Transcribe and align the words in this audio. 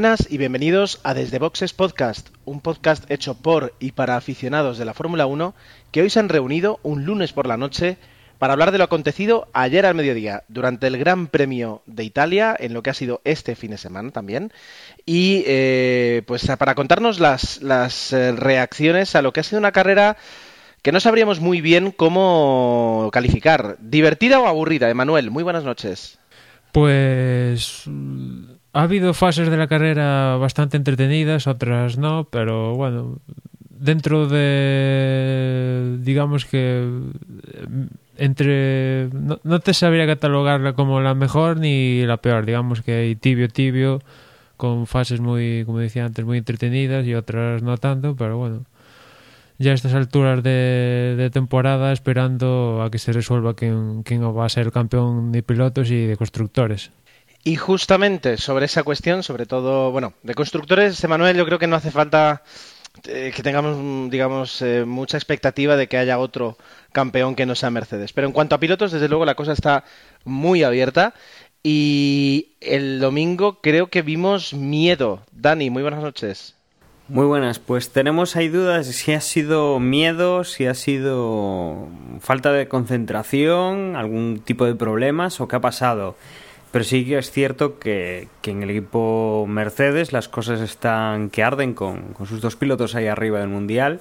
buenas 0.00 0.28
y 0.30 0.38
bienvenidos 0.38 0.98
a 1.02 1.12
Desde 1.12 1.38
Boxes 1.38 1.74
Podcast, 1.74 2.30
un 2.46 2.62
podcast 2.62 3.10
hecho 3.10 3.34
por 3.34 3.74
y 3.80 3.92
para 3.92 4.16
aficionados 4.16 4.78
de 4.78 4.86
la 4.86 4.94
Fórmula 4.94 5.26
1 5.26 5.54
que 5.92 6.00
hoy 6.00 6.08
se 6.08 6.18
han 6.18 6.30
reunido 6.30 6.80
un 6.82 7.04
lunes 7.04 7.34
por 7.34 7.46
la 7.46 7.58
noche 7.58 7.98
para 8.38 8.54
hablar 8.54 8.72
de 8.72 8.78
lo 8.78 8.84
acontecido 8.84 9.48
ayer 9.52 9.84
al 9.84 9.94
mediodía 9.94 10.44
durante 10.48 10.86
el 10.86 10.96
Gran 10.96 11.26
Premio 11.26 11.82
de 11.84 12.04
Italia, 12.04 12.56
en 12.58 12.72
lo 12.72 12.82
que 12.82 12.88
ha 12.88 12.94
sido 12.94 13.20
este 13.24 13.54
fin 13.56 13.72
de 13.72 13.76
semana 13.76 14.10
también, 14.10 14.54
y 15.04 15.44
eh, 15.46 16.22
pues 16.26 16.46
para 16.58 16.74
contarnos 16.74 17.20
las, 17.20 17.60
las 17.60 18.14
eh, 18.14 18.32
reacciones 18.32 19.14
a 19.14 19.20
lo 19.20 19.34
que 19.34 19.40
ha 19.40 19.42
sido 19.42 19.58
una 19.58 19.72
carrera 19.72 20.16
que 20.80 20.92
no 20.92 21.00
sabríamos 21.00 21.40
muy 21.40 21.60
bien 21.60 21.90
cómo 21.90 23.10
calificar. 23.12 23.76
¿Divertida 23.80 24.40
o 24.40 24.46
aburrida? 24.46 24.88
Emanuel, 24.88 25.30
muy 25.30 25.42
buenas 25.42 25.64
noches. 25.64 26.18
Pues 26.72 27.84
ha 28.72 28.82
habido 28.82 29.14
fases 29.14 29.50
de 29.50 29.56
la 29.56 29.66
carrera 29.66 30.36
bastante 30.36 30.76
entretenidas, 30.76 31.46
otras 31.46 31.98
no, 31.98 32.28
pero 32.30 32.74
bueno, 32.74 33.18
dentro 33.68 34.28
de, 34.28 35.98
digamos 36.00 36.44
que 36.44 36.88
entre, 38.16 39.08
no, 39.12 39.60
te 39.60 39.74
sabría 39.74 40.06
catalogarla 40.06 40.74
como 40.74 41.00
la 41.00 41.14
mejor 41.14 41.58
ni 41.58 42.04
la 42.04 42.18
peor, 42.18 42.46
digamos 42.46 42.82
que 42.82 42.92
hay 42.92 43.16
tibio, 43.16 43.48
tibio, 43.48 44.00
con 44.56 44.86
fases 44.86 45.20
muy, 45.20 45.64
como 45.64 45.78
decía 45.78 46.04
antes, 46.04 46.24
muy 46.24 46.38
entretenidas 46.38 47.06
y 47.06 47.14
otras 47.14 47.62
no 47.62 47.78
tanto, 47.78 48.14
pero 48.14 48.36
bueno, 48.36 48.66
ya 49.58 49.72
a 49.72 49.74
estas 49.74 49.94
alturas 49.94 50.42
de, 50.42 51.30
temporada 51.32 51.92
esperando 51.92 52.82
a 52.82 52.90
que 52.90 52.98
se 52.98 53.12
resuelva 53.12 53.54
quién, 53.54 54.02
quién 54.04 54.22
va 54.22 54.44
a 54.44 54.48
ser 54.48 54.70
campeón 54.70 55.32
de 55.32 55.42
pilotos 55.42 55.90
y 55.90 56.06
de 56.06 56.16
constructores. 56.16 56.90
Y 57.42 57.56
justamente 57.56 58.36
sobre 58.36 58.66
esa 58.66 58.82
cuestión, 58.82 59.22
sobre 59.22 59.46
todo, 59.46 59.90
bueno, 59.92 60.12
de 60.22 60.34
constructores, 60.34 61.02
Emanuel, 61.02 61.36
yo 61.36 61.46
creo 61.46 61.58
que 61.58 61.66
no 61.66 61.76
hace 61.76 61.90
falta 61.90 62.42
eh, 63.06 63.32
que 63.34 63.42
tengamos, 63.42 64.10
digamos, 64.10 64.60
eh, 64.60 64.84
mucha 64.84 65.16
expectativa 65.16 65.76
de 65.76 65.86
que 65.86 65.96
haya 65.96 66.18
otro 66.18 66.58
campeón 66.92 67.34
que 67.34 67.46
no 67.46 67.54
sea 67.54 67.70
Mercedes. 67.70 68.12
Pero 68.12 68.26
en 68.26 68.32
cuanto 68.32 68.54
a 68.54 68.60
pilotos, 68.60 68.92
desde 68.92 69.08
luego 69.08 69.24
la 69.24 69.36
cosa 69.36 69.52
está 69.52 69.84
muy 70.24 70.62
abierta. 70.62 71.14
Y 71.62 72.52
el 72.60 73.00
domingo 73.00 73.60
creo 73.60 73.88
que 73.88 74.02
vimos 74.02 74.54
miedo. 74.54 75.22
Dani, 75.32 75.70
muy 75.70 75.82
buenas 75.82 76.02
noches. 76.02 76.56
Muy 77.08 77.26
buenas, 77.26 77.58
pues 77.58 77.90
tenemos 77.90 78.36
ahí 78.36 78.48
dudas 78.48 78.86
si 78.86 79.12
ha 79.12 79.20
sido 79.20 79.80
miedo, 79.80 80.44
si 80.44 80.66
ha 80.66 80.74
sido 80.74 81.88
falta 82.20 82.52
de 82.52 82.68
concentración, 82.68 83.96
algún 83.96 84.40
tipo 84.44 84.64
de 84.64 84.76
problemas 84.76 85.40
o 85.40 85.48
qué 85.48 85.56
ha 85.56 85.60
pasado. 85.60 86.14
Pero 86.70 86.84
sí 86.84 87.04
que 87.04 87.18
es 87.18 87.30
cierto 87.32 87.78
que, 87.78 88.28
en 88.44 88.62
el 88.62 88.70
equipo 88.70 89.44
Mercedes 89.48 90.12
las 90.12 90.28
cosas 90.28 90.60
están 90.60 91.30
que 91.30 91.42
arden 91.42 91.74
con, 91.74 92.14
sus 92.26 92.40
dos 92.40 92.54
pilotos 92.54 92.94
ahí 92.94 93.08
arriba 93.08 93.40
del 93.40 93.48
Mundial 93.48 94.00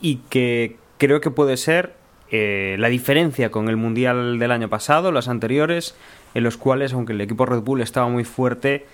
y 0.00 0.16
que 0.30 0.76
creo 0.98 1.20
que 1.20 1.30
puede 1.30 1.56
ser 1.56 1.94
eh, 2.30 2.76
la 2.78 2.88
diferencia 2.88 3.50
con 3.50 3.68
el 3.68 3.76
Mundial 3.76 4.38
del 4.38 4.52
año 4.52 4.68
pasado, 4.68 5.10
los 5.10 5.26
anteriores, 5.28 5.96
en 6.34 6.44
los 6.44 6.56
cuales, 6.56 6.92
aunque 6.92 7.14
el 7.14 7.20
equipo 7.20 7.46
Red 7.46 7.62
Bull 7.62 7.80
estaba 7.80 8.08
muy 8.08 8.24
fuerte, 8.24 8.86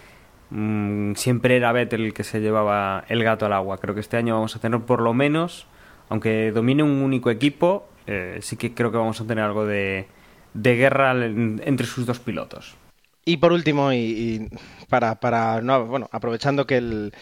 mm, 0.49 1.13
siempre 1.15 1.57
era 1.57 1.73
Vettel 1.73 2.07
el 2.07 2.15
que 2.15 2.25
se 2.25 2.41
llevaba 2.41 3.05
el 3.09 3.23
gato 3.23 3.45
al 3.45 3.53
agua. 3.53 3.79
Creo 3.79 3.95
que 3.95 4.01
este 4.01 4.17
año 4.17 4.35
vamos 4.35 4.57
a 4.57 4.61
tener 4.61 4.81
por 4.81 5.03
lo 5.03 5.13
menos, 5.13 5.67
aunque 6.09 6.53
domine 6.53 6.83
un 6.83 7.03
único 7.03 7.31
equipo, 7.31 7.87
eh, 8.07 8.39
sí 8.41 8.57
que 8.57 8.73
creo 8.73 8.91
que 8.91 8.97
vamos 8.97 9.21
a 9.21 9.27
tener 9.27 9.45
algo 9.45 9.67
de, 9.67 10.07
de 10.55 10.77
guerra 10.77 11.13
entre 11.13 11.87
sus 11.87 12.07
dos 12.07 12.19
pilotos. 12.19 12.77
Y 13.25 13.39
por 13.39 13.53
último, 13.53 13.93
y, 13.93 14.51
para, 14.89 15.15
para 15.17 15.61
no, 15.63 15.87
bueno, 15.87 16.09
aprovechando 16.13 16.67
que 16.67 16.77
el, 16.77 17.15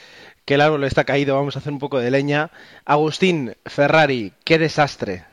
que 0.45 0.55
el 0.55 0.61
árbol 0.61 0.85
está 0.85 1.05
caído, 1.05 1.37
vamos 1.37 1.57
a 1.57 1.61
hacer 1.61 1.73
un 1.73 1.79
poco 1.79 1.99
de 1.99 2.11
leña. 2.11 2.51
Agustín, 2.85 3.55
Ferrari, 3.65 4.33
qué 4.45 4.59
desastre. 4.59 5.25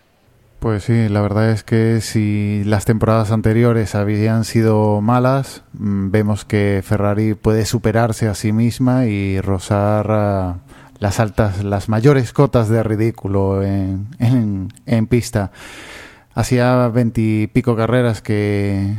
Pues 0.59 0.83
sí, 0.83 1.07
la 1.07 1.21
verdad 1.21 1.51
es 1.51 1.63
que 1.63 2.01
si 2.01 2.63
las 2.65 2.83
temporadas 2.83 3.31
anteriores 3.31 3.95
habían 3.95 4.43
sido 4.43 4.99
malas, 4.99 5.63
mm, 5.73 6.11
vemos 6.11 6.43
que 6.43 6.81
Ferrari 6.83 7.33
puede 7.33 7.65
superarse 7.65 8.27
a 8.27 8.35
sí 8.35 8.51
misma 8.51 9.05
y 9.05 9.39
rozar 9.39 10.07
ah, 10.09 10.57
las 10.99 11.21
altas, 11.21 11.63
las 11.63 11.87
mayores 11.87 12.33
cotas 12.33 12.67
de 12.67 12.83
ridículo 12.83 13.63
en, 13.63 14.07
en, 14.19 14.73
en 14.85 15.07
pista. 15.07 15.51
Hacía 16.35 16.89
veintipico 16.89 17.77
carreras 17.77 18.21
que, 18.21 18.95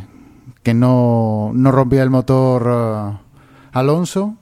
que 0.62 0.74
no, 0.74 1.52
no 1.54 1.72
rompía 1.72 2.02
el 2.02 2.10
motor 2.10 2.66
uh, 2.68 3.18
Alonso 3.72 4.36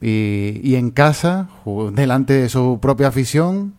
y, 0.00 0.60
y, 0.62 0.76
en 0.76 0.90
casa, 0.90 1.48
delante 1.92 2.34
de 2.34 2.48
su 2.48 2.78
propia 2.80 3.08
afición, 3.08 3.74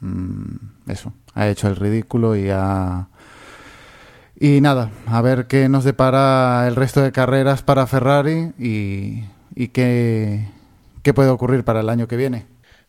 mm, 0.00 0.90
eso, 0.90 1.12
ha 1.34 1.48
hecho 1.48 1.68
el 1.68 1.76
ridículo 1.76 2.36
y 2.36 2.48
ha... 2.50 3.08
Y 4.38 4.60
nada, 4.60 4.90
a 5.06 5.20
ver 5.22 5.46
qué 5.46 5.68
nos 5.68 5.84
depara 5.84 6.66
el 6.66 6.74
resto 6.74 7.00
de 7.00 7.12
carreras 7.12 7.62
para 7.62 7.86
Ferrari 7.86 8.52
y, 8.58 9.22
y 9.54 9.68
qué, 9.68 10.48
qué 11.02 11.14
puede 11.14 11.30
ocurrir 11.30 11.62
para 11.62 11.80
el 11.80 11.88
año 11.88 12.08
que 12.08 12.16
viene. 12.16 12.46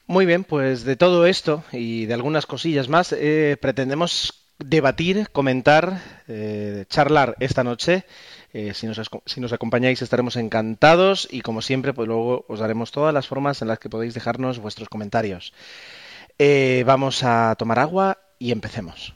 Muy 0.07 0.25
bien, 0.25 0.44
pues 0.44 0.84
de 0.84 0.95
todo 0.95 1.28
esto 1.28 1.63
y 1.72 2.07
de 2.07 2.13
algunas 2.16 2.47
cosillas 2.47 2.90
más, 2.90 3.13
eh, 3.13 3.57
pretendemos 3.61 4.42
debatir, 4.63 5.29
comentar, 5.31 6.01
eh, 6.28 6.85
charlar 6.90 7.35
esta 7.40 7.63
noche. 7.63 8.06
Eh, 8.53 8.74
si, 8.75 8.85
nos, 8.85 9.53
acompañáis 9.53 10.01
estaremos 10.01 10.35
encantados 10.35 11.28
y 11.31 11.41
como 11.41 11.62
siempre 11.62 11.91
pues 11.94 12.07
luego 12.07 12.46
os 12.47 12.59
daremos 12.59 12.91
todas 12.91 13.13
las 13.13 13.28
formas 13.28 13.62
en 13.63 13.68
las 13.68 13.79
que 13.79 13.90
podéis 13.90 14.13
dejarnos 14.13 14.59
vuestros 14.59 14.90
comentarios. 14.90 15.53
Eh, 16.38 16.84
vamos 16.85 17.23
a 17.23 17.56
tomar 17.57 17.79
agua 17.79 18.19
y 18.38 18.52
empecemos. 18.52 19.16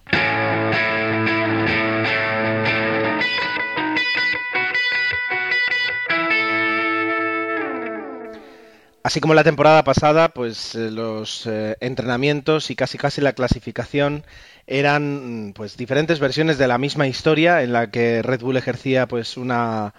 Así 9.08 9.22
como 9.22 9.34
la 9.34 9.46
temporada 9.46 9.86
pasada, 9.86 10.34
pues 10.34 10.76
los 10.76 11.48
entrenamientos 11.80 12.70
y 12.70 12.76
casi 12.76 12.98
casi 12.98 13.22
la 13.22 13.32
clasificación 13.32 14.26
eran 14.68 15.54
pues 15.56 15.78
diferentes 15.78 16.20
versiones 16.20 16.58
de 16.58 16.68
la 16.68 16.78
misma 16.78 17.08
historia 17.08 17.64
en 17.64 17.72
la 17.72 17.90
que 17.90 18.22
Red 18.22 18.42
Bull 18.42 18.58
ejercía 18.58 19.08
pues 19.08 19.38
una, 19.38 19.94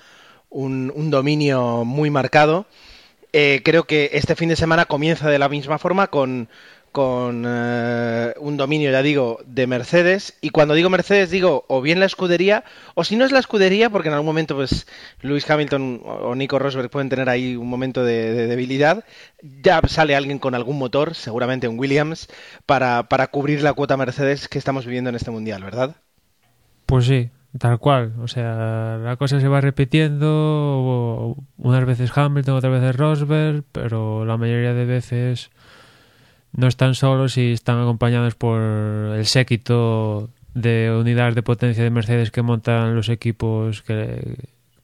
un, 0.50 1.10
dominio 1.10 1.86
muy 1.86 2.10
marcado. 2.10 2.66
Eh, 3.32 3.62
creo 3.64 3.84
que 3.84 4.10
este 4.12 4.36
fin 4.36 4.50
de 4.50 4.56
semana 4.56 4.84
comienza 4.84 5.30
de 5.30 5.38
la 5.38 5.48
misma 5.48 5.78
forma 5.78 6.08
con, 6.08 6.50
con 6.92 7.44
eh, 7.46 8.34
un 8.38 8.56
dominio, 8.56 8.90
ya 8.90 9.02
digo, 9.02 9.40
de 9.46 9.66
Mercedes. 9.66 10.36
Y 10.40 10.50
cuando 10.50 10.74
digo 10.74 10.90
Mercedes, 10.90 11.30
digo 11.30 11.64
o 11.68 11.80
bien 11.80 12.00
la 12.00 12.06
escudería, 12.06 12.64
o 12.94 13.04
si 13.04 13.16
no 13.16 13.24
es 13.24 13.32
la 13.32 13.38
escudería, 13.38 13.90
porque 13.90 14.08
en 14.08 14.14
algún 14.14 14.26
momento, 14.26 14.56
pues, 14.56 14.86
Lewis 15.20 15.48
Hamilton 15.48 16.02
o 16.04 16.34
Nico 16.34 16.58
Rosberg 16.58 16.90
pueden 16.90 17.08
tener 17.08 17.28
ahí 17.28 17.56
un 17.56 17.68
momento 17.68 18.04
de, 18.04 18.46
debilidad. 18.46 19.04
Ya 19.42 19.80
sale 19.86 20.16
alguien 20.16 20.38
con 20.38 20.54
algún 20.54 20.78
motor, 20.78 21.14
seguramente 21.14 21.68
un 21.68 21.78
Williams, 21.78 22.28
para, 22.66 23.08
para 23.08 23.28
cubrir 23.28 23.62
la 23.62 23.72
cuota 23.72 23.96
Mercedes 23.96 24.48
que 24.48 24.58
estamos 24.58 24.84
viviendo 24.84 25.10
en 25.10 25.16
este 25.16 25.30
mundial, 25.30 25.62
¿verdad? 25.62 25.96
Pues 26.86 27.06
sí, 27.06 27.30
Tal 27.56 27.78
cual, 27.78 28.12
o 28.20 28.28
sea, 28.28 28.98
la 29.02 29.16
cosa 29.16 29.40
se 29.40 29.48
va 29.48 29.62
repitiendo, 29.62 31.34
unas 31.56 31.86
veces 31.86 32.12
Hamilton, 32.14 32.56
otras 32.56 32.72
veces 32.72 32.96
Rosberg, 32.96 33.64
pero 33.72 34.26
la 34.26 34.36
mayoría 34.36 34.74
de 34.74 34.84
veces 34.84 35.50
no 36.52 36.66
están 36.66 36.94
solos 36.94 37.36
y 37.36 37.52
están 37.52 37.80
acompañados 37.80 38.34
por 38.34 38.60
el 38.60 39.26
séquito 39.26 40.30
de 40.54 40.96
unidades 40.98 41.34
de 41.34 41.42
potencia 41.42 41.84
de 41.84 41.90
Mercedes 41.90 42.30
que 42.30 42.42
montan 42.42 42.94
los 42.94 43.08
equipos 43.08 43.82
que 43.82 44.36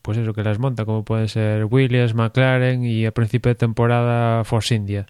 pues 0.03 0.19
eso 0.19 0.35
que 0.35 0.43
las 0.43 0.59
monta 0.59 0.85
como 0.85 1.03
pueden 1.03 1.29
ser 1.29 1.65
Williams, 1.65 2.15
McLaren 2.15 2.85
y 2.85 3.07
a 3.07 3.13
principio 3.13 3.49
de 3.49 3.55
temporada 3.55 4.45
Force 4.45 4.75
India. 4.75 5.07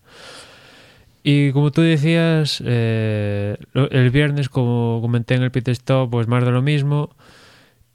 Y 1.25 1.53
como 1.53 1.73
tú 1.73 1.81
decías, 1.81 2.63
eh, 2.65 3.57
el 3.73 4.11
viernes, 4.11 4.51
como 4.51 5.01
comenté 5.01 5.35
en 5.35 5.43
el 5.43 5.51
pit 5.51 5.67
stop, 5.69 6.11
pues 6.11 6.29
más 6.29 6.45
de 6.45 6.51
lo 6.51 6.61
mismo. 6.61 7.17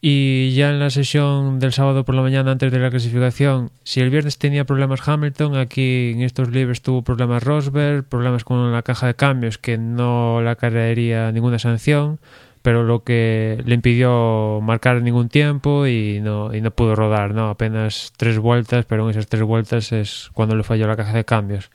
Y 0.02 0.54
ya 0.54 0.70
en 0.70 0.80
la 0.80 0.90
sesión 0.90 1.60
del 1.60 1.74
sábado 1.74 2.06
por 2.06 2.16
la 2.16 2.22
mañana 2.22 2.52
antes 2.52 2.72
de 2.72 2.80
la 2.80 2.90
clasificación, 2.90 3.70
si 3.84 4.00
el 4.00 4.10
viernes 4.10 4.38
tenía 4.38 4.64
problemas 4.64 5.06
Hamilton, 5.06 5.58
aquí 5.58 6.12
en 6.12 6.22
estos 6.22 6.50
libres 6.52 6.82
tuvo 6.82 7.02
problemas 7.02 7.44
Rosberg, 7.44 8.06
problemas 8.06 8.46
con 8.46 8.72
la 8.72 8.82
caja 8.82 9.08
de 9.08 9.16
cambios 9.16 9.58
que 9.58 9.78
no 9.78 10.42
la 10.42 10.56
caería 10.56 11.34
ninguna 11.34 11.60
sanción, 11.60 12.20
pero 12.62 12.84
lo 12.84 13.04
que 13.04 13.62
le 13.66 13.76
impidió 13.76 14.60
marcar 14.62 15.02
ningún 15.02 15.28
tiempo 15.28 15.86
y 15.86 16.22
no, 16.22 16.54
y 16.54 16.62
no 16.62 16.72
pudo 16.72 16.96
rodar, 16.96 17.34
¿no? 17.34 17.50
Apenas 17.50 18.14
tres 18.16 18.40
vueltas, 18.40 18.86
pero 18.86 19.04
en 19.04 19.12
esas 19.12 19.28
tres 19.28 19.44
vueltas 19.44 19.92
es 19.92 20.30
cuando 20.34 20.56
le 20.56 20.64
falló 20.64 20.88
la 20.88 20.96
caja 20.96 21.14
de 21.14 21.26
cambios. 21.26 21.72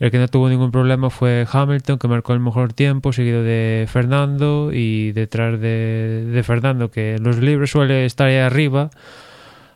El 0.00 0.12
que 0.12 0.18
no 0.18 0.28
tuvo 0.28 0.48
ningún 0.48 0.70
problema 0.70 1.10
fue 1.10 1.46
Hamilton, 1.50 1.98
que 1.98 2.06
marcó 2.06 2.32
el 2.32 2.40
mejor 2.40 2.72
tiempo, 2.72 3.12
seguido 3.12 3.42
de 3.42 3.86
Fernando 3.88 4.70
y 4.72 5.10
detrás 5.10 5.60
de, 5.60 6.40
Fernando, 6.44 6.90
que 6.90 7.16
en 7.16 7.24
los 7.24 7.38
libres 7.38 7.70
suele 7.70 8.04
estar 8.04 8.28
ahí 8.28 8.36
arriba, 8.36 8.90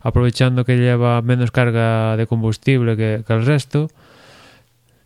aprovechando 0.01 0.65
que 0.65 0.77
lleva 0.77 1.21
menos 1.23 1.51
carga 1.51 2.17
de 2.17 2.29
combustible 2.29 2.97
que, 2.97 3.25
el 3.27 3.47
resto. 3.47 3.89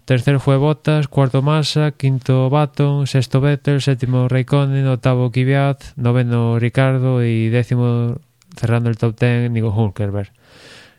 Tercero 0.05 0.39
fue 0.39 0.57
Bottas, 0.59 1.09
cuarto 1.09 1.41
Massa, 1.43 1.93
quinto 1.93 2.51
Baton, 2.51 3.07
sexto 3.07 3.41
Vettel, 3.41 3.81
séptimo 3.81 4.29
Raikkonen, 4.29 4.87
octavo 4.87 5.33
Kvyat, 5.33 5.97
noveno 5.97 6.59
Ricardo 6.61 7.25
y 7.25 7.49
décimo 7.49 8.19
cerrando 8.55 8.89
el 8.89 8.99
top 8.99 9.17
ten 9.17 9.53
Nico 9.53 9.71
Hulkenberg. 9.71 10.31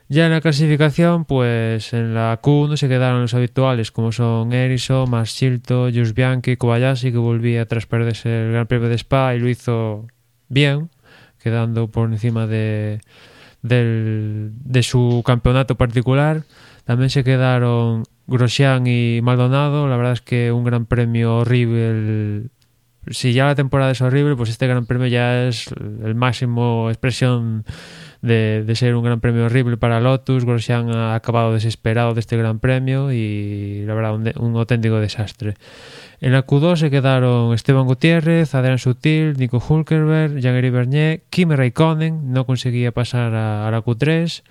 Ya 0.09 0.25
en 0.25 0.31
la 0.31 0.39
clasificación, 0.39 1.25
pues 1.25 1.91
en 1.93 2.13
la 2.13 2.39
Q1 2.41 2.77
se 2.77 2.87
quedaron 2.87 3.21
los 3.21 3.33
habituales 3.33 3.91
como 3.91 4.13
son 4.13 4.53
Ericsson, 4.53 5.09
Maschilto, 5.09 5.89
Jus 5.93 6.13
Bianchi, 6.13 6.55
Kobayashi 6.55 7.11
que 7.11 7.17
volvía 7.17 7.65
tras 7.65 7.87
perderse 7.87 8.45
el 8.45 8.51
Gran 8.53 8.67
Premio 8.67 8.87
de 8.87 8.95
Spa 8.95 9.35
y 9.35 9.39
lo 9.39 9.49
hizo 9.49 10.07
bien, 10.47 10.89
quedando 11.43 11.91
por 11.91 12.09
encima 12.09 12.47
de, 12.47 13.01
del, 13.61 14.51
de 14.63 14.83
su 14.83 15.23
campeonato 15.25 15.75
particular. 15.75 16.43
También 16.85 17.09
se 17.09 17.25
quedaron 17.25 18.03
Grosjean 18.27 18.87
y 18.87 19.19
Maldonado. 19.21 19.89
La 19.89 19.97
verdad 19.97 20.13
es 20.13 20.21
que 20.21 20.53
un 20.53 20.63
gran 20.63 20.85
premio 20.85 21.39
horrible. 21.39 22.49
Si 23.09 23.33
ya 23.33 23.45
la 23.45 23.55
temporada 23.55 23.91
es 23.91 23.99
horrible, 23.99 24.37
pues 24.37 24.49
este 24.49 24.67
gran 24.67 24.85
premio 24.85 25.07
ya 25.07 25.47
es 25.47 25.67
el 26.03 26.15
máximo 26.15 26.89
expresión 26.89 27.65
de, 28.21 28.71
ser 28.75 28.95
un 28.95 29.03
gran 29.03 29.19
premio 29.19 29.45
horrible 29.45 29.77
para 29.77 29.99
Lotus. 29.99 30.45
Grosjean 30.45 30.91
ha 30.91 31.15
acabado 31.15 31.53
desesperado 31.53 32.13
de 32.13 32.19
este 32.19 32.37
gran 32.37 32.59
premio 32.59 33.11
y 33.11 33.83
la 33.85 33.93
verdad 33.93 34.33
un, 34.37 34.55
auténtico 34.55 34.97
desastre. 34.97 35.55
En 36.19 36.31
la 36.31 36.45
Q2 36.45 36.77
se 36.77 36.89
quedaron 36.89 37.53
Esteban 37.53 37.85
Gutiérrez, 37.85 38.55
Adrián 38.55 38.79
Sutil, 38.79 39.37
Nico 39.37 39.61
Hulkerberg, 39.65 40.39
Jean-Éric 40.39 40.73
Bernier, 40.73 41.21
Kimi 41.29 41.55
Raikkonen, 41.55 42.33
no 42.33 42.45
conseguía 42.45 42.91
pasar 42.91 43.35
a, 43.35 43.67
a 43.67 43.71
la 43.71 43.83
Q3 43.83 44.43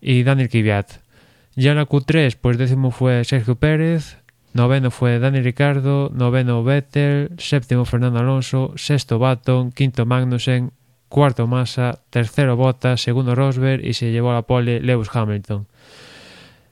y 0.00 0.22
Daniel 0.22 0.48
Kvyat. 0.48 1.08
Ya 1.56 1.72
en 1.72 1.78
la 1.78 1.86
Q3, 1.86 2.36
pues 2.40 2.56
décimo 2.56 2.90
fue 2.90 3.24
Sergio 3.24 3.56
Pérez, 3.56 4.18
noveno 4.54 4.90
fue 4.90 5.18
Dani 5.18 5.40
Ricardo, 5.40 6.10
noveno 6.14 6.62
Vettel, 6.62 7.30
séptimo 7.38 7.84
Fernando 7.84 8.20
Alonso, 8.20 8.72
sexto 8.76 9.18
Baton, 9.18 9.72
quinto 9.72 10.06
Magnussen, 10.06 10.72
cuarto 11.08 11.46
Massa, 11.46 12.00
tercero 12.10 12.56
Bottas, 12.56 13.00
segundo 13.00 13.34
Rosberg 13.34 13.84
y 13.84 13.94
se 13.94 14.12
llevó 14.12 14.30
a 14.30 14.34
la 14.34 14.42
pole 14.42 14.80
Lewis 14.80 15.08
Hamilton. 15.12 15.66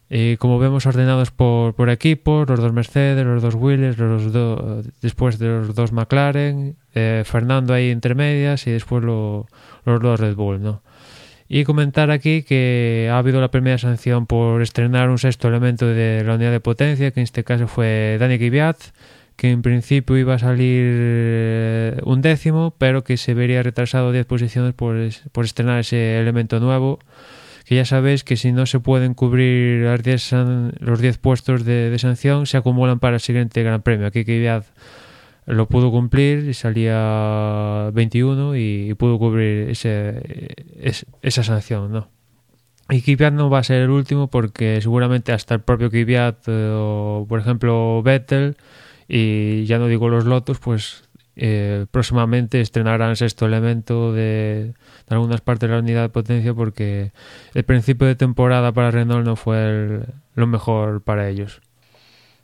Y 0.09 0.37
como 0.37 0.59
vemos 0.59 0.87
ordenados 0.87 1.33
por, 1.33 1.75
por 1.75 1.91
equipos, 1.91 2.49
los 2.49 2.61
dos 2.61 2.73
Mercedes, 2.73 3.27
los 3.27 3.43
dos 3.43 3.57
Williams, 3.57 3.99
los 3.99 4.33
do, 4.33 4.83
después 5.03 5.39
de 5.39 5.49
los 5.49 5.75
dos 5.75 5.91
McLaren, 5.91 6.77
eh, 6.95 7.25
Fernando 7.27 7.75
ahí 7.75 7.91
entre 7.91 8.15
medias 8.15 8.69
y 8.69 8.71
después 8.71 9.03
lo, 9.03 9.49
los 9.85 10.01
dos 10.01 10.21
Red 10.21 10.37
Bull, 10.37 10.63
¿no? 10.63 10.83
Y 11.49 11.65
comentar 11.65 12.11
aquí 12.11 12.43
que 12.43 13.09
ha 13.11 13.19
habido 13.19 13.41
la 13.41 13.51
primera 13.51 13.79
sanción 13.79 14.27
por 14.27 14.63
estrenar 14.63 15.11
un 15.11 15.19
sexto 15.19 15.49
elemento 15.49 15.87
de 15.87 16.23
la 16.25 16.35
unidad 16.35 16.51
de 16.51 16.61
potencia, 16.61 17.11
que 17.11 17.21
en 17.21 17.25
este 17.25 17.45
caso 17.45 17.69
fue 17.69 18.17
Dani 18.19 18.39
Kvyat, 18.39 18.77
que 19.37 19.51
en 19.51 19.63
principio 19.63 20.17
iba 20.17 20.35
a 20.35 20.39
salir 20.39 22.01
un 22.05 22.23
décimo, 22.23 22.75
pero 22.79 23.05
que 23.05 23.17
se 23.17 23.35
vería 23.35 23.63
retrasado 23.63 24.11
10 24.11 24.27
posiciones 24.27 24.75
por, 24.75 24.97
por 25.33 25.45
estrenar 25.45 25.81
ese 25.81 26.19
elemento 26.19 26.59
nuevo. 26.59 26.99
Que 27.67 27.75
ya 27.75 27.85
sabéis 27.85 28.25
que 28.25 28.37
si 28.37 28.53
no 28.53 28.65
se 28.65 28.81
pueden 28.81 29.15
cubrir 29.15 29.83
los 29.83 30.03
10, 30.03 30.33
los 30.79 31.01
10 31.01 31.19
puestos 31.19 31.65
de, 31.65 31.97
sanción, 31.99 32.47
se 32.47 32.57
acumulan 32.57 33.01
para 33.01 33.17
el 33.17 33.21
siguiente 33.21 33.63
Gran 33.63 33.83
Premio. 33.83 34.07
Aquí 34.07 34.25
Kvyat 34.25 34.65
lo 35.47 35.69
pudo 35.69 35.91
cumplir 35.91 36.49
y 36.49 36.55
salía 36.55 37.91
21 37.93 38.57
y, 38.57 38.95
pudo 38.95 39.19
cubrir 39.19 39.71
ese, 39.71 40.55
es, 40.81 41.07
esa 41.23 41.43
sanción, 41.43 41.93
¿no? 41.93 42.09
Y 42.89 43.03
Kvyat 43.03 43.33
no 43.33 43.51
va 43.51 43.59
a 43.59 43.65
ser 43.65 43.83
el 43.83 43.91
último 43.91 44.29
porque 44.29 44.81
seguramente 44.81 45.33
hasta 45.33 45.55
el 45.55 45.61
propio 45.61 45.91
Kvyat 45.91 46.47
eh, 46.47 46.71
o 46.73 47.27
por 47.29 47.41
ejemplo 47.41 48.01
Vettel 48.05 48.57
y 49.09 49.65
ya 49.67 49.79
no 49.79 49.87
digo 49.87 50.09
los 50.09 50.25
Lotus, 50.25 50.59
pues 50.59 51.05
eh, 51.37 51.85
próximamente 51.91 52.63
estrenarán 52.63 53.15
sexto 53.15 53.45
elemento 53.45 54.13
de, 54.13 54.73
algunas 55.09 55.43
partes 55.43 55.69
de 55.69 55.75
la 55.75 55.83
unidad 55.83 56.03
de 56.03 56.09
potencia 56.09 56.55
porque 56.55 57.13
el 57.53 57.65
principio 57.65 58.07
de 58.07 58.15
temporada 58.15 58.73
para 58.73 58.91
Renault 58.91 59.27
no 59.27 59.37
fue 59.37 59.63
el, 59.65 60.07
lo 60.35 60.47
mejor 60.47 61.03
para 61.03 61.29
ellos. 61.29 61.61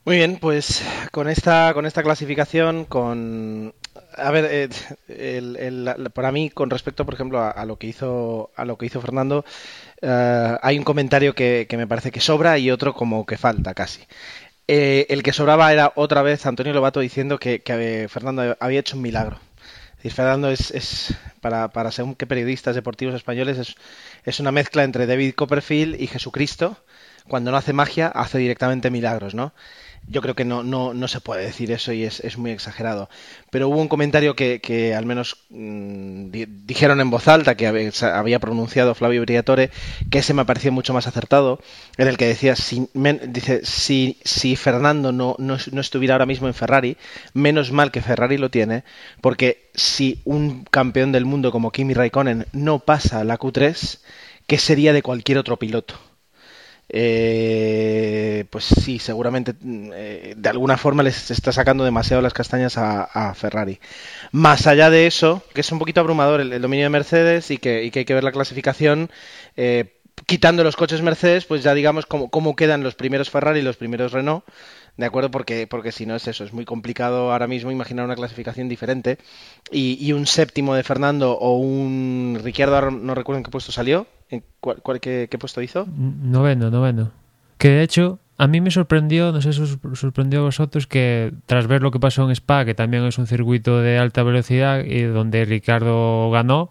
Muy 0.04 0.16
bien, 0.16 0.38
pues 0.40 0.84
con 1.10 1.28
esta, 1.28 1.72
con 1.74 1.86
esta 1.86 2.02
clasificación, 2.02 2.84
con 2.84 3.72
a 4.16 4.30
ver, 4.30 4.70
eh, 5.08 6.00
para 6.12 6.32
mí, 6.32 6.50
con 6.50 6.70
respecto, 6.70 7.04
por 7.04 7.14
ejemplo, 7.14 7.40
a, 7.40 7.64
lo 7.64 7.76
que 7.76 7.86
hizo 7.86 8.50
a 8.56 8.64
lo 8.64 8.76
que 8.76 8.86
hizo 8.86 9.00
Fernando, 9.00 9.44
uh, 10.02 10.56
hay 10.60 10.78
un 10.78 10.84
comentario 10.84 11.34
que, 11.34 11.66
que, 11.68 11.76
me 11.76 11.86
parece 11.86 12.10
que 12.10 12.20
sobra 12.20 12.58
y 12.58 12.70
otro 12.70 12.94
como 12.94 13.24
que 13.26 13.36
falta 13.36 13.74
casi. 13.74 14.02
Eh, 14.68 15.06
el 15.10 15.22
que 15.22 15.32
sobraba 15.32 15.72
era 15.72 15.92
otra 15.96 16.22
vez 16.22 16.46
Antonio 16.46 16.72
Lobato 16.72 17.00
diciendo 17.00 17.38
que, 17.38 17.62
que 17.62 18.06
Fernando 18.08 18.56
había 18.60 18.80
hecho 18.80 18.96
un 18.96 19.02
milagro. 19.02 19.38
Es 20.02 20.14
Fernando 20.14 20.50
es, 20.50 20.70
es 20.72 21.14
para, 21.40 21.68
para 21.68 21.92
según 21.92 22.16
qué 22.16 22.26
periodistas 22.26 22.74
deportivos 22.74 23.14
españoles, 23.14 23.58
es, 23.58 23.76
es 24.24 24.40
una 24.40 24.50
mezcla 24.50 24.82
entre 24.82 25.06
David 25.06 25.34
Copperfield 25.34 26.00
y 26.00 26.08
Jesucristo. 26.08 26.76
Cuando 27.28 27.52
no 27.52 27.56
hace 27.56 27.72
magia, 27.72 28.08
hace 28.08 28.38
directamente 28.38 28.90
milagros, 28.90 29.34
¿no? 29.34 29.52
Yo 30.08 30.20
creo 30.20 30.34
que 30.34 30.44
no, 30.44 30.62
no, 30.62 30.94
no 30.94 31.08
se 31.08 31.20
puede 31.20 31.44
decir 31.44 31.70
eso 31.70 31.92
y 31.92 32.04
es, 32.04 32.36
muy 32.36 32.50
exagerado. 32.50 33.08
Pero 33.50 33.68
hubo 33.68 33.80
un 33.80 33.88
comentario 33.88 34.34
que, 34.34 34.60
que 34.60 34.94
al 34.94 35.06
menos 35.06 35.36
di, 35.48 36.46
dijeron 36.46 37.00
en 37.00 37.10
voz 37.10 37.28
alta, 37.28 37.56
que 37.56 37.66
había, 37.66 38.38
pronunciado 38.40 38.94
Flavio 38.94 39.22
Briatore, 39.22 39.70
que 40.10 40.18
ese 40.18 40.34
me 40.34 40.44
pareció 40.44 40.72
mucho 40.72 40.92
más 40.92 41.06
acertado, 41.06 41.60
en 41.96 42.08
el 42.08 42.16
que 42.16 42.26
decía, 42.26 42.56
si, 42.56 42.88
men, 42.94 43.20
dice, 43.28 43.64
si, 43.64 44.18
si 44.24 44.56
Fernando 44.56 45.12
no, 45.12 45.36
no, 45.38 45.56
no 45.70 45.80
estuviera 45.80 46.14
ahora 46.14 46.26
mismo 46.26 46.48
en 46.48 46.54
Ferrari, 46.54 46.96
menos 47.32 47.72
mal 47.72 47.90
que 47.90 48.02
Ferrari 48.02 48.38
lo 48.38 48.50
tiene, 48.50 48.84
porque 49.20 49.70
si 49.74 50.20
un 50.24 50.64
campeón 50.64 51.12
del 51.12 51.24
mundo 51.24 51.52
como 51.52 51.70
Kimi 51.70 51.94
Raikkonen 51.94 52.46
no 52.52 52.80
pasa 52.80 53.24
la 53.24 53.38
Q3, 53.38 54.00
¿qué 54.46 54.58
sería 54.58 54.92
de 54.92 55.02
cualquier 55.02 55.38
otro 55.38 55.58
piloto? 55.58 56.11
Eh, 56.88 58.44
pues 58.50 58.64
sí, 58.64 58.98
seguramente 58.98 59.54
eh, 59.62 60.34
de 60.36 60.48
alguna 60.48 60.76
forma 60.76 61.02
les 61.02 61.30
está 61.30 61.52
sacando 61.52 61.84
demasiado 61.84 62.22
las 62.22 62.34
castañas 62.34 62.76
a, 62.76 63.34
Ferrari. 63.34 63.80
Más 64.30 64.66
allá 64.66 64.90
de 64.90 65.06
eso, 65.06 65.42
que 65.54 65.62
es 65.62 65.72
un 65.72 65.78
poquito 65.78 66.00
abrumador 66.00 66.40
el, 66.40 66.60
dominio 66.60 66.84
de 66.84 66.90
Mercedes 66.90 67.50
y 67.50 67.56
que, 67.56 67.84
y 67.84 67.90
que, 67.90 68.00
hay 68.00 68.04
que 68.04 68.14
ver 68.14 68.24
la 68.24 68.32
clasificación, 68.32 69.10
eh, 69.56 69.96
quitando 70.26 70.64
los 70.64 70.76
coches 70.76 71.02
Mercedes, 71.02 71.46
pues 71.46 71.62
ya 71.62 71.74
digamos 71.74 72.06
cómo, 72.06 72.28
cómo 72.28 72.54
quedan 72.56 72.82
los 72.82 72.94
primeros 72.94 73.30
Ferrari 73.30 73.60
y 73.60 73.62
los 73.62 73.76
primeros 73.76 74.12
Renault. 74.12 74.44
¿De 74.96 75.06
acuerdo? 75.06 75.30
Porque, 75.30 75.66
porque 75.66 75.90
si 75.90 76.04
no 76.04 76.14
es 76.14 76.28
eso, 76.28 76.44
es 76.44 76.52
muy 76.52 76.66
complicado 76.66 77.32
ahora 77.32 77.46
mismo 77.46 77.72
imaginar 77.72 78.04
una 78.04 78.14
clasificación 78.14 78.68
diferente. 78.68 79.16
Y, 79.70 79.96
y 79.98 80.12
un 80.12 80.26
séptimo 80.26 80.74
de 80.74 80.82
Fernando 80.82 81.32
o 81.32 81.56
un 81.56 82.38
Ricciardo, 82.42 82.90
no 82.90 83.14
recuerdo 83.14 83.38
en 83.38 83.44
qué 83.44 83.50
puesto 83.50 83.72
salió. 83.72 84.06
¿En 84.32 84.42
cuál, 84.60 84.78
cuál 84.82 84.98
qué, 84.98 85.28
qué, 85.30 85.36
puesto 85.36 85.60
hizo? 85.60 85.86
Noveno, 85.94 86.70
noveno. 86.70 87.12
Que 87.58 87.68
de 87.68 87.82
hecho, 87.82 88.18
a 88.38 88.46
mí 88.46 88.62
me 88.62 88.70
sorprendió, 88.70 89.30
no 89.30 89.42
sé 89.42 89.52
si 89.52 89.60
os 89.60 89.78
sorprendió 89.92 90.40
a 90.40 90.44
vosotros, 90.44 90.86
que 90.86 91.34
tras 91.44 91.66
ver 91.66 91.82
lo 91.82 91.90
que 91.90 92.00
pasó 92.00 92.24
en 92.24 92.30
Spa, 92.30 92.64
que 92.64 92.74
también 92.74 93.04
es 93.04 93.18
un 93.18 93.26
circuito 93.26 93.80
de 93.80 93.98
alta 93.98 94.22
velocidad 94.22 94.84
y 94.84 95.02
donde 95.02 95.44
Ricardo 95.44 96.30
ganó, 96.30 96.70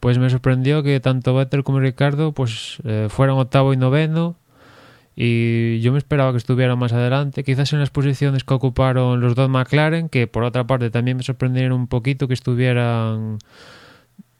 pues 0.00 0.18
me 0.18 0.28
sorprendió 0.30 0.82
que 0.82 0.98
tanto 0.98 1.32
Vettel 1.32 1.62
como 1.62 1.78
Ricardo 1.78 2.32
pues 2.32 2.78
eh, 2.84 3.06
fueran 3.08 3.36
octavo 3.36 3.72
y 3.72 3.76
noveno 3.76 4.34
y 5.14 5.80
yo 5.80 5.92
me 5.92 5.98
esperaba 5.98 6.32
que 6.32 6.38
estuvieran 6.38 6.76
más 6.76 6.92
adelante, 6.92 7.44
quizás 7.44 7.72
en 7.72 7.78
las 7.78 7.90
posiciones 7.90 8.42
que 8.42 8.52
ocuparon 8.52 9.20
los 9.20 9.36
dos 9.36 9.48
McLaren, 9.48 10.08
que 10.08 10.26
por 10.26 10.42
otra 10.42 10.66
parte 10.66 10.90
también 10.90 11.16
me 11.16 11.22
sorprendieron 11.22 11.72
un 11.72 11.86
poquito 11.86 12.26
que 12.26 12.34
estuvieran 12.34 13.38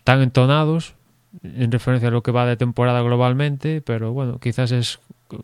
tan 0.03 0.21
entonados 0.21 0.97
en 1.42 1.71
referencia 1.73 2.09
a 2.09 2.12
lo 2.12 2.23
que 2.23 2.33
va 2.33 2.47
de 2.47 2.56
temporada 2.56 3.02
globalmente, 3.02 3.80
pero 3.80 4.12
bueno, 4.12 4.38
quizás 4.38 4.73
es 4.73 5.00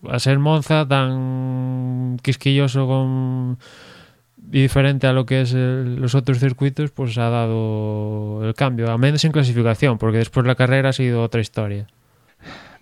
a 0.08 0.18
ser 0.18 0.38
Monza 0.38 0.86
tan 0.86 2.18
quisquilloso 2.22 2.86
con 2.86 3.58
y 4.50 4.62
diferente 4.62 5.06
a 5.06 5.12
lo 5.12 5.24
que 5.24 5.42
es 5.42 5.52
el, 5.54 5.96
los 5.96 6.14
otros 6.14 6.38
circuitos, 6.38 6.90
pues 6.90 7.16
ha 7.16 7.30
dado 7.30 8.44
el 8.44 8.54
cambio, 8.54 8.90
a 8.90 8.98
menos 8.98 9.24
en 9.24 9.32
clasificación, 9.32 9.98
porque 9.98 10.18
después 10.18 10.46
la 10.46 10.56
carrera 10.56 10.90
ha 10.90 10.92
sido 10.92 11.22
otra 11.22 11.40
historia. 11.40 11.86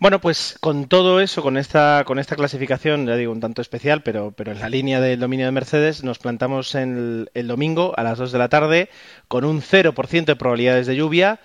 Bueno, 0.01 0.19
pues 0.19 0.57
con 0.61 0.89
todo 0.89 1.21
eso, 1.21 1.43
con 1.43 1.59
esta, 1.59 2.05
con 2.07 2.19
esta 2.19 2.35
clasificación, 2.35 3.07
ya 3.07 3.17
digo, 3.17 3.33
un 3.33 3.41
tanto 3.41 3.61
especial, 3.61 4.03
pero, 4.03 4.33
pero 4.33 4.53
en 4.53 4.59
la 4.59 4.71
línea 4.71 4.99
del 4.99 5.21
dominio 5.21 5.45
de 5.45 5.53
Mercedes, 5.53 6.03
nos 6.03 6.19
plantamos 6.19 6.75
en 6.75 7.29
el, 7.35 7.47
domingo 7.47 7.93
a 7.99 8.03
las 8.03 8.17
2 8.17 8.33
de 8.33 8.39
la 8.39 8.49
tarde 8.49 8.89
con 9.29 9.45
un 9.45 9.61
0% 9.61 10.25
de 10.25 10.37
probabilidades 10.37 10.87
de 10.87 10.97
lluvia. 10.97 11.41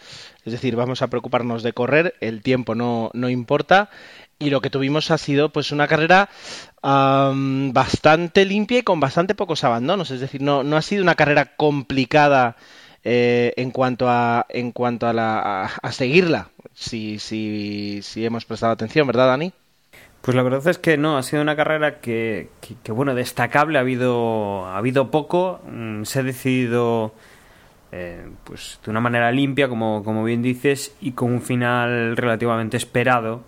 Es 0.45 0.53
decir, 0.53 0.75
vamos 0.75 1.01
a 1.01 1.07
preocuparnos 1.07 1.63
de 1.63 1.73
correr, 1.73 2.15
el 2.21 2.41
tiempo 2.41 2.75
no, 2.75 3.09
no 3.13 3.29
importa. 3.29 3.89
Y 4.37 4.49
lo 4.49 4.61
que 4.61 4.69
tuvimos 4.69 5.11
ha 5.11 5.17
sido 5.17 5.49
pues 5.49 5.71
una 5.71 5.87
carrera 5.87 6.29
bastante 6.81 8.45
limpia 8.45 8.79
y 8.79 8.83
con 8.83 8.99
bastante 8.99 9.33
pocos 9.33 9.63
abandonos. 9.63 10.11
Es 10.11 10.19
decir, 10.19 10.41
no, 10.41 10.63
no 10.63 10.77
ha 10.77 10.81
sido 10.81 11.03
una 11.03 11.15
carrera 11.15 11.55
complicada 11.55 12.57
eh, 13.07 13.53
en 13.57 13.71
cuanto 13.71 14.09
a 14.09 14.47
en 14.49 14.71
cuanto 14.71 15.07
a, 15.07 15.13
la, 15.13 15.65
a, 15.65 15.91
seguirla, 15.91 16.49
si, 16.73 17.19
si, 17.19 17.99
si 18.01 18.25
hemos 18.25 18.45
prestado 18.45 18.73
atención, 18.73 19.05
¿verdad, 19.05 19.27
Dani? 19.27 19.53
Pues 20.21 20.33
la 20.33 20.41
verdad 20.41 20.67
es 20.67 20.79
que 20.79 20.97
no, 20.97 21.15
ha 21.15 21.21
sido 21.21 21.43
una 21.43 21.55
carrera 21.55 21.99
que, 21.99 22.49
que, 22.81 22.91
bueno, 22.91 23.13
destacable, 23.13 23.77
ha 23.77 23.81
habido, 23.81 24.65
ha 24.65 24.79
habido 24.79 25.11
poco, 25.11 25.61
mm, 25.69 26.03
se 26.03 26.19
ha 26.19 26.23
decidido 26.23 27.13
eh, 27.97 28.27
pues 28.43 28.81
de 28.83 28.91
una 28.91 28.99
manera 28.99 29.31
limpia, 29.31 29.69
como, 29.69 30.03
como 30.03 30.25
bien 30.25 30.41
dices, 30.41 30.93
y 30.99 31.13
con 31.13 31.31
un 31.31 31.41
final 31.41 32.17
relativamente 32.17 32.75
esperado. 32.75 33.43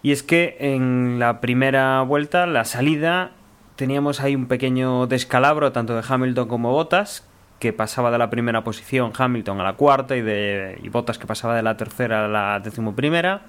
Y 0.00 0.12
es 0.12 0.22
que 0.22 0.56
en 0.60 1.18
la 1.18 1.40
primera 1.40 2.02
vuelta, 2.02 2.46
la 2.46 2.64
salida, 2.64 3.32
teníamos 3.74 4.20
ahí 4.20 4.36
un 4.36 4.46
pequeño 4.46 5.08
descalabro 5.08 5.72
tanto 5.72 5.96
de 5.96 6.04
Hamilton 6.08 6.46
como 6.46 6.70
Bottas, 6.70 7.26
que 7.58 7.72
pasaba 7.72 8.12
de 8.12 8.18
la 8.18 8.30
primera 8.30 8.62
posición 8.62 9.10
Hamilton 9.16 9.60
a 9.60 9.64
la 9.64 9.72
cuarta 9.72 10.16
y, 10.16 10.22
de, 10.22 10.78
y 10.80 10.88
Bottas 10.88 11.18
que 11.18 11.26
pasaba 11.26 11.56
de 11.56 11.62
la 11.64 11.76
tercera 11.76 12.26
a 12.26 12.28
la 12.28 12.60
decimoprimera, 12.60 13.42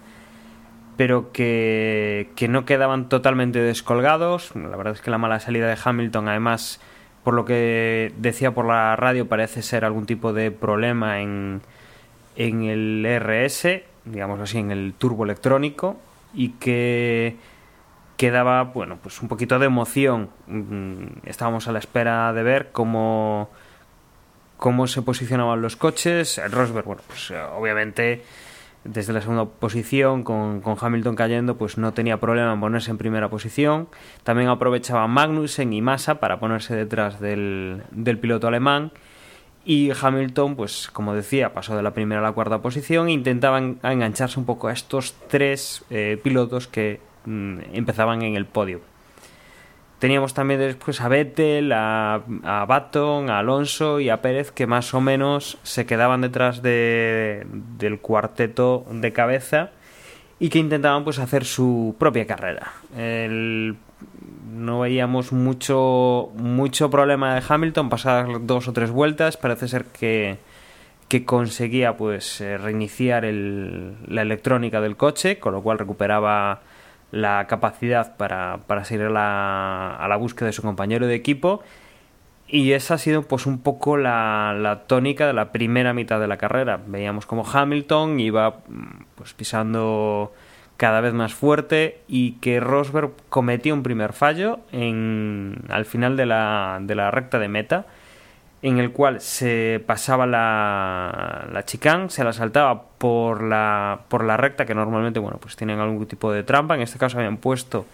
pero 0.98 1.32
que, 1.32 2.32
que 2.36 2.48
no 2.48 2.66
quedaban 2.66 3.10
totalmente 3.10 3.60
descolgados. 3.60 4.56
La 4.56 4.75
verdad 4.75 4.94
es 4.94 5.01
que 5.01 5.12
la 5.12 5.20
mala 5.20 5.39
salida 5.39 5.68
de 5.68 5.78
Hamilton, 5.84 6.30
además, 6.30 6.82
por 7.23 7.33
lo 7.33 7.45
que 7.45 8.13
decía 8.17 8.51
por 8.51 8.65
la 8.65 8.95
radio, 8.95 9.27
parece 9.27 9.61
ser 9.61 9.85
algún 9.85 10.05
tipo 10.05 10.33
de 10.33 10.51
problema 10.51 11.21
en, 11.21 11.61
en 12.35 12.63
el 12.63 13.05
RS, 13.19 13.81
digamos 14.05 14.39
así, 14.39 14.57
en 14.57 14.71
el 14.71 14.93
turbo 14.97 15.23
electrónico, 15.23 15.97
y 16.33 16.49
que 16.53 17.38
quedaba, 18.17 18.63
bueno, 18.63 18.97
pues 19.01 19.21
un 19.21 19.27
poquito 19.27 19.59
de 19.59 19.65
emoción. 19.65 20.29
Mm, 20.47 21.25
estábamos 21.25 21.67
a 21.67 21.71
la 21.71 21.79
espera 21.79 22.33
de 22.33 22.43
ver 22.43 22.69
cómo 22.71 23.49
cómo 24.59 24.88
se 24.88 25.01
posicionaban 25.01 25.61
los 25.61 25.75
coches. 25.75 26.39
Rosberg, 26.51 26.85
bueno, 26.85 27.01
pues 27.07 27.31
eh, 27.31 27.41
obviamente 27.41 28.23
desde 28.83 29.13
la 29.13 29.21
segunda 29.21 29.45
posición, 29.45 30.24
con, 30.24 30.62
Hamilton 30.79 31.15
cayendo, 31.15 31.57
pues 31.57 31.77
no 31.77 31.93
tenía 31.93 32.19
problema 32.19 32.53
en 32.53 32.59
ponerse 32.59 32.91
en 32.91 32.98
primera 32.98 33.29
posición. 33.29 33.88
También 34.24 34.50
aprovechaba 34.50 35.07
Magnussen 35.07 35.74
y 35.74 35.81
Massa 35.81 36.19
para 36.19 36.39
ponerse 36.39 36.75
detrás 36.75 37.19
del, 37.19 37.83
piloto 38.21 38.48
alemán. 38.48 38.91
Y 39.65 39.91
Hamilton, 39.91 40.55
pues 40.55 40.89
como 40.91 41.13
decía, 41.13 41.53
pasó 41.53 41.75
de 41.75 41.83
la 41.83 41.93
primera 41.93 42.21
a 42.21 42.24
la 42.24 42.31
cuarta 42.31 42.62
posición 42.62 43.09
e 43.09 43.12
intentaba 43.12 43.59
engancharse 43.59 44.39
un 44.39 44.45
poco 44.45 44.67
a 44.67 44.74
estos 44.74 45.13
tres 45.27 45.83
eh, 45.89 46.19
pilotos 46.24 46.67
que 46.67 47.01
mm, 47.25 47.59
empezaban 47.74 48.21
en 48.21 48.36
el 48.36 48.45
podio. 48.45 48.81
Teníamos 50.00 50.34
también 50.34 50.62
después 50.62 51.01
a 51.01 51.10
Vettel, 51.10 51.74
a, 51.74 52.22
a 52.44 52.65
Baton, 52.65 53.29
a 53.29 53.39
Alonso 53.39 54.00
y 54.00 54.10
a 54.10 54.22
Pérez 54.22 54.51
que 54.51 54.65
más 54.65 54.94
o 54.94 55.01
menos 55.01 55.58
se 55.63 55.86
quedaban 55.86 56.22
detrás 56.22 56.62
de, 56.62 57.46
del 57.77 58.00
cuarteto 58.00 58.86
de 58.89 59.12
cabeza 59.12 59.72
y 60.39 60.50
que 60.50 60.60
intentaban 60.60 61.03
pues 61.03 61.20
hacer 61.20 61.44
su 61.44 61.96
propia 62.00 62.25
carrera. 62.25 62.72
no 64.53 64.79
veíamos 64.79 65.34
mucho, 65.34 66.29
mucho 66.36 66.89
problema 66.89 67.36
de 67.36 67.44
Hamilton, 67.48 67.89
pasar 67.89 68.46
dos 68.46 68.70
o 68.70 68.74
tres 68.74 68.91
vueltas, 68.91 69.36
parece 69.36 69.68
ser 69.68 69.84
que, 69.86 70.38
que 71.10 71.25
conseguía 71.25 71.98
pues 71.98 72.39
eh, 72.39 72.58
reiniciar 72.58 73.25
el, 73.25 73.98
la 74.08 74.22
electrónica 74.22 74.79
del 74.79 74.96
coche, 74.96 75.39
con 75.39 75.53
lo 75.53 75.62
cual 75.62 75.77
recuperaba 75.77 76.62
la 77.12 77.48
capacidad 77.48 78.16
para, 78.18 78.60
para 78.68 78.86
seguir 78.86 79.08
a 79.08 79.10
la, 79.10 79.96
a 79.96 80.08
la, 80.08 80.16
búsqueda 80.16 80.48
de 80.48 80.54
su 80.54 80.62
compañero 80.62 81.08
de 81.08 81.16
equipo 81.16 81.62
y 82.48 82.72
esa 82.72 82.96
ha 82.96 82.98
sido 82.98 83.24
pues 83.24 83.46
un 83.46 83.60
poco 83.60 83.98
la, 83.98 84.56
la, 84.58 84.84
tónica 84.84 85.28
de 85.28 85.34
la 85.34 85.51
primera 85.51 85.94
mitad 85.94 86.20
de 86.20 86.28
la 86.28 86.38
carrera. 86.38 86.80
Veíamos 86.86 87.25
como 87.25 87.46
Hamilton 87.48 88.20
iba 88.20 88.58
pues 89.16 89.34
pisando 89.34 90.34
cada 90.78 91.01
vez 91.01 91.13
más 91.13 91.34
fuerte 91.34 92.01
y 92.08 92.34
que 92.34 92.60
Rosberg 92.60 93.12
cometió 93.30 93.74
un 93.74 93.84
primer 93.84 94.13
fallo 94.13 94.62
en, 94.72 95.62
al 95.70 95.86
final 95.86 96.16
de 96.16 96.25
la, 96.25 96.80
de 96.82 96.96
la 96.96 97.12
recta 97.12 97.38
de 97.38 97.50
meta 97.50 97.86
en 98.62 98.80
el 98.80 98.92
cual 98.92 99.22
se 99.22 99.82
pasaba 99.86 100.25
la, 100.25 101.48
la 101.51 101.66
chicane, 101.66 102.10
se 102.10 102.24
la 102.24 102.34
saltaba 102.34 102.84
por 102.98 103.42
la, 103.42 104.01
por 104.10 104.25
la 104.25 104.36
recta, 104.36 104.66
que 104.66 104.75
normalmente 104.75 105.20
bueno, 105.20 105.38
pues 105.39 105.56
tienen 105.56 105.80
algún 105.80 106.06
tipo 106.06 106.32
de 106.32 106.44
trampa. 106.44 106.75
En 106.75 106.82
este 106.82 107.00
caso 107.00 107.18
habían 107.18 107.38
puesto 107.38 107.86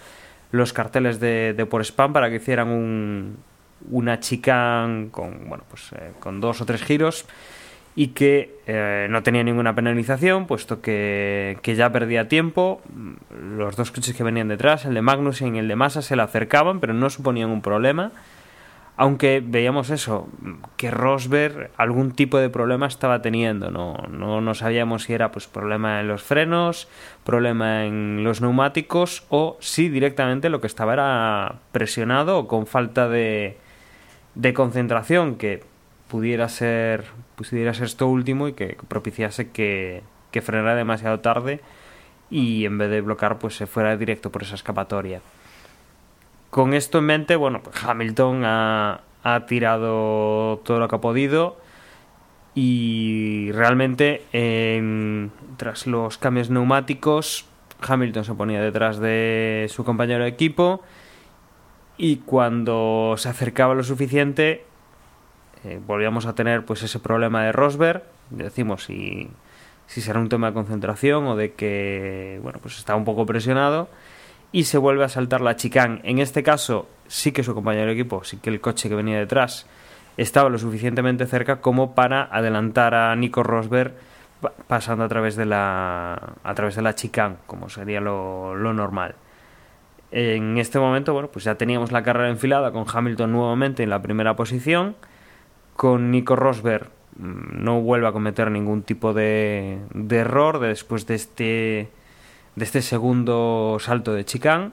los 0.52 0.74
carteles 0.74 1.20
de, 1.20 1.54
de 1.56 1.66
por 1.66 1.82
spam 1.82 2.14
para 2.14 2.30
que 2.30 2.38
hicieran 2.38 2.70
un, 2.70 3.38
una 3.92 4.20
chicane 4.20 5.10
con, 5.12 5.48
bueno, 5.48 5.64
pues, 5.70 5.92
eh, 5.94 6.12
con 6.20 6.42
dos 6.42 6.62
o 6.62 6.66
tres 6.66 6.84
giros 6.84 7.26
y 7.96 8.08
que 8.08 8.58
eh, 8.66 9.08
no 9.10 9.24
tenía 9.24 9.44
ninguna 9.44 9.74
penalización, 9.76 10.48
puesto 10.48 10.82
que, 10.82 11.60
que, 11.62 11.76
ya 11.76 11.92
perdía 11.92 12.28
tiempo. 12.28 12.82
Los 13.58 13.76
dos 13.76 13.92
coches 13.92 14.16
que 14.16 14.24
venían 14.24 14.48
detrás, 14.48 14.84
el 14.86 14.96
de 14.96 15.02
Magnus 15.02 15.42
y 15.42 15.46
el 15.46 15.68
de 15.68 15.76
Massa, 15.76 16.02
se 16.02 16.16
le 16.16 16.24
acercaban, 16.24 16.80
pero 16.80 16.94
no 16.94 17.10
suponían 17.10 17.52
un 17.52 17.62
problema 17.62 18.12
aunque 18.98 19.44
veíamos 19.46 19.90
eso, 19.90 20.30
que 20.78 20.90
Rosberg 20.90 21.72
algún 21.76 22.12
tipo 22.12 22.38
de 22.38 22.50
problema 22.50 22.88
estaba 22.88 23.22
teniendo, 23.22 23.70
no, 23.70 23.98
no, 24.10 24.40
no 24.40 24.54
sabíamos 24.54 25.04
si 25.04 25.14
era 25.14 25.32
pues 25.32 25.48
problema 25.48 26.00
en 26.00 26.08
los 26.08 26.24
frenos, 26.24 26.88
problema 27.24 27.86
en 27.86 28.24
los 28.24 28.42
neumáticos 28.42 29.26
o 29.30 29.58
si 29.60 29.90
directamente 29.90 30.50
lo 30.50 30.62
que 30.62 30.68
estaba 30.68 30.94
era 30.94 31.56
presionado 31.74 32.38
o 32.38 32.48
con 32.48 32.68
falta 32.68 33.10
de, 33.10 33.58
de 34.36 34.54
concentración 34.54 35.36
que 35.36 35.64
pudiera 36.08 36.48
ser 36.48 37.04
pudiera 37.36 37.74
ser 37.74 37.88
esto 37.88 38.08
último 38.08 38.48
y 38.48 38.54
que 38.54 38.78
propiciase 38.88 39.50
que, 39.50 40.04
que 40.32 40.42
frenara 40.42 40.76
demasiado 40.76 41.20
tarde 41.20 41.60
y 42.30 42.66
en 42.66 42.78
vez 42.78 42.90
de 42.90 43.02
bloquear 43.02 43.40
pues 43.40 43.56
se 43.56 43.68
fuera 43.68 43.98
directo 43.98 44.32
por 44.32 44.44
esa 44.44 44.56
escapatoria. 44.56 45.22
Con 46.56 46.74
esto 46.74 47.00
en 47.00 47.04
mente, 47.04 47.36
bueno, 47.36 47.62
pues 47.62 47.84
Hamilton 47.84 48.44
ha, 48.46 49.02
tirado 49.46 50.62
todo 50.64 50.80
lo 50.80 50.88
que 50.88 50.96
ha 50.96 51.02
podido 51.02 51.58
y 52.54 53.52
realmente 53.52 54.22
tras 55.58 55.86
los 55.86 56.18
cambios 56.18 56.50
neumáticos 56.50 57.46
Hamilton 57.86 58.24
se 58.24 58.34
ponía 58.36 58.62
detrás 58.62 59.00
de 59.00 59.68
su 59.70 59.84
compañero 59.84 60.24
de 60.24 60.30
equipo 60.30 60.82
y 61.98 62.20
cuando 62.20 63.16
se 63.18 63.28
acercaba 63.28 63.76
lo 63.76 63.84
suficiente 63.84 64.64
eh, 65.66 65.82
volvíamos 65.86 66.26
a 66.26 66.36
tener 66.36 66.64
pues 66.64 66.84
ese 66.84 67.00
problema 67.00 67.44
de 67.44 67.52
Rosberg. 67.52 68.04
Decimos 68.30 68.86
si, 68.86 69.30
si 69.88 70.00
será 70.00 70.22
un 70.22 70.30
tema 70.30 70.48
de 70.48 70.54
concentración 70.54 71.28
o 71.28 71.36
de 71.36 71.52
que 71.52 72.40
bueno 72.44 72.60
pues 72.62 72.78
está 72.78 72.96
un 72.96 73.04
poco 73.04 73.26
presionado 73.26 73.90
y 74.56 74.64
se 74.64 74.78
vuelve 74.78 75.04
a 75.04 75.10
saltar 75.10 75.42
la 75.42 75.58
chicane. 75.58 76.00
En 76.06 76.20
este 76.20 76.42
caso, 76.42 76.88
sí 77.08 77.34
que 77.34 77.44
su 77.44 77.54
compañero 77.54 77.88
de 77.88 77.92
equipo, 77.92 78.24
sí 78.24 78.38
que 78.38 78.50
el 78.50 78.62
coche 78.62 78.88
que 78.88 78.96
venía 78.96 79.20
detrás 79.20 79.68
estaba 80.16 80.50
lo 80.50 80.58
suficientemente 80.58 81.26
cerca 81.26 81.60
como 81.60 81.94
para 81.94 82.24
adelantar 82.32 82.96
a 82.96 83.14
Nico 83.18 83.44
Rosberg 83.44 83.96
pasando 84.68 85.04
a 85.04 85.10
través 85.10 85.36
de 85.36 85.46
la 85.46 86.36
a 86.42 86.54
través 86.56 86.78
de 86.78 86.84
la 86.84 86.96
chicane, 86.96 87.36
como 87.48 87.68
sería 87.68 88.00
lo, 88.00 88.56
lo 88.56 88.72
normal. 88.74 89.16
En 90.12 90.58
este 90.58 90.80
momento, 90.80 91.12
bueno, 91.12 91.28
pues 91.28 91.44
ya 91.44 91.56
teníamos 91.56 91.92
la 91.92 92.04
carrera 92.04 92.30
enfilada 92.30 92.72
con 92.72 92.86
Hamilton 92.88 93.34
nuevamente 93.34 93.84
en 93.84 93.90
la 93.90 94.02
primera 94.02 94.38
posición, 94.38 94.96
con 95.76 96.12
Nico 96.12 96.38
Rosberg 96.38 96.92
mm, 97.18 97.62
no 97.62 97.82
vuelve 97.82 98.08
a 98.08 98.14
cometer 98.14 98.50
ningún 98.50 98.84
tipo 98.84 99.14
de, 99.14 99.80
de 99.94 100.16
error 100.16 100.60
después 100.60 101.06
de 101.08 101.16
este 101.16 101.90
de 102.56 102.64
este 102.64 102.82
segundo 102.82 103.78
salto 103.80 104.14
de 104.14 104.26
chicane 104.26 104.72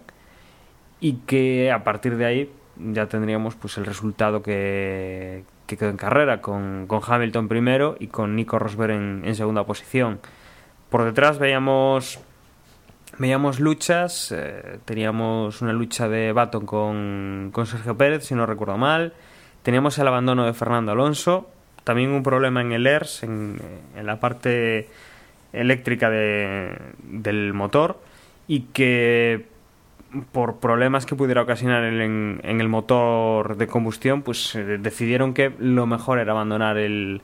y 1.01 1.15
que 1.27 1.71
a 1.73 1.83
partir 1.85 2.17
de 2.17 2.25
ahí 2.25 2.53
ya 2.77 3.07
tendríamos 3.07 3.55
pues 3.57 3.77
el 3.77 3.85
resultado 3.85 4.43
que, 4.43 5.45
que 5.67 5.77
quedó 5.77 5.91
en 5.91 5.97
carrera 5.97 6.41
con, 6.41 6.87
con, 6.87 7.01
Hamilton 7.07 7.49
primero 7.49 7.97
y 7.99 8.07
con 8.07 8.37
Nico 8.37 8.59
Rosberg 8.59 8.93
en, 8.93 9.35
segunda 9.35 9.65
posición. 9.65 10.21
Por 10.91 11.05
detrás 11.05 11.39
veíamos 11.39 12.21
veíamos 13.19 13.61
luchas, 13.61 14.33
eh, 14.33 14.79
teníamos 14.85 15.61
una 15.61 15.73
lucha 15.73 16.09
de 16.09 16.33
Baton 16.33 16.65
con, 16.65 17.51
con 17.53 17.67
Sergio 17.67 17.97
Pérez, 17.97 18.25
si 18.25 18.35
no 18.35 18.47
recuerdo 18.47 18.79
mal, 18.79 19.13
teníamos 19.63 19.99
el 19.99 20.09
abandono 20.09 20.47
de 20.47 20.55
Fernando 20.55 20.93
Alonso, 20.93 21.51
también 21.85 22.11
un 22.11 22.23
problema 22.23 22.63
en 22.63 22.73
el 22.73 22.87
ERS, 22.87 23.25
en, 23.25 23.61
en 23.97 24.07
la 24.07 24.19
parte 24.19 24.89
eléctrica 25.53 26.11
de, 26.11 26.77
del 27.03 27.53
motor 27.55 28.01
y 28.47 28.61
que 28.73 29.47
por 30.33 30.61
problemas 30.61 31.07
que 31.07 31.15
pudiera 31.15 31.43
ocasionar 31.43 31.85
en, 31.85 32.41
en 32.43 32.61
el 32.61 32.69
motor 32.69 33.57
de 33.57 33.67
combustión, 33.67 34.23
pues 34.23 34.55
eh, 34.55 34.79
decidieron 34.79 35.33
que 35.33 35.53
lo 35.59 35.87
mejor 35.87 36.19
era 36.19 36.33
abandonar 36.33 36.77
el, 36.77 37.23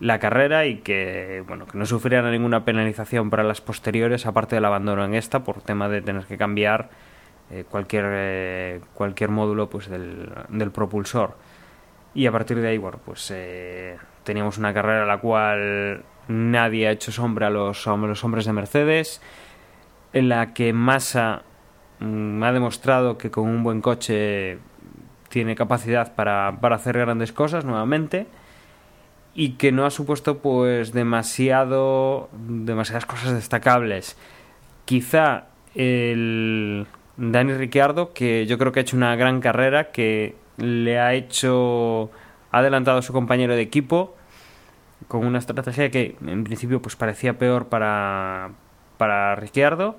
la 0.00 0.18
carrera 0.18 0.66
y 0.66 0.76
que 0.78 1.44
bueno 1.46 1.66
que 1.66 1.78
no 1.78 1.86
sufrieran 1.86 2.30
ninguna 2.32 2.64
penalización 2.64 3.30
para 3.30 3.44
las 3.44 3.60
posteriores 3.60 4.26
aparte 4.26 4.56
del 4.56 4.64
abandono 4.64 5.04
en 5.04 5.14
esta 5.14 5.44
por 5.44 5.60
tema 5.60 5.88
de 5.88 6.00
tener 6.00 6.24
que 6.24 6.38
cambiar 6.38 6.88
eh, 7.50 7.64
cualquier 7.70 8.04
eh, 8.08 8.80
cualquier 8.94 9.30
módulo 9.30 9.68
pues 9.68 9.88
del, 9.88 10.32
del, 10.48 10.70
propulsor. 10.70 11.36
Y 12.14 12.26
a 12.26 12.32
partir 12.32 12.60
de 12.60 12.68
ahí 12.68 12.78
bueno 12.78 12.98
pues 13.04 13.30
eh, 13.30 13.98
teníamos 14.24 14.56
una 14.56 14.72
carrera 14.72 15.04
la 15.04 15.18
cual 15.18 16.02
nadie 16.28 16.86
ha 16.88 16.90
hecho 16.90 17.12
sombra 17.12 17.48
a 17.48 17.50
los, 17.50 17.86
a 17.86 17.96
los 17.96 18.24
hombres 18.24 18.44
de 18.44 18.52
Mercedes 18.52 19.20
en 20.12 20.28
la 20.28 20.52
que 20.54 20.72
Massa 20.72 21.42
mm, 22.00 22.42
ha 22.42 22.52
demostrado 22.52 23.18
que 23.18 23.30
con 23.30 23.48
un 23.48 23.62
buen 23.62 23.80
coche 23.80 24.58
tiene 25.28 25.54
capacidad 25.54 26.14
para, 26.14 26.58
para 26.60 26.76
hacer 26.76 26.98
grandes 26.98 27.32
cosas 27.32 27.64
nuevamente 27.64 28.26
y 29.34 29.52
que 29.52 29.72
no 29.72 29.86
ha 29.86 29.90
supuesto 29.90 30.38
pues 30.38 30.92
demasiado 30.92 32.28
demasiadas 32.32 33.06
cosas 33.06 33.32
destacables. 33.32 34.16
Quizá 34.84 35.44
el 35.74 36.86
Dani 37.16 37.52
Ricciardo 37.52 38.12
que 38.12 38.46
yo 38.46 38.58
creo 38.58 38.72
que 38.72 38.80
ha 38.80 38.82
hecho 38.82 38.96
una 38.96 39.14
gran 39.14 39.40
carrera 39.40 39.92
que 39.92 40.34
le 40.56 40.98
ha 40.98 41.14
hecho 41.14 42.10
ha 42.50 42.58
adelantado 42.58 42.98
a 42.98 43.02
su 43.02 43.12
compañero 43.12 43.54
de 43.54 43.62
equipo 43.62 44.16
con 45.08 45.26
una 45.26 45.38
estrategia 45.38 45.90
que 45.90 46.16
en 46.26 46.44
principio 46.44 46.82
pues 46.82 46.96
parecía 46.96 47.38
peor 47.38 47.68
para 47.68 48.50
para 48.96 49.34
Ricciardo 49.34 49.96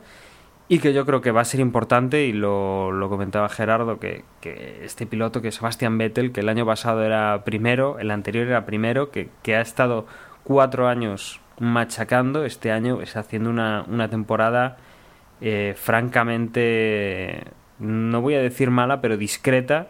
y 0.71 0.79
que 0.79 0.93
yo 0.93 1.05
creo 1.05 1.19
que 1.19 1.31
va 1.31 1.41
a 1.41 1.45
ser 1.45 1.59
importante, 1.59 2.27
y 2.27 2.31
lo, 2.31 2.93
lo 2.93 3.09
comentaba 3.09 3.49
Gerardo, 3.49 3.99
que, 3.99 4.23
que, 4.39 4.85
este 4.85 5.05
piloto, 5.05 5.41
que 5.41 5.51
Sebastian 5.51 5.97
Vettel, 5.97 6.31
que 6.31 6.39
el 6.39 6.47
año 6.47 6.65
pasado 6.65 7.03
era 7.03 7.43
primero, 7.43 7.99
el 7.99 8.09
anterior 8.09 8.47
era 8.47 8.65
primero, 8.65 9.11
que, 9.11 9.27
que 9.43 9.57
ha 9.57 9.61
estado 9.61 10.05
cuatro 10.45 10.87
años 10.87 11.41
machacando, 11.59 12.45
este 12.45 12.71
año 12.71 13.01
está 13.01 13.19
haciendo 13.19 13.49
una, 13.49 13.83
una 13.89 14.07
temporada 14.07 14.77
eh, 15.41 15.73
francamente, 15.75 17.43
no 17.79 18.21
voy 18.21 18.35
a 18.35 18.41
decir 18.41 18.69
mala, 18.71 19.01
pero 19.01 19.17
discreta, 19.17 19.87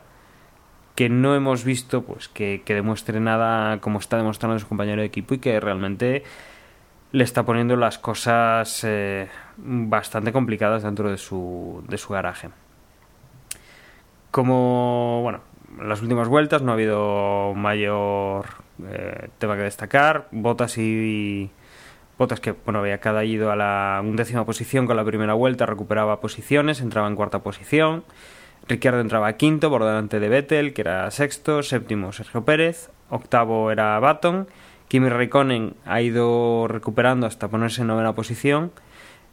que 0.95 1.09
no 1.09 1.35
hemos 1.35 1.63
visto 1.63 2.03
pues 2.03 2.27
que, 2.27 2.61
que 2.65 2.73
demuestre 2.73 3.19
nada 3.19 3.79
como 3.79 3.99
está 3.99 4.17
demostrando 4.17 4.59
su 4.59 4.67
compañero 4.67 5.01
de 5.01 5.07
equipo 5.07 5.33
y 5.33 5.39
que 5.39 5.59
realmente 5.59 6.23
le 7.11 7.23
está 7.23 7.43
poniendo 7.43 7.75
las 7.75 7.97
cosas 7.97 8.83
eh, 8.83 9.27
bastante 9.57 10.31
complicadas 10.31 10.83
dentro 10.83 11.09
de 11.09 11.17
su, 11.17 11.83
de 11.87 11.97
su 11.97 12.13
garaje. 12.13 12.49
Como, 14.31 15.19
bueno, 15.23 15.41
en 15.79 15.89
las 15.89 16.01
últimas 16.01 16.29
vueltas 16.29 16.61
no 16.61 16.71
ha 16.71 16.75
habido 16.75 17.53
mayor 17.53 18.45
eh, 18.87 19.29
tema 19.39 19.57
que 19.57 19.63
destacar. 19.63 20.27
Botas 20.31 20.77
y, 20.77 21.51
Botas 22.17 22.39
que, 22.39 22.51
bueno, 22.51 22.79
había 22.79 22.99
caído 22.99 23.51
a 23.51 23.55
la 23.55 23.99
undécima 24.03 24.45
posición 24.45 24.85
con 24.85 24.95
la 24.95 25.03
primera 25.03 25.33
vuelta, 25.33 25.65
recuperaba 25.65 26.21
posiciones, 26.21 26.79
entraba 26.79 27.07
en 27.07 27.15
cuarta 27.15 27.39
posición. 27.39 28.03
Ricciardo 28.67 29.01
entraba 29.01 29.27
a 29.27 29.33
quinto 29.37 29.69
por 29.69 29.83
delante 29.83 30.19
de 30.19 30.29
Vettel, 30.29 30.73
que 30.73 30.81
era 30.81 31.09
sexto, 31.11 31.63
séptimo 31.63 32.11
Sergio 32.13 32.45
Pérez, 32.45 32.89
octavo 33.09 33.71
era 33.71 33.99
Baton 33.99 34.47
Kimi 34.91 35.07
Raikkonen 35.07 35.75
ha 35.85 36.01
ido 36.01 36.67
recuperando 36.67 37.25
hasta 37.25 37.47
ponerse 37.47 37.79
en 37.79 37.87
novena 37.87 38.13
posición. 38.13 38.73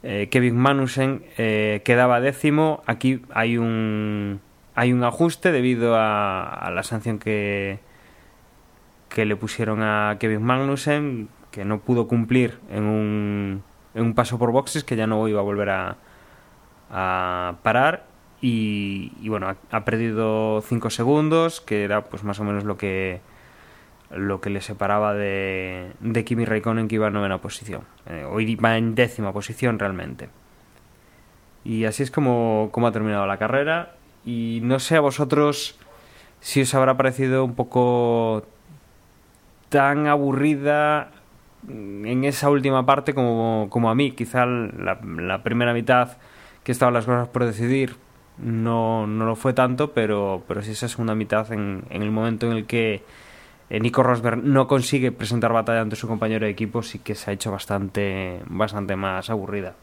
Eh, 0.03 0.29
Kevin 0.31 0.55
Manusen 0.55 1.25
eh, 1.37 1.81
quedaba 1.83 2.21
décimo. 2.21 2.81
Aquí 2.85 3.23
hay 3.33 3.57
un, 3.57 4.39
hay 4.73 4.93
un 4.93 5.03
ajuste 5.03 5.51
debido 5.51 5.97
a, 5.97 6.71
la 6.73 6.81
sanción 6.83 7.19
que, 7.19 7.79
que 9.09 9.25
le 9.25 9.35
pusieron 9.35 9.83
a 9.83 10.15
Kevin 10.17 10.43
Magnussen, 10.43 11.27
que 11.51 11.65
no 11.65 11.81
pudo 11.81 12.07
cumplir 12.07 12.57
en 12.69 12.85
un, 12.85 13.63
en 13.95 14.03
un 14.03 14.13
paso 14.15 14.39
por 14.39 14.53
boxes, 14.53 14.85
que 14.85 14.95
ya 14.95 15.07
no 15.07 15.27
iba 15.27 15.41
a 15.41 15.43
volver 15.43 15.71
a, 15.71 15.97
a 16.89 17.55
parar. 17.63 18.05
Y, 18.41 19.27
bueno, 19.27 19.53
ha, 19.71 19.85
perdido 19.85 20.61
5 20.61 20.89
segundos, 20.89 21.59
que 21.59 21.83
era 21.83 22.05
pues 22.05 22.23
más 22.23 22.39
o 22.39 22.43
menos 22.43 22.63
lo 22.63 22.77
que 22.77 23.21
lo 24.11 24.41
que 24.41 24.49
le 24.49 24.61
separaba 24.61 25.13
de, 25.13 25.91
de 25.99 26.25
Kimi 26.25 26.43
Raikkonen 26.43 26.87
que 26.87 26.95
iba 26.95 27.07
en 27.07 27.13
novena 27.13 27.41
posición. 27.41 27.81
Eh, 28.07 28.25
hoy 28.27 28.55
va 28.55 28.75
en 28.75 28.95
décima 28.95 29.31
posición 29.33 29.77
realmente. 29.77 30.29
Y 31.63 31.85
así 31.85 32.01
es 32.01 32.09
como, 32.09 32.69
como 32.71 32.87
ha 32.87 32.91
terminado 32.91 33.27
la 33.27 33.37
carrera. 33.37 33.93
Y 34.25 34.61
no 34.63 34.79
sé 34.79 34.95
a 34.95 35.01
vosotros 35.01 35.77
si 36.39 36.61
os 36.61 36.73
habrá 36.73 36.97
parecido 36.97 37.43
un 37.45 37.53
poco 37.53 38.45
tan 39.69 40.07
aburrida 40.07 41.11
en 41.67 42.23
esa 42.23 42.49
última 42.49 42.85
parte 42.85 43.13
como, 43.13 43.67
como 43.69 43.89
a 43.89 43.95
mí. 43.95 44.11
Quizá 44.11 44.45
la, 44.45 45.43
primera 45.43 45.73
mitad 45.73 46.17
que 46.63 46.71
estaban 46.71 46.93
las 46.93 47.05
cosas 47.05 47.27
por 47.27 47.45
decidir 47.45 47.95
no, 48.41 49.07
no 49.07 49.25
lo 49.25 49.35
fue 49.35 49.53
tanto, 49.53 49.91
pero, 49.91 50.43
pero 50.47 50.61
sí 50.61 50.71
esa 50.71 50.87
segunda 50.87 51.15
mitad 51.15 51.51
en, 51.51 51.83
el 51.89 52.11
momento 52.11 52.49
en 52.49 52.57
el 52.57 52.65
que 52.65 53.03
eh, 53.69 53.79
Nico 53.79 54.03
Rosberg 54.03 54.43
no 54.43 54.67
consigue 54.67 55.11
presentar 55.11 55.53
batalla 55.53 55.81
ante 55.81 55.95
su 55.95 56.07
compañero 56.07 56.45
de 56.45 56.51
equipo, 56.51 56.81
sí 56.81 56.99
que 56.99 57.15
se 57.15 57.29
ha 57.29 57.33
hecho 57.33 57.51
bastante, 57.51 58.41
bastante 58.47 58.95
más 58.95 59.29
aburrida. 59.29 59.75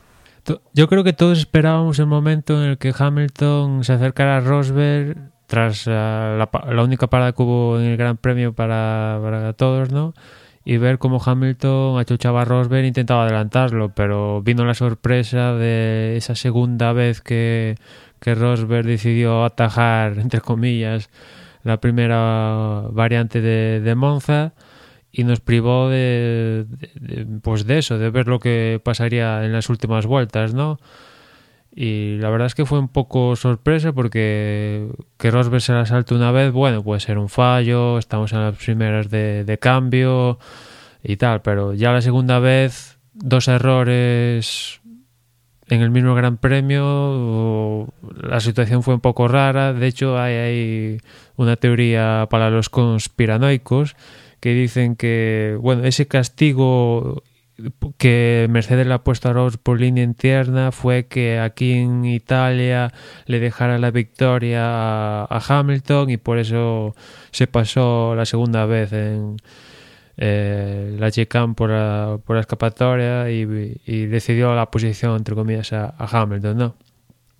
Yo 0.72 0.88
creo 0.88 1.02
que 1.02 1.12
todos 1.12 1.38
esperábamos 1.38 1.98
el 1.98 2.06
momento 2.06 2.62
en 2.62 2.70
el 2.70 2.78
que 2.78 2.94
Hamilton 2.96 3.82
se 3.82 3.94
acercara 3.94 4.36
a 4.36 4.40
Rosberg 4.40 5.16
tras 5.46 5.86
la, 5.86 6.48
la, 6.68 6.82
única 6.82 7.08
parada 7.08 7.32
que 7.32 7.42
hubo 7.42 7.80
en 7.80 7.86
el 7.86 7.96
Gran 7.96 8.16
Premio 8.16 8.52
para, 8.52 9.18
para 9.22 9.52
todos, 9.54 9.90
¿no? 9.90 10.14
Y 10.64 10.78
ver 10.78 10.98
cómo 10.98 11.20
Hamilton 11.24 11.98
achuchaba 11.98 12.42
a 12.42 12.44
Rosberg 12.44 12.84
e 12.84 12.88
intentaba 12.88 13.24
adelantarlo, 13.24 13.90
pero 13.90 14.42
vino 14.42 14.64
la 14.64 14.74
sorpresa 14.74 15.52
de 15.52 16.16
esa 16.16 16.34
segunda 16.34 16.92
vez 16.92 17.20
que, 17.20 17.76
que 18.26 18.34
Rosberg 18.34 18.84
decidió 18.84 19.44
atajar, 19.44 20.18
entre 20.18 20.40
comillas, 20.40 21.10
la 21.62 21.78
primera 21.78 22.82
variante 22.90 23.40
de, 23.40 23.94
Monza 23.94 24.52
y 25.12 25.22
nos 25.22 25.38
privó 25.38 25.88
de, 25.88 26.66
pues 27.40 27.66
de 27.68 27.78
eso, 27.78 27.98
de 27.98 28.10
ver 28.10 28.26
lo 28.26 28.40
que 28.40 28.80
pasaría 28.82 29.44
en 29.44 29.52
las 29.52 29.70
últimas 29.70 30.06
vueltas, 30.06 30.54
¿no? 30.54 30.80
Y 31.72 32.16
la 32.18 32.30
verdad 32.30 32.48
es 32.48 32.56
que 32.56 32.66
fue 32.66 32.80
un 32.80 32.88
poco 32.88 33.36
sorpresa 33.36 33.92
porque 33.92 34.88
que 35.18 35.30
Rosberg 35.30 35.62
se 35.62 35.72
la 35.72 35.86
salte 35.86 36.12
una 36.12 36.32
vez, 36.32 36.50
bueno, 36.50 36.82
puede 36.82 36.98
ser 36.98 37.18
un 37.18 37.28
fallo, 37.28 37.96
estamos 37.96 38.32
en 38.32 38.40
las 38.40 38.56
primeras 38.56 39.08
de 39.08 39.58
cambio 39.60 40.40
y 41.04 41.16
tal, 41.16 41.42
pero 41.42 41.74
ya 41.74 41.92
la 41.92 42.02
segunda 42.02 42.40
vez, 42.40 42.98
dos 43.14 43.46
errores 43.46 44.80
en 45.68 45.82
el 45.82 45.90
mismo 45.90 46.14
Gran 46.14 46.36
Premio 46.36 47.88
la 48.22 48.40
situación 48.40 48.82
fue 48.82 48.94
un 48.94 49.00
poco 49.00 49.28
rara. 49.28 49.72
De 49.72 49.86
hecho, 49.86 50.18
hay, 50.18 50.34
hay, 50.34 50.98
una 51.36 51.56
teoría 51.56 52.28
para 52.30 52.50
los 52.50 52.68
conspiranoicos 52.70 53.96
que 54.40 54.54
dicen 54.54 54.96
que, 54.96 55.56
bueno, 55.60 55.84
ese 55.84 56.06
castigo 56.06 57.22
que 57.96 58.46
Mercedes 58.50 58.86
le 58.86 58.94
ha 58.94 59.02
puesto 59.02 59.30
a 59.30 59.32
Rose 59.32 59.58
por 59.58 59.80
línea 59.80 60.04
interna 60.04 60.72
fue 60.72 61.06
que 61.06 61.38
aquí 61.38 61.72
en 61.72 62.04
Italia 62.04 62.92
le 63.24 63.40
dejara 63.40 63.78
la 63.78 63.90
victoria 63.90 64.62
a, 64.64 65.24
a 65.24 65.58
Hamilton 65.60 66.10
y 66.10 66.16
por 66.18 66.38
eso 66.38 66.94
se 67.30 67.46
pasó 67.46 68.14
la 68.14 68.26
segunda 68.26 68.66
vez 68.66 68.92
en, 68.92 69.38
eh, 70.16 70.96
la 70.98 71.10
chicane 71.10 71.54
por 71.54 71.70
la, 71.70 72.18
por 72.24 72.36
la 72.36 72.40
escapatoria 72.40 73.30
y, 73.30 73.44
decidió 74.06 74.54
la 74.54 74.70
posición, 74.70 75.16
entre 75.16 75.34
comillas, 75.34 75.72
a, 75.72 75.94
Hamilton, 75.98 76.56
¿no? 76.56 76.76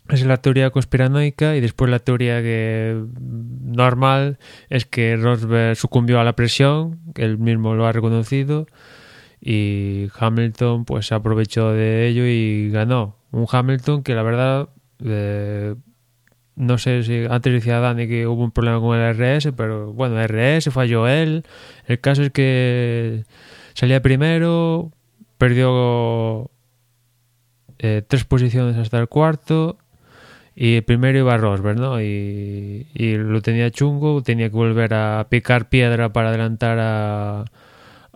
Es 0.09 0.25
la 0.25 0.37
teoría 0.37 0.71
conspiranoica 0.71 1.57
y 1.57 1.61
después 1.61 1.91
la 1.91 1.99
teoría 1.99 2.41
que 2.41 3.03
normal 3.21 4.39
es 4.69 4.87
que 4.87 5.17
Rosberg 5.17 5.77
sucumbió 5.77 6.21
a 6.21 6.25
la 6.25 6.35
presión, 6.35 7.01
él 7.17 7.39
mismo 7.39 7.75
lo 7.75 7.87
ha 7.87 7.93
reconocido 7.93 8.67
y 9.41 10.09
Hamilton 10.17 10.85
pues 10.85 11.11
aprovechó 11.11 11.73
de 11.73 12.07
ello 12.07 12.25
y 12.25 12.71
ganó. 12.71 13.17
Un 13.33 13.47
Hamilton 13.51 14.05
que 14.05 14.15
la 14.15 14.23
verdad 14.23 14.69
eh, 15.05 15.75
no 16.57 16.79
sé 16.79 17.03
si 17.03 17.25
antes 17.29 17.53
decía 17.53 17.81
Dani 17.81 18.09
que 18.09 18.27
hubo 18.27 18.43
un 18.43 18.51
problema 18.51 18.81
con 18.81 18.99
el 18.99 19.15
RS, 19.15 19.53
pero 19.53 19.93
bueno, 19.93 20.17
RS 20.27 20.71
falló 20.71 21.07
él. 21.07 21.45
El 21.87 22.01
caso 22.01 22.23
es 22.23 22.31
que 22.33 23.25
salía 23.75 24.03
primero, 24.03 24.91
perdió 25.39 26.51
eh, 27.79 28.03
tres 28.07 28.25
posiciones 28.25 28.77
hasta 28.77 28.99
el 28.99 29.09
cuarto 29.09 29.79
y 30.55 30.77
el 30.77 30.85
primero 30.85 31.19
iba 31.19 31.37
Rosberg, 31.37 31.79
¿no? 31.79 32.01
Y, 32.01 32.87
y, 32.95 33.17
lo 33.19 33.43
tenía 33.43 33.71
chungo, 33.71 34.23
tenía 34.23 34.49
que 34.49 34.57
volver 34.57 34.95
a 34.95 35.27
picar 35.29 35.69
piedra 35.69 36.13
para 36.13 36.31
adelantar 36.31 36.79
a, 36.81 37.45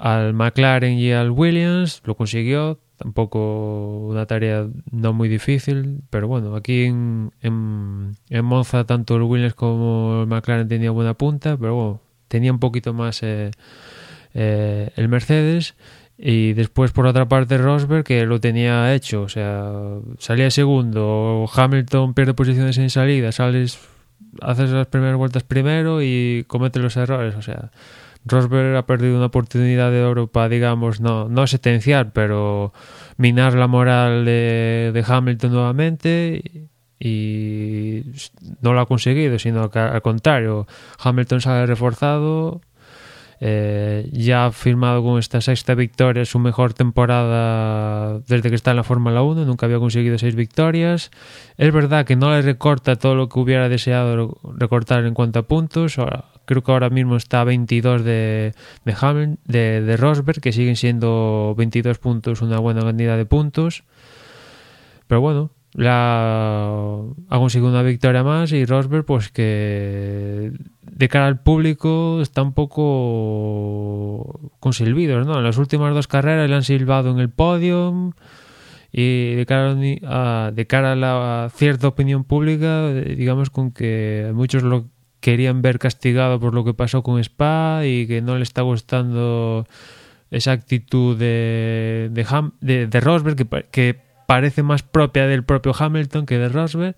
al 0.01 0.33
McLaren 0.33 0.99
y 0.99 1.13
al 1.13 1.31
Williams, 1.31 2.01
lo 2.07 2.17
consiguió, 2.17 2.81
tampoco 2.97 4.07
una 4.09 4.25
tarea 4.25 4.67
no 4.91 5.13
muy 5.13 5.29
difícil, 5.29 6.01
pero 6.09 6.27
bueno, 6.27 6.57
aquí 6.57 6.85
en, 6.85 7.33
en, 7.43 8.17
en 8.31 8.45
Monza 8.47 8.85
tanto 8.85 9.17
el 9.17 9.23
Williams 9.23 9.53
como 9.53 10.23
el 10.23 10.27
McLaren 10.27 10.69
tenían 10.69 10.95
buena 10.95 11.13
punta, 11.13 11.59
pero 11.59 11.75
bueno, 11.75 12.01
tenía 12.29 12.51
un 12.51 12.59
poquito 12.59 12.95
más 12.95 13.23
eh, 13.23 13.51
eh, 14.33 14.91
el 14.97 15.09
Mercedes 15.11 15.75
y 16.17 16.55
después 16.55 16.93
por 16.93 17.07
otra 17.07 17.29
parte 17.29 17.59
Rosberg 17.59 18.03
que 18.03 18.25
lo 18.25 18.41
tenía 18.41 18.95
hecho, 18.95 19.21
o 19.21 19.29
sea, 19.29 19.71
salía 20.19 20.51
segundo, 20.51 21.47
Hamilton 21.55 22.15
pierde 22.15 22.33
posiciones 22.33 22.79
en 22.79 22.89
salida, 22.89 23.33
sales, 23.33 23.79
haces 24.41 24.71
las 24.71 24.87
primeras 24.87 25.19
vueltas 25.19 25.43
primero 25.43 26.01
y 26.01 26.47
comete 26.47 26.79
los 26.79 26.97
errores, 26.97 27.35
o 27.35 27.43
sea, 27.43 27.71
Rosberg 28.25 28.77
ha 28.77 28.87
perdido 28.87 29.17
una 29.17 29.27
oportunidad 29.27 29.91
de 29.91 30.03
oro 30.03 30.27
para, 30.27 30.49
digamos, 30.49 31.01
no, 31.01 31.29
no 31.29 31.47
sentenciar, 31.47 32.13
pero 32.13 32.73
minar 33.17 33.55
la 33.55 33.67
moral 33.67 34.25
de, 34.25 34.91
de 34.93 35.05
Hamilton 35.07 35.53
nuevamente 35.53 36.69
y 36.99 38.03
no 38.61 38.75
lo 38.75 38.81
ha 38.81 38.87
conseguido, 38.87 39.39
sino 39.39 39.71
que 39.71 39.79
al 39.79 40.03
contrario, 40.03 40.67
Hamilton 40.99 41.41
sale 41.41 41.67
reforzado, 41.67 42.61
eh, 43.43 44.09
ya 44.13 44.47
ha 44.47 44.53
firmado 44.53 45.03
con 45.03 45.19
esta 45.19 45.41
sexta 45.41 45.75
victoria 45.75 46.27
su 46.27 46.39
mejor 46.39 46.75
temporada 46.75 48.19
desde 48.29 48.51
que 48.51 48.55
está 48.55 48.73
en 48.73 48.77
la 48.77 48.85
Fórmula 48.85 49.23
1, 49.23 49.47
nunca 49.47 49.65
había 49.65 49.79
conseguido 49.79 50.19
seis 50.19 50.35
victorias. 50.35 51.11
Es 51.57 51.73
verdad 51.73 52.05
que 52.05 52.17
no 52.17 52.31
le 52.31 52.43
recorta 52.43 52.97
todo 52.97 53.15
lo 53.15 53.31
que 53.31 53.39
hubiera 53.39 53.71
deseado 53.71 54.39
recortar 54.57 55.07
en 55.07 55.15
cuanto 55.15 55.39
a 55.39 55.43
puntos, 55.43 55.97
creo 56.45 56.63
que 56.63 56.73
ahora 56.73 56.91
mismo 56.91 57.17
está 57.17 57.41
a 57.41 57.45
22 57.45 58.05
de, 58.05 58.55
de, 58.85 59.81
de 59.81 59.97
Rosberg, 59.97 60.41
que 60.41 60.53
siguen 60.53 60.77
siendo 60.77 61.55
22 61.57 61.99
puntos 61.99 62.43
una 62.43 62.59
buena 62.59 62.83
cantidad 62.83 63.17
de 63.17 63.25
puntos. 63.25 63.85
Pero 65.07 65.21
bueno, 65.23 65.51
la 65.73 67.03
ha 67.29 67.39
conseguido 67.39 67.71
una 67.71 67.83
victoria 67.83 68.25
más 68.25 68.53
y 68.53 68.65
Rosberg 68.65 69.05
pues 69.05 69.31
que 69.31 70.53
de 70.83 71.09
cara 71.09 71.27
al 71.27 71.41
público 71.41 72.21
está 72.21 72.43
un 72.43 72.53
poco 72.53 74.51
con 74.59 74.73
silbidos, 74.73 75.27
¿no? 75.27 75.39
En 75.39 75.45
las 75.45 75.59
últimas 75.59 75.95
dos 75.95 76.09
carreras 76.09 76.49
le 76.49 76.57
han 76.57 76.65
silbado 76.65 77.11
en 77.11 77.19
el 77.21 77.31
podio 77.31 78.15
y 78.93 79.35
de 79.35 79.47
cara 79.47 79.77
a, 80.05 80.51
de 80.51 80.67
cara 80.67 80.93
a 80.93 80.97
la 80.97 81.51
cierta 81.55 81.89
opinión 81.89 82.25
pública, 82.25 82.93
digamos 82.93 83.51
con 83.51 83.71
que 83.71 84.33
muchos 84.35 84.65
lo 84.65 84.89
querían 85.21 85.63
ver 85.63 85.79
castigado 85.79 86.41
por 86.41 86.55
lo 86.55 86.65
que 86.65 86.75
pasó 86.75 87.03
con 87.03 87.21
Spa 87.21 87.83
y 87.85 88.07
que 88.07 88.23
no 88.23 88.37
le 88.37 88.43
está 88.43 88.63
gustando 88.63 89.67
esa 90.31 90.53
actitud 90.53 91.17
de, 91.17 92.11
de, 92.13 93.01
Rosberg 93.01 93.37
que 93.71 94.10
parece 94.31 94.63
más 94.63 94.85
propia 94.85 95.27
del 95.27 95.43
propio 95.43 95.75
Hamilton 95.77 96.25
que 96.25 96.39
de 96.39 96.49
Rosberg 96.49 96.95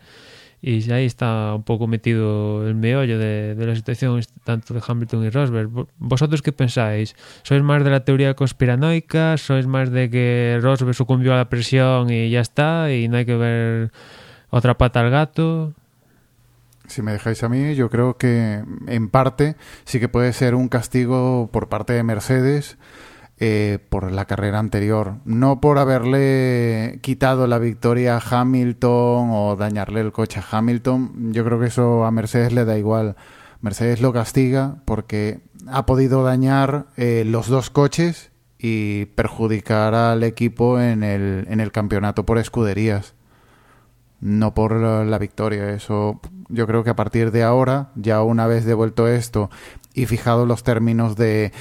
y 0.61 0.93
ahí 0.93 1.07
está 1.07 1.55
un 1.55 1.63
poco 1.63 1.87
metido 1.87 2.69
el 2.69 2.75
meollo 2.75 3.19
de, 3.19 3.55
de, 3.55 3.67
la 3.67 3.75
situación 3.75 4.23
tanto 4.45 4.75
de 4.75 4.83
Hamilton 4.87 5.25
y 5.25 5.31
Rosberg. 5.31 5.71
¿Vosotros 5.97 6.43
qué 6.43 6.53
pensáis? 6.53 7.17
¿Sois 7.43 7.63
más 7.63 7.85
de 7.85 7.91
la 7.91 8.05
teoría 8.05 8.35
conspiranoica? 8.35 9.39
¿Sois 9.39 9.67
más 9.67 9.91
de 9.91 10.11
que 10.11 10.59
Rosberg 10.61 10.95
sucumbió 10.95 11.33
a 11.33 11.39
la 11.39 11.49
presión 11.49 12.11
y 12.11 12.29
ya 12.29 12.41
está 12.41 12.93
y 12.93 13.09
no 13.09 13.17
hay 13.17 13.25
que 13.25 13.37
ver 13.37 13.93
otra 14.51 14.77
pata 14.77 15.01
al 15.01 15.09
gato? 15.09 15.73
Si 16.87 17.01
me 17.01 17.13
dejáis 17.13 17.43
a 17.45 17.49
mí, 17.49 17.75
yo 17.75 17.89
creo 17.89 18.19
que 18.19 18.63
en 18.89 19.09
parte 19.09 19.57
sí 19.87 20.01
que 20.01 20.11
puede 20.11 20.35
ser 20.35 20.55
un 20.55 20.69
castigo 20.69 21.49
por 21.51 21.71
parte 21.71 21.95
de 21.95 22.03
Mercedes 22.03 22.77
eh, 23.39 23.79
por 23.89 24.13
la 24.13 24.27
carrera 24.27 24.59
anterior. 24.59 25.17
No 25.25 25.61
por 25.61 25.79
haberle 25.79 26.99
quitado 27.03 27.47
la 27.47 27.59
victoria 27.59 28.17
a 28.17 28.41
Hamilton 28.41 29.31
o 29.33 29.57
dañarle 29.57 30.01
el 30.01 30.13
coche 30.13 30.41
a 30.41 30.59
Hamilton. 30.59 31.33
Yo 31.33 31.45
creo 31.45 31.59
que 31.59 31.67
eso 31.67 32.05
a 32.05 32.11
Mercedes 32.11 32.53
le 32.53 32.65
da 32.65 32.79
igual. 32.79 33.17
Mercedes 33.61 34.01
lo 34.01 34.13
castiga 34.13 34.77
porque 34.85 35.41
ha 35.67 35.87
podido 35.87 36.23
dañar 36.23 36.87
eh, 36.97 37.25
los 37.27 37.49
dos 37.49 37.71
coches 37.71 38.31
y 38.59 39.07
perjudicar 39.07 39.95
al 39.95 40.23
equipo 40.23 40.81
en 40.81 41.03
el, 41.03 41.47
en 41.49 41.61
el 41.61 41.73
campeonato 41.73 42.25
por 42.25 42.39
escuderías. 42.39 43.15
No 44.21 44.55
por 44.55 44.77
la, 44.77 45.05
la 45.05 45.19
victoria. 45.19 45.71
Eso 45.71 46.21
yo 46.49 46.67
creo 46.67 46.85
que 46.85 46.91
a 46.91 46.97
partir 46.97 47.33
de 47.33 47.43
ahora, 47.43 47.91
ya 47.97 48.23
una 48.23 48.47
vez 48.47 48.65
devuelto 48.65 49.09
esto 49.09 49.51
y 49.95 50.07
fijado 50.07 50.47
los 50.47 50.63
términos 50.63 51.17
de 51.17 51.53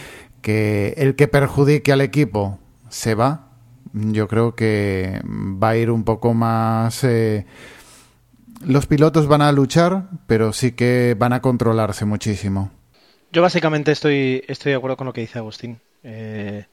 que 0.41 0.93
el 0.97 1.15
que 1.15 1.27
perjudique 1.27 1.91
al 1.91 2.01
equipo 2.01 2.59
se 2.89 3.15
va, 3.15 3.51
yo 3.93 4.27
creo 4.27 4.55
que 4.55 5.21
va 5.23 5.69
a 5.69 5.77
ir 5.77 5.91
un 5.91 6.03
poco 6.03 6.33
más... 6.33 7.03
Eh, 7.03 7.45
los 8.65 8.85
pilotos 8.85 9.27
van 9.27 9.41
a 9.41 9.51
luchar, 9.51 10.03
pero 10.27 10.53
sí 10.53 10.73
que 10.73 11.15
van 11.17 11.33
a 11.33 11.41
controlarse 11.41 12.05
muchísimo. 12.05 12.71
Yo 13.31 13.41
básicamente 13.41 13.91
estoy, 13.91 14.43
estoy 14.47 14.71
de 14.71 14.77
acuerdo 14.77 14.97
con 14.97 15.07
lo 15.07 15.13
que 15.13 15.21
dice 15.21 15.39
Agustín. 15.39 15.79
Eh, 16.03 16.65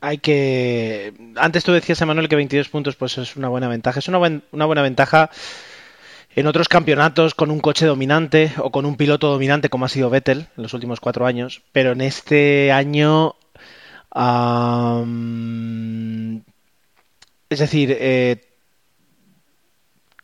hay 0.00 0.18
que... 0.18 1.12
Antes 1.36 1.64
tú 1.64 1.72
decías, 1.72 2.00
Emanuel, 2.00 2.28
que 2.28 2.36
22 2.36 2.68
puntos 2.68 2.96
pues 2.96 3.18
es 3.18 3.36
una 3.36 3.48
buena 3.48 3.68
ventaja. 3.68 3.98
Es 3.98 4.08
una, 4.08 4.18
una 4.18 4.64
buena 4.66 4.82
ventaja 4.82 5.30
en 6.38 6.46
otros 6.46 6.68
campeonatos 6.68 7.34
con 7.34 7.50
un 7.50 7.58
coche 7.58 7.84
dominante 7.84 8.52
o 8.58 8.70
con 8.70 8.86
un 8.86 8.96
piloto 8.96 9.26
dominante 9.26 9.68
como 9.68 9.86
ha 9.86 9.88
sido 9.88 10.08
Vettel 10.08 10.46
en 10.56 10.62
los 10.62 10.72
últimos 10.72 11.00
cuatro 11.00 11.26
años, 11.26 11.62
pero 11.72 11.90
en 11.90 12.00
este 12.00 12.70
año... 12.70 13.34
Es 17.50 17.58
decir, 17.58 17.96
eh, 17.98 18.40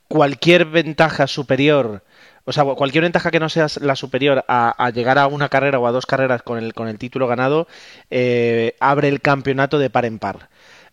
cualquier 0.07 0.66
ventaja 0.66 1.27
superior, 1.27 2.05
o 2.44 2.53
sea, 2.53 2.62
cualquier 2.62 3.03
ventaja 3.03 3.33
que 3.33 3.40
no 3.40 3.48
sea 3.48 3.66
la 3.81 3.96
superior 3.96 4.44
a, 4.46 4.85
a 4.85 4.90
llegar 4.90 5.18
a 5.18 5.27
una 5.27 5.48
carrera 5.48 5.81
o 5.81 5.87
a 5.88 5.92
dos 5.92 6.07
carreras 6.07 6.44
con 6.44 6.59
el, 6.59 6.74
con 6.74 6.87
el 6.87 6.98
título 6.98 7.27
ganado, 7.27 7.66
eh, 8.11 8.77
abre 8.79 9.09
el 9.09 9.20
campeonato 9.20 9.81
de 9.81 9.90
par 9.90 10.05
en 10.05 10.20
par. 10.20 10.48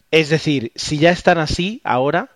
Es 0.10 0.30
decir, 0.30 0.72
si 0.76 0.98
ya 0.98 1.12
están 1.12 1.38
así 1.38 1.80
ahora, 1.84 2.32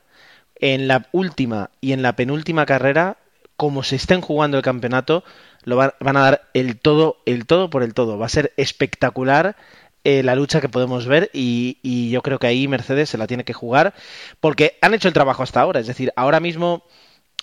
en 0.60 0.88
la 0.88 1.08
última 1.12 1.70
y 1.82 1.92
en 1.92 2.02
la 2.02 2.16
penúltima 2.16 2.66
carrera, 2.66 3.18
como 3.58 3.84
se 3.84 3.96
estén 3.96 4.22
jugando 4.22 4.58
el 4.58 4.64
campeonato, 4.64 5.24
lo 5.64 5.76
van, 5.76 5.94
a 6.00 6.20
dar 6.20 6.48
el 6.54 6.80
todo, 6.80 7.18
el 7.26 7.46
todo 7.46 7.70
por 7.70 7.84
el 7.84 7.94
todo. 7.94 8.18
Va 8.18 8.28
a 8.28 8.30
ser 8.30 8.54
espectacular 8.58 9.56
eh, 10.04 10.24
la 10.24 10.36
lucha 10.36 10.62
que 10.62 10.70
podemos 10.70 11.08
ver 11.08 11.32
y, 11.34 11.80
y, 11.82 12.12
yo 12.12 12.22
creo 12.22 12.38
que 12.38 12.48
ahí 12.48 12.68
Mercedes 12.68 13.10
se 13.10 13.18
la 13.18 13.28
tiene 13.28 13.44
que 13.44 13.54
jugar 13.54 13.96
porque 14.40 14.78
han 14.82 14.94
hecho 14.94 15.08
el 15.08 15.14
trabajo 15.14 15.44
hasta 15.44 15.62
ahora. 15.62 15.80
Es 15.80 15.88
decir, 15.88 16.14
ahora 16.16 16.40
mismo, 16.40 16.84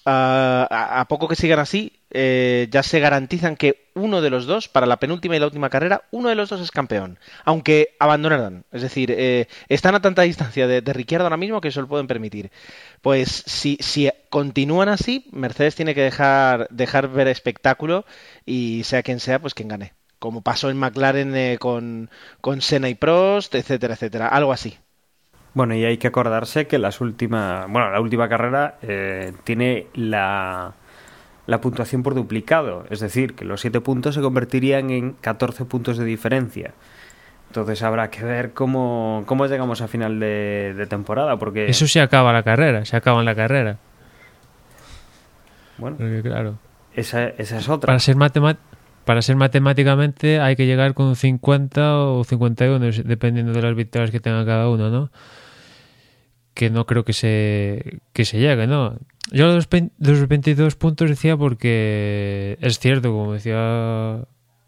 uh, 0.06 0.66
a, 0.70 1.06
poco 1.08 1.28
que 1.28 1.36
sigan 1.36 1.58
así, 1.58 1.92
eh, 2.14 2.68
ya 2.70 2.82
se 2.82 3.00
garantizan 3.00 3.56
que 3.56 3.88
uno 3.94 4.20
de 4.20 4.28
los 4.28 4.44
dos, 4.44 4.68
para 4.68 4.86
la 4.86 4.98
penúltima 4.98 5.34
y 5.34 5.38
la 5.38 5.46
última 5.46 5.70
carrera, 5.70 6.02
uno 6.10 6.28
de 6.28 6.34
los 6.34 6.50
dos 6.50 6.60
es 6.60 6.70
campeón, 6.70 7.18
aunque 7.44 7.96
abandonaran. 7.98 8.64
Es 8.70 8.82
decir, 8.82 9.10
eh, 9.10 9.46
están 9.68 9.94
a 9.94 10.02
tanta 10.02 10.22
distancia 10.22 10.66
de, 10.66 10.82
de, 10.82 11.16
ahora 11.18 11.36
mismo 11.38 11.60
que 11.62 11.70
se 11.70 11.80
lo 11.80 11.88
pueden 11.88 12.06
permitir. 12.06 12.50
Pues 13.00 13.28
si, 13.46 13.78
si 13.80 14.10
continúan 14.28 14.90
así, 14.90 15.26
Mercedes 15.32 15.74
tiene 15.74 15.94
que 15.94 16.02
dejar, 16.02 16.68
dejar 16.70 17.08
ver 17.08 17.28
espectáculo 17.28 18.04
y 18.44 18.82
sea 18.84 19.02
quien 19.02 19.18
sea, 19.18 19.38
pues 19.38 19.54
quien 19.54 19.68
gane. 19.68 19.94
Como 20.18 20.42
pasó 20.42 20.70
en 20.70 20.76
McLaren 20.76 21.34
eh, 21.34 21.56
con, 21.58 22.10
con 22.42 22.60
Senna 22.60 22.90
y 22.90 22.94
Prost, 22.94 23.54
etcétera, 23.54 23.94
etcétera. 23.94 24.28
Algo 24.28 24.52
así. 24.52 24.76
Bueno, 25.54 25.74
y 25.74 25.84
hay 25.84 25.98
que 25.98 26.08
acordarse 26.08 26.66
que 26.66 26.78
las 26.78 27.00
últimas, 27.00 27.70
bueno, 27.70 27.90
la 27.90 28.00
última 28.00 28.26
carrera 28.26 28.78
tiene 29.44 29.86
la 29.94 30.74
la 31.46 31.60
puntuación 31.60 32.02
por 32.02 32.14
duplicado, 32.14 32.84
es 32.90 33.00
decir, 33.00 33.34
que 33.34 33.44
los 33.44 33.60
7 33.60 33.80
puntos 33.80 34.14
se 34.14 34.20
convertirían 34.20 34.90
en 34.90 35.12
14 35.14 35.64
puntos 35.64 35.98
de 35.98 36.04
diferencia. 36.04 36.72
Entonces 37.48 37.82
habrá 37.82 38.10
que 38.10 38.24
ver 38.24 38.52
cómo, 38.52 39.24
cómo 39.26 39.46
llegamos 39.46 39.82
a 39.82 39.88
final 39.88 40.18
de, 40.20 40.74
de, 40.76 40.86
temporada, 40.86 41.36
porque... 41.36 41.66
Eso 41.66 41.86
se 41.86 42.00
acaba 42.00 42.32
la 42.32 42.42
carrera, 42.42 42.84
se 42.84 42.96
acaba 42.96 43.20
en 43.20 43.26
la 43.26 43.34
carrera. 43.34 43.76
Bueno, 45.76 45.96
porque, 45.98 46.22
claro. 46.22 46.54
Esa, 46.94 47.28
esa 47.28 47.58
es 47.58 47.68
otra. 47.68 47.88
Para 47.88 47.98
ser, 47.98 48.16
para 49.04 49.22
ser 49.22 49.36
matemáticamente 49.36 50.40
hay 50.40 50.56
que 50.56 50.64
llegar 50.64 50.94
con 50.94 51.16
50 51.16 51.98
o 51.98 52.24
51, 52.24 52.90
dependiendo 53.04 53.52
de 53.52 53.62
las 53.62 53.74
victorias 53.74 54.10
que 54.10 54.20
tenga 54.20 54.46
cada 54.46 54.68
uno, 54.68 54.88
¿no? 54.90 55.10
Que 56.54 56.70
no 56.70 56.86
creo 56.86 57.04
que 57.04 57.12
se, 57.12 58.00
que 58.12 58.24
se 58.24 58.38
llegue, 58.38 58.66
¿no? 58.66 58.98
Yo 59.30 59.46
los, 59.46 59.68
los 59.98 60.28
22 60.28 60.76
puntos 60.76 61.08
decía 61.08 61.36
porque 61.36 62.58
es 62.60 62.78
cierto, 62.78 63.12
como 63.12 63.32
decía 63.32 64.24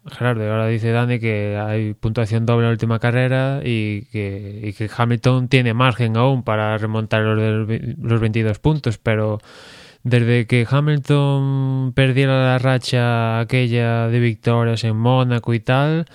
Gerardo, 0.07 0.51
ahora 0.51 0.67
dice 0.67 0.91
Dani 0.91 1.19
que 1.19 1.57
hay 1.57 1.93
puntuación 1.93 2.45
doble 2.45 2.65
en 2.65 2.69
la 2.69 2.71
última 2.71 2.99
carrera 2.99 3.61
y 3.63 4.03
que, 4.05 4.61
y 4.63 4.73
que 4.73 4.89
Hamilton 4.95 5.47
tiene 5.47 5.73
margen 5.73 6.15
aún 6.17 6.43
para 6.43 6.77
remontar 6.77 7.21
los, 7.21 7.67
los 7.99 8.21
22 8.21 8.59
puntos, 8.59 8.97
pero 8.97 9.39
desde 10.03 10.45
que 10.45 10.67
Hamilton 10.69 11.93
perdiera 11.95 12.43
la 12.43 12.59
racha 12.59 13.39
aquella 13.39 14.07
de 14.07 14.19
victorias 14.19 14.83
en 14.83 14.95
Mónaco 14.95 15.55
y 15.55 15.59
tal, 15.59 16.05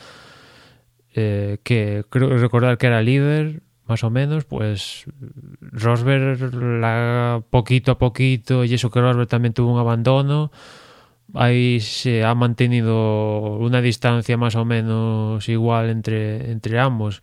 eh, 1.13 1.59
que 1.65 2.05
creo 2.09 2.39
recordar 2.39 2.79
que 2.79 2.87
era 2.87 3.03
líder, 3.03 3.63
más 3.91 4.05
o 4.05 4.11
menos, 4.11 4.45
pues 4.45 5.05
Rosberg 5.61 6.55
la, 6.55 7.43
poquito 7.51 7.91
a 7.91 7.99
poquito, 7.99 8.65
y 8.65 8.73
eso 8.73 8.91
que 8.91 9.01
Rosberg 9.01 9.29
también 9.29 9.53
tuvo 9.53 9.73
un 9.73 9.81
abandono, 9.81 10.53
ahí 11.35 11.81
se 11.81 12.25
ha 12.25 12.35
mantenido 12.37 13.57
una 13.57 13.81
distancia 13.83 14.37
más 14.37 14.55
o 14.55 14.65
menos 14.65 15.49
igual 15.49 15.91
entre, 15.91 16.53
entre 16.53 16.79
ambos. 16.79 17.23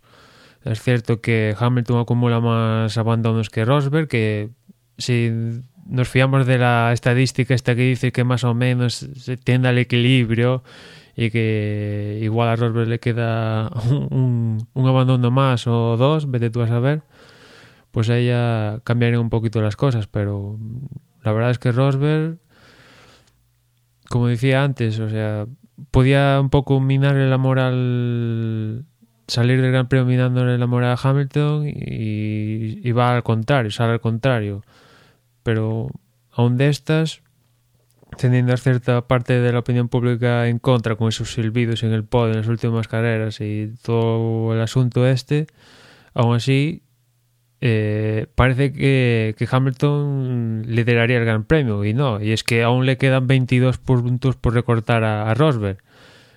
Es 0.62 0.82
cierto 0.82 1.22
que 1.22 1.56
Hamilton 1.58 2.00
acumula 2.00 2.40
más 2.40 2.98
abandonos 2.98 3.48
que 3.48 3.64
Rosberg, 3.64 4.06
que 4.06 4.50
si 4.98 5.32
nos 5.86 6.08
fiamos 6.08 6.46
de 6.46 6.58
la 6.58 6.92
estadística 6.92 7.54
esta 7.54 7.74
que 7.74 7.82
dice 7.82 8.12
que 8.12 8.24
más 8.24 8.44
o 8.44 8.52
menos 8.52 9.08
se 9.16 9.38
tiende 9.38 9.68
al 9.68 9.78
equilibrio 9.78 10.62
y 11.20 11.32
que 11.32 12.20
igual 12.22 12.48
a 12.48 12.54
Rosberg 12.54 12.86
le 12.86 13.00
queda 13.00 13.70
un, 13.90 14.64
abandono 14.76 15.32
más 15.32 15.66
o 15.66 15.96
dos, 15.96 16.30
vete 16.30 16.48
tú 16.48 16.62
a 16.62 16.68
saber, 16.68 17.02
pues 17.90 18.08
ahí 18.08 18.26
ya 18.26 18.78
cambiarían 18.84 19.22
un 19.22 19.28
poquito 19.28 19.60
las 19.60 19.74
cosas, 19.74 20.06
pero 20.06 20.56
la 21.24 21.32
verdad 21.32 21.50
es 21.50 21.58
que 21.58 21.72
Rosberg, 21.72 22.38
como 24.08 24.28
decía 24.28 24.62
antes, 24.62 25.00
o 25.00 25.10
sea, 25.10 25.46
podía 25.90 26.38
un 26.40 26.50
poco 26.50 26.78
minarle 26.78 27.28
la 27.28 27.36
moral 27.36 28.84
salir 29.26 29.60
del 29.60 29.72
Gran 29.72 29.88
Premio 29.88 30.06
minándole 30.06 30.56
la 30.56 30.68
moral 30.68 30.96
a 30.96 31.08
Hamilton 31.08 31.66
y, 31.66 32.88
y 32.88 32.92
va 32.92 33.16
al 33.16 33.24
contrario, 33.24 33.72
sale 33.72 33.94
al 33.94 34.00
contrario. 34.00 34.62
Pero 35.42 35.88
aún 36.30 36.58
de 36.58 36.68
estas, 36.68 37.22
teniendo 38.18 38.56
cierta 38.56 39.06
parte 39.06 39.40
de 39.40 39.52
la 39.52 39.60
opinión 39.60 39.88
pública 39.88 40.48
en 40.48 40.58
contra 40.58 40.96
con 40.96 41.08
esos 41.08 41.32
silbidos 41.32 41.82
en 41.82 41.92
el 41.92 42.04
podio 42.04 42.32
en 42.32 42.40
las 42.40 42.48
últimas 42.48 42.88
carreras 42.88 43.40
y 43.40 43.72
todo 43.82 44.52
el 44.54 44.60
asunto 44.60 45.06
este, 45.06 45.46
aún 46.14 46.36
así 46.36 46.82
eh, 47.60 48.26
parece 48.34 48.72
que, 48.72 49.34
que, 49.38 49.48
Hamilton 49.50 50.64
lideraría 50.66 51.18
el 51.18 51.24
Gran 51.24 51.44
Premio 51.44 51.84
y 51.84 51.94
no, 51.94 52.20
y 52.22 52.32
es 52.32 52.44
que 52.44 52.62
aún 52.62 52.86
le 52.86 52.98
quedan 52.98 53.26
22 53.26 53.78
puntos 53.78 54.36
por 54.36 54.54
recortar 54.54 55.02
a, 55.04 55.30
a 55.30 55.34
Rosberg 55.34 55.78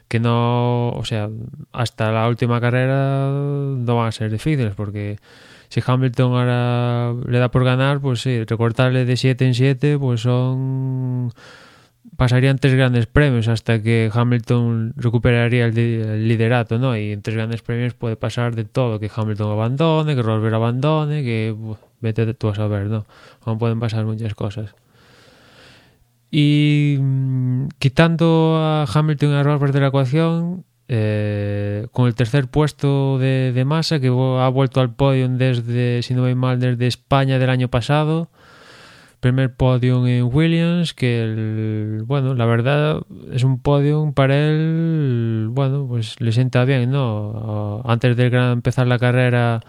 que 0.08 0.20
no, 0.20 0.90
o 0.90 1.06
sea, 1.06 1.30
hasta 1.72 2.12
la 2.12 2.28
última 2.28 2.60
carrera 2.60 3.30
no 3.30 3.96
van 3.96 4.08
a 4.08 4.12
ser 4.12 4.30
difíciles 4.32 4.74
porque 4.76 5.18
si 5.72 5.82
Hamilton 5.86 6.34
ahora 6.34 7.14
le 7.26 7.40
da 7.40 7.50
por 7.50 7.64
ganar, 7.64 8.02
pues 8.02 8.20
sí, 8.20 8.44
recortarle 8.44 9.06
de 9.06 9.16
7 9.16 9.48
en 9.48 9.56
7, 9.56 9.98
pues 9.98 10.20
son 10.20 11.32
pasarían 12.22 12.60
tres 12.60 12.76
grandes 12.76 13.08
premios 13.08 13.48
hasta 13.48 13.82
que 13.82 14.12
Hamilton 14.14 14.94
recuperaría 14.96 15.66
el, 15.66 16.28
liderato, 16.28 16.78
¿no? 16.78 16.96
Y 16.96 17.14
en 17.14 17.24
tres 17.24 17.36
grandes 17.36 17.64
premios 17.64 17.96
puede 17.96 18.16
pasar 18.16 18.54
de 18.54 18.64
todo, 18.64 19.00
que 19.00 19.10
Hamilton 19.12 19.52
abandone, 19.54 20.16
que 20.16 20.22
Rosberg 20.22 20.54
abandone, 20.54 21.24
que 21.24 21.56
vete 22.00 22.32
tú 22.36 22.50
a 22.50 22.54
saber, 22.54 22.86
¿no? 22.86 23.08
Aún 23.44 23.58
pueden 23.58 23.80
pasar 23.80 24.06
muchas 24.06 24.36
cosas. 24.36 24.76
Y 26.30 26.98
mm, 27.02 27.70
quitando 27.80 28.56
a 28.56 28.86
Hamilton 28.86 29.32
y 29.32 29.34
a 29.34 29.42
Rosberg 29.42 29.74
de 29.74 29.80
la 29.80 29.88
ecuación, 29.88 30.64
eh, 30.90 31.88
con 31.92 32.06
el 32.06 32.14
tercer 32.14 32.50
puesto 32.50 33.18
de, 33.18 33.52
de, 33.52 33.66
Massa, 33.66 34.00
que 34.00 34.10
ha 34.10 34.50
vuelto 34.50 34.80
al 34.80 34.94
podio 34.94 35.28
desde, 35.28 36.04
si 36.04 36.14
no 36.14 36.22
voy 36.22 36.36
mal, 36.36 36.60
desde 36.60 36.86
España 36.86 37.40
del 37.40 37.50
año 37.50 37.68
pasado. 37.68 38.30
Primer 39.22 39.56
podio 39.56 40.06
en 40.06 40.24
Williams, 40.34 40.94
que 40.94 41.24
el, 41.24 42.04
bueno, 42.06 42.34
la 42.34 42.46
verdad 42.46 43.02
es 43.32 43.44
un 43.44 43.62
podio 43.62 44.12
para 44.14 44.36
él, 44.36 45.48
bueno, 45.52 45.86
pues 45.88 46.20
le 46.20 46.32
sienta 46.32 46.66
bien, 46.66 46.92
¿no? 46.92 47.82
Antes 47.86 48.18
de 48.18 48.26
empezar 48.26 48.88
la 48.88 49.00
carrera 49.00 49.62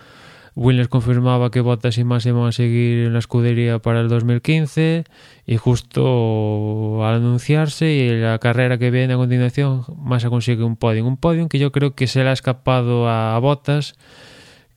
Williams 0.55 0.89
confirmaba 0.89 1.51
que 1.51 1.61
Bottas 1.61 1.97
y 1.97 2.05
Massa 2.05 2.29
iban 2.29 2.47
a 2.47 2.53
seguir 2.53 3.07
en 3.07 3.13
la 3.15 3.19
escudería 3.19 3.79
para 3.79 4.01
el 4.01 4.09
2015 4.09 5.05
y 5.47 5.57
justo 5.57 7.05
al 7.05 7.17
anunciarse 7.17 7.91
y 7.91 8.21
la 8.21 8.39
carrera 8.39 8.77
que 8.79 8.91
viene 8.91 9.15
a 9.15 9.17
continuación 9.17 9.85
Massa 9.99 10.29
consigue 10.29 10.63
un 10.63 10.77
podium, 10.77 11.07
un 11.07 11.17
podium 11.17 11.49
que 11.49 11.59
yo 11.59 11.73
creo 11.73 11.95
que 11.95 12.07
se 12.07 12.23
le 12.23 12.31
ha 12.31 12.33
escapado 12.33 13.09
a 13.09 13.39
Bottas 13.39 13.95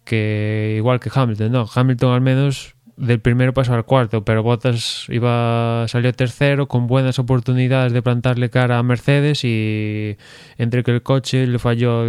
que 0.06 0.76
igual 0.78 1.00
que 1.00 1.12
Hamilton, 1.14 1.52
no, 1.52 1.66
Hamilton 1.74 2.14
al 2.14 2.22
menos 2.22 2.75
del 2.98 3.20
primero 3.20 3.54
pasó 3.54 3.74
al 3.74 3.86
cuarto, 3.86 4.24
pero 4.24 4.44
Bottas 4.44 5.06
iba 5.10 5.86
salió 5.88 6.14
tercero 6.14 6.68
con 6.68 6.88
buenas 6.88 7.20
oportunidades 7.20 7.94
de 7.94 8.02
plantarle 8.02 8.50
cara 8.50 8.80
a 8.80 8.84
Mercedes 8.84 9.44
y 9.44 10.18
entre 10.58 10.84
que 10.84 10.92
el 10.92 11.02
coche 11.04 11.46
le 11.48 11.60
falló 11.60 12.04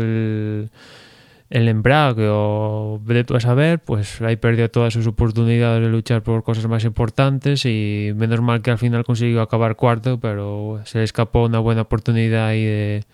el 1.50 1.68
embrague 1.68 2.28
o 2.28 3.00
de 3.04 3.24
a 3.34 3.40
saber, 3.40 3.78
pues 3.80 4.20
ahí 4.20 4.36
perdió 4.36 4.70
todas 4.70 4.92
sus 4.92 5.06
oportunidades 5.06 5.82
de 5.82 5.88
luchar 5.88 6.22
por 6.22 6.42
cosas 6.42 6.66
más 6.66 6.84
importantes 6.84 7.64
y 7.66 8.12
menos 8.16 8.40
mal 8.40 8.62
que 8.62 8.70
al 8.70 8.78
final 8.78 9.04
consiguió 9.04 9.42
acabar 9.42 9.76
cuarto, 9.76 10.18
pero 10.18 10.80
se 10.84 10.98
le 10.98 11.04
escapó 11.04 11.44
una 11.44 11.60
buena 11.60 11.82
oportunidad 11.82 12.48
ahí 12.48 12.64
de, 12.64 13.04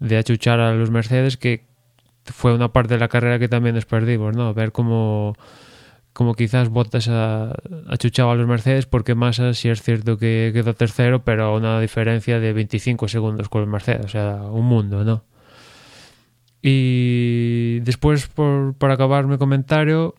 de 0.00 0.18
achuchar 0.18 0.60
a 0.60 0.74
los 0.74 0.90
Mercedes 0.90 1.36
que 1.36 1.64
fue 2.24 2.54
una 2.54 2.72
parte 2.72 2.94
de 2.94 3.00
la 3.00 3.08
carrera 3.08 3.38
que 3.38 3.48
también 3.48 3.74
nos 3.74 3.86
perdimos, 3.86 4.34
¿no? 4.34 4.52
Ver 4.54 4.72
cómo, 4.72 5.36
cómo 6.16 6.34
quizás 6.34 6.70
Bottas 6.70 7.10
achuchaba 7.88 8.32
a 8.32 8.36
los 8.36 8.48
Mercedes 8.48 8.86
porque 8.86 9.14
Massa 9.14 9.52
sí 9.52 9.68
es 9.68 9.82
cierto 9.82 10.16
que 10.16 10.50
quedó 10.54 10.72
tercero, 10.72 11.22
pero 11.22 11.54
una 11.54 11.78
diferencia 11.78 12.40
de 12.40 12.54
25 12.54 13.06
segundos 13.06 13.50
con 13.50 13.60
los 13.60 13.68
Mercedes, 13.68 14.06
o 14.06 14.08
sea, 14.08 14.36
un 14.50 14.64
mundo, 14.64 15.04
¿no? 15.04 15.24
Y 16.62 17.80
después, 17.80 18.28
por, 18.28 18.72
por 18.78 18.90
acabar 18.90 19.26
mi 19.26 19.36
comentario, 19.36 20.14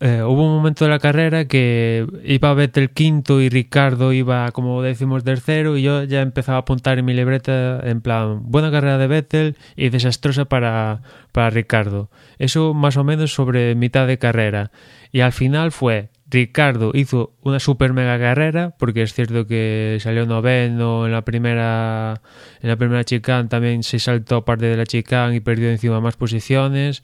eh, 0.00 0.22
hubo 0.22 0.44
un 0.44 0.54
momento 0.54 0.84
de 0.84 0.90
la 0.90 0.98
carrera 0.98 1.46
que 1.46 2.06
iba 2.22 2.52
Vettel 2.52 2.90
quinto 2.90 3.40
y 3.40 3.48
Ricardo 3.48 4.12
iba 4.12 4.52
como 4.52 4.80
décimos 4.82 5.24
tercero 5.24 5.76
y 5.76 5.82
yo 5.82 6.04
ya 6.04 6.20
empezaba 6.20 6.58
a 6.58 6.60
apuntar 6.60 6.98
en 6.98 7.04
mi 7.04 7.14
libreta 7.14 7.80
en 7.82 8.00
plan 8.00 8.42
buena 8.44 8.70
carrera 8.70 8.98
de 8.98 9.08
Vettel 9.08 9.56
y 9.74 9.88
desastrosa 9.88 10.44
para, 10.44 11.00
para 11.32 11.48
Ricardo. 11.50 12.10
Eso 12.38 12.74
más 12.74 12.98
o 12.98 13.04
menos 13.04 13.32
sobre 13.32 13.74
mitad 13.74 14.06
de 14.06 14.18
carrera. 14.18 14.70
Y 15.12 15.20
al 15.20 15.32
final 15.32 15.72
fue 15.72 16.10
Ricardo 16.30 16.90
hizo 16.94 17.32
una 17.42 17.58
super 17.58 17.92
mega 17.92 18.18
carrera 18.18 18.74
porque 18.78 19.02
es 19.02 19.14
cierto 19.14 19.46
que 19.46 19.98
salió 20.00 20.26
noveno 20.26 21.06
en 21.06 21.12
la 21.12 21.22
primera 21.22 22.20
en 22.60 22.68
la 22.68 22.76
primera 22.76 23.02
chicane 23.04 23.48
también 23.48 23.82
se 23.82 23.98
saltó 23.98 24.44
parte 24.44 24.66
de 24.66 24.76
la 24.76 24.84
chicane 24.84 25.36
y 25.36 25.40
perdió 25.40 25.70
encima 25.70 26.00
más 26.00 26.16
posiciones 26.16 27.02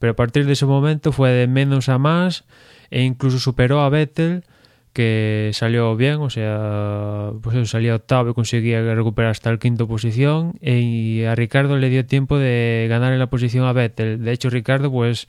pero 0.00 0.12
a 0.12 0.16
partir 0.16 0.44
de 0.46 0.54
ese 0.54 0.66
momento 0.66 1.12
fue 1.12 1.30
de 1.30 1.46
menos 1.46 1.88
a 1.88 1.98
más 1.98 2.44
e 2.90 3.02
incluso 3.02 3.38
superó 3.38 3.80
a 3.80 3.88
Vettel 3.90 4.44
que 4.92 5.50
salió 5.54 5.96
bien, 5.96 6.20
o 6.20 6.30
sea, 6.30 7.32
pues 7.42 7.68
salía 7.68 7.96
octavo 7.96 8.30
y 8.30 8.34
conseguía 8.34 8.94
recuperar 8.94 9.32
hasta 9.32 9.50
el 9.50 9.58
quinto 9.58 9.88
posición 9.88 10.54
y 10.60 11.24
a 11.24 11.34
Ricardo 11.34 11.76
le 11.76 11.90
dio 11.90 12.06
tiempo 12.06 12.38
de 12.38 12.86
ganar 12.88 13.12
en 13.12 13.18
la 13.18 13.26
posición 13.26 13.66
a 13.66 13.72
Vettel. 13.72 14.22
De 14.22 14.30
hecho, 14.30 14.50
Ricardo 14.50 14.92
pues 14.92 15.26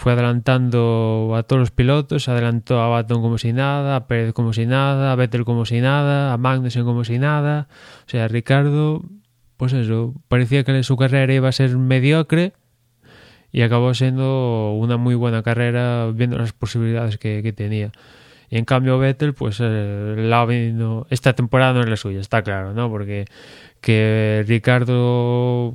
fue 0.00 0.12
adelantando 0.12 1.34
a 1.36 1.42
todos 1.42 1.60
los 1.60 1.70
pilotos, 1.72 2.26
adelantó 2.30 2.80
a 2.80 2.88
Baton 2.88 3.20
como 3.20 3.36
si 3.36 3.52
nada, 3.52 3.96
a 3.96 4.06
Pérez 4.06 4.32
como 4.32 4.54
si 4.54 4.64
nada, 4.64 5.12
a 5.12 5.14
Vettel 5.14 5.44
como 5.44 5.66
si 5.66 5.82
nada, 5.82 6.32
a 6.32 6.38
Magnussen 6.38 6.84
como 6.84 7.04
si 7.04 7.18
nada. 7.18 7.68
O 8.06 8.08
sea, 8.08 8.26
Ricardo, 8.26 9.02
pues 9.58 9.74
eso, 9.74 10.14
parecía 10.28 10.64
que 10.64 10.82
su 10.84 10.96
carrera 10.96 11.34
iba 11.34 11.50
a 11.50 11.52
ser 11.52 11.76
mediocre 11.76 12.54
y 13.52 13.60
acabó 13.60 13.92
siendo 13.92 14.72
una 14.72 14.96
muy 14.96 15.16
buena 15.16 15.42
carrera 15.42 16.10
viendo 16.14 16.38
las 16.38 16.54
posibilidades 16.54 17.18
que, 17.18 17.52
tenía. 17.52 17.92
Y 18.48 18.56
en 18.56 18.64
cambio 18.64 18.98
Vettel, 18.98 19.34
pues 19.34 19.58
eh, 19.60 20.30
esta 21.10 21.34
temporada 21.34 21.74
no 21.74 21.80
es 21.80 21.90
la 21.90 21.96
suya, 21.98 22.20
está 22.20 22.40
claro, 22.40 22.72
¿no? 22.72 22.88
Porque 22.88 23.26
que 23.82 24.46
Ricardo 24.48 25.74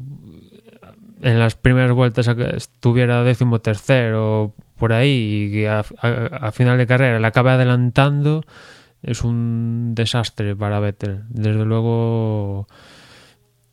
en 1.21 1.39
las 1.39 1.55
primeras 1.55 1.91
vueltas 1.91 2.27
estuviera 2.27 3.23
décimo 3.23 3.59
tercero 3.59 4.53
por 4.77 4.93
ahí 4.93 5.47
y 5.47 5.51
que 5.51 5.69
a, 5.69 5.83
final 6.51 6.77
de 6.77 6.87
carrera 6.87 7.19
le 7.19 7.27
acabe 7.27 7.51
adelantando 7.51 8.43
es 9.01 9.23
un 9.23 9.93
desastre 9.93 10.55
para 10.55 10.79
Vettel. 10.79 11.23
Desde 11.29 11.63
luego, 11.63 12.67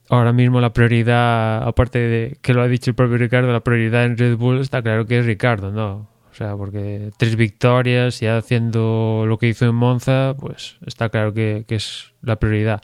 ahora 0.09 0.33
mismo 0.33 0.61
la 0.61 0.73
prioridad, 0.73 1.67
aparte 1.67 1.99
de 1.99 2.39
que 2.43 2.55
lo 2.55 2.63
ha 2.63 2.69
dicho 2.69 2.91
el 2.91 2.95
propio 2.95 3.17
Ricardo, 3.17 3.51
la 3.51 3.61
prioridad 3.61 4.05
en 4.05 4.19
Red 4.19 4.37
Bull 4.37 4.61
está 4.61 4.83
claro 4.83 5.07
que 5.07 5.19
es 5.19 5.27
Ricardo, 5.27 5.73
¿no? 5.73 6.09
O 6.31 6.35
sea, 6.35 6.57
porque 6.57 7.11
tres 7.19 7.37
victorias 7.37 8.23
y 8.23 8.27
haciendo 8.27 9.25
lo 9.27 9.39
que 9.39 9.49
hizo 9.49 9.67
en 9.67 9.75
Monza, 9.75 10.35
pues 10.39 10.77
está 10.87 11.09
claro 11.09 11.35
que, 11.35 11.65
que 11.67 11.75
es 11.77 12.13
la 12.23 12.37
prioridad. 12.37 12.83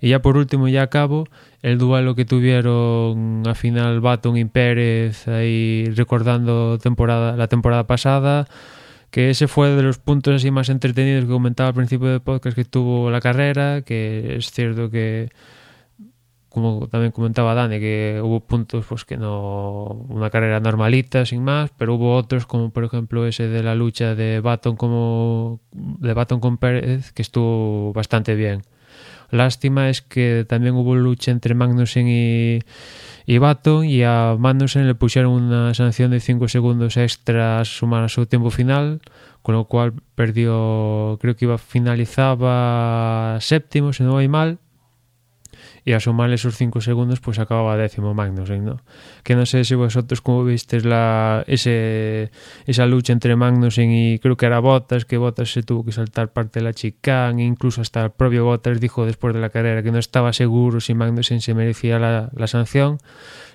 Y 0.00 0.10
ya 0.10 0.20
por 0.20 0.36
último, 0.36 0.68
ya 0.68 0.82
acabo, 0.82 1.28
el 1.62 1.78
duelo 1.78 2.14
que 2.14 2.24
tuvieron 2.24 3.42
a 3.46 3.54
final 3.54 4.00
Baton 4.00 4.36
y 4.36 4.44
Pérez 4.44 5.28
ahí 5.28 5.86
recordando 5.94 6.78
temporada, 6.78 7.36
la 7.36 7.48
temporada 7.48 7.86
pasada 7.86 8.46
que 9.12 9.30
ese 9.30 9.46
fue 9.46 9.68
de 9.70 9.82
los 9.82 9.98
puntos 9.98 10.34
así 10.36 10.50
más 10.50 10.70
entretenidos 10.70 11.26
que 11.26 11.30
comentaba 11.30 11.68
al 11.68 11.74
principio 11.74 12.08
del 12.08 12.22
podcast 12.22 12.56
que 12.56 12.64
tuvo 12.64 13.10
la 13.10 13.20
carrera, 13.20 13.82
que 13.82 14.36
es 14.36 14.50
cierto 14.50 14.90
que 14.90 15.28
como 16.48 16.88
también 16.88 17.12
comentaba 17.12 17.54
Dani, 17.54 17.78
que 17.78 18.20
hubo 18.22 18.40
puntos 18.40 18.86
pues 18.86 19.04
que 19.04 19.16
no 19.16 20.06
una 20.08 20.30
carrera 20.30 20.60
normalita 20.60 21.26
sin 21.26 21.44
más, 21.44 21.70
pero 21.76 21.94
hubo 21.94 22.16
otros 22.16 22.46
como 22.46 22.70
por 22.70 22.84
ejemplo 22.84 23.26
ese 23.26 23.48
de 23.48 23.62
la 23.62 23.74
lucha 23.74 24.14
de 24.14 24.40
Baton 24.40 24.76
como 24.76 25.60
de 25.72 26.14
Baton 26.14 26.40
con 26.40 26.56
Pérez 26.58 27.12
que 27.12 27.22
estuvo 27.22 27.92
bastante 27.92 28.34
bien. 28.34 28.62
Lástima 29.32 29.88
es 29.88 30.02
que 30.02 30.44
también 30.46 30.74
hubo 30.74 30.94
lucha 30.94 31.30
entre 31.30 31.54
Magnussen 31.54 32.06
y, 32.06 33.38
Baton 33.38 33.86
y 33.86 34.02
a 34.02 34.36
Magnussen 34.38 34.86
le 34.86 34.94
pusieron 34.94 35.32
una 35.32 35.72
sanción 35.72 36.10
de 36.10 36.20
5 36.20 36.48
segundos 36.48 36.98
extra 36.98 37.60
a 37.60 37.64
sumar 37.64 38.04
a 38.04 38.10
su 38.10 38.26
tiempo 38.26 38.50
final, 38.50 39.00
con 39.40 39.54
lo 39.54 39.64
cual 39.64 39.94
perdió, 40.14 41.16
creo 41.18 41.34
que 41.34 41.46
iba 41.46 41.56
finalizaba 41.56 43.38
séptimo, 43.40 43.94
si 43.94 44.02
no 44.02 44.12
voy 44.12 44.28
mal, 44.28 44.58
y 45.84 45.92
a 45.92 46.00
sumarle 46.00 46.36
esos 46.36 46.56
5 46.56 46.80
segundos 46.80 47.20
pues 47.20 47.38
acababa 47.38 47.76
décimo 47.76 48.14
Magnussen, 48.14 48.64
¿no? 48.64 48.80
Que 49.24 49.34
no 49.34 49.46
sé 49.46 49.64
si 49.64 49.74
vosotros 49.74 50.20
como 50.20 50.44
visteis 50.44 50.84
la, 50.84 51.44
ese, 51.46 52.30
esa 52.66 52.86
lucha 52.86 53.12
entre 53.12 53.34
Magnussen 53.34 53.90
y 53.90 54.18
creo 54.18 54.36
que 54.36 54.46
era 54.46 54.60
Bottas, 54.60 55.04
que 55.04 55.16
Bottas 55.16 55.52
se 55.52 55.62
tuvo 55.62 55.84
que 55.84 55.92
saltar 55.92 56.32
parte 56.32 56.60
de 56.60 56.64
la 56.64 56.72
chicane, 56.72 57.44
incluso 57.44 57.80
hasta 57.80 58.04
el 58.04 58.10
propio 58.10 58.44
Bottas 58.44 58.80
dijo 58.80 59.04
después 59.06 59.34
de 59.34 59.40
la 59.40 59.50
carrera 59.50 59.82
que 59.82 59.90
no 59.90 59.98
estaba 59.98 60.32
seguro 60.32 60.80
si 60.80 60.94
Magnussen 60.94 61.40
se 61.40 61.54
merecía 61.54 61.98
la, 61.98 62.30
la 62.34 62.46
sanción. 62.46 62.98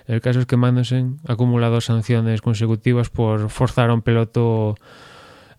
El 0.06 0.22
caso 0.22 0.40
es 0.40 0.46
que 0.46 0.58
Magnussen 0.58 1.20
acumula 1.28 1.68
dos 1.68 1.86
sanciones 1.86 2.42
consecutivas 2.42 3.10
por 3.10 3.50
forzar 3.50 3.90
a 3.90 3.94
un 3.94 4.02
piloto 4.02 4.76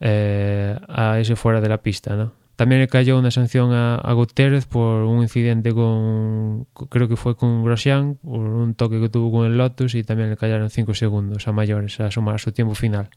eh, 0.01 0.79
a 0.89 1.19
ese 1.19 1.37
fuera 1.37 1.61
de 1.61 1.69
la 1.69 1.79
pista, 1.79 2.15
¿no? 2.15 2.38
También 2.59 2.81
le 2.81 2.89
cayó 2.89 3.17
una 3.17 3.31
sanción 3.31 3.73
a, 3.73 3.95
a 3.95 4.13
Gutiérrez 4.15 4.67
por 4.67 5.05
un 5.05 5.23
incidente 5.23 5.73
con, 5.73 6.65
creo 6.91 7.07
que 7.07 7.15
fue 7.15 7.37
con 7.37 7.63
Grosjean, 7.63 8.17
por 8.17 8.41
un 8.41 8.75
toque 8.75 9.01
que 9.01 9.09
tuvo 9.09 9.31
con 9.31 9.47
el 9.47 9.57
Lotus 9.57 9.95
y 9.95 10.03
también 10.03 10.29
le 10.29 10.37
cayeron 10.37 10.69
5 10.69 10.93
segundos 10.93 11.47
a 11.47 11.53
mayores 11.53 12.01
a 12.01 12.11
sumar 12.11 12.41
su 12.41 12.51
tiempo 12.51 12.75
final. 12.75 13.11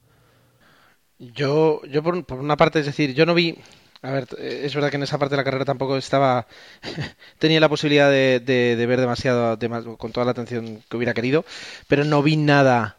Yo, 1.18 1.82
yo 1.86 2.04
por, 2.04 2.24
una 2.34 2.56
parte, 2.56 2.82
es 2.82 2.86
decir, 2.86 3.16
yo 3.16 3.26
no 3.26 3.34
vi. 3.34 3.58
A 4.04 4.12
ver, 4.12 4.28
es 4.38 4.76
verdad 4.76 4.92
que 4.92 4.98
en 4.98 5.04
esa 5.04 5.18
parte 5.18 5.34
de 5.34 5.38
la 5.38 5.44
carrera 5.44 5.66
tampoco 5.66 5.98
estaba. 5.98 6.46
tenía 7.40 7.60
la 7.60 7.68
posibilidad 7.68 8.12
de, 8.12 8.42
de, 8.42 8.76
de 8.76 8.86
ver 8.86 9.00
demasiado, 9.00 9.58
de, 9.58 9.96
con 9.98 10.12
toda 10.12 10.26
la 10.26 10.34
atención 10.34 10.84
que 10.88 10.98
hubiera 10.98 11.16
querido, 11.16 11.46
pero 11.88 12.06
no 12.06 12.22
vi 12.22 12.38
nada 12.38 12.96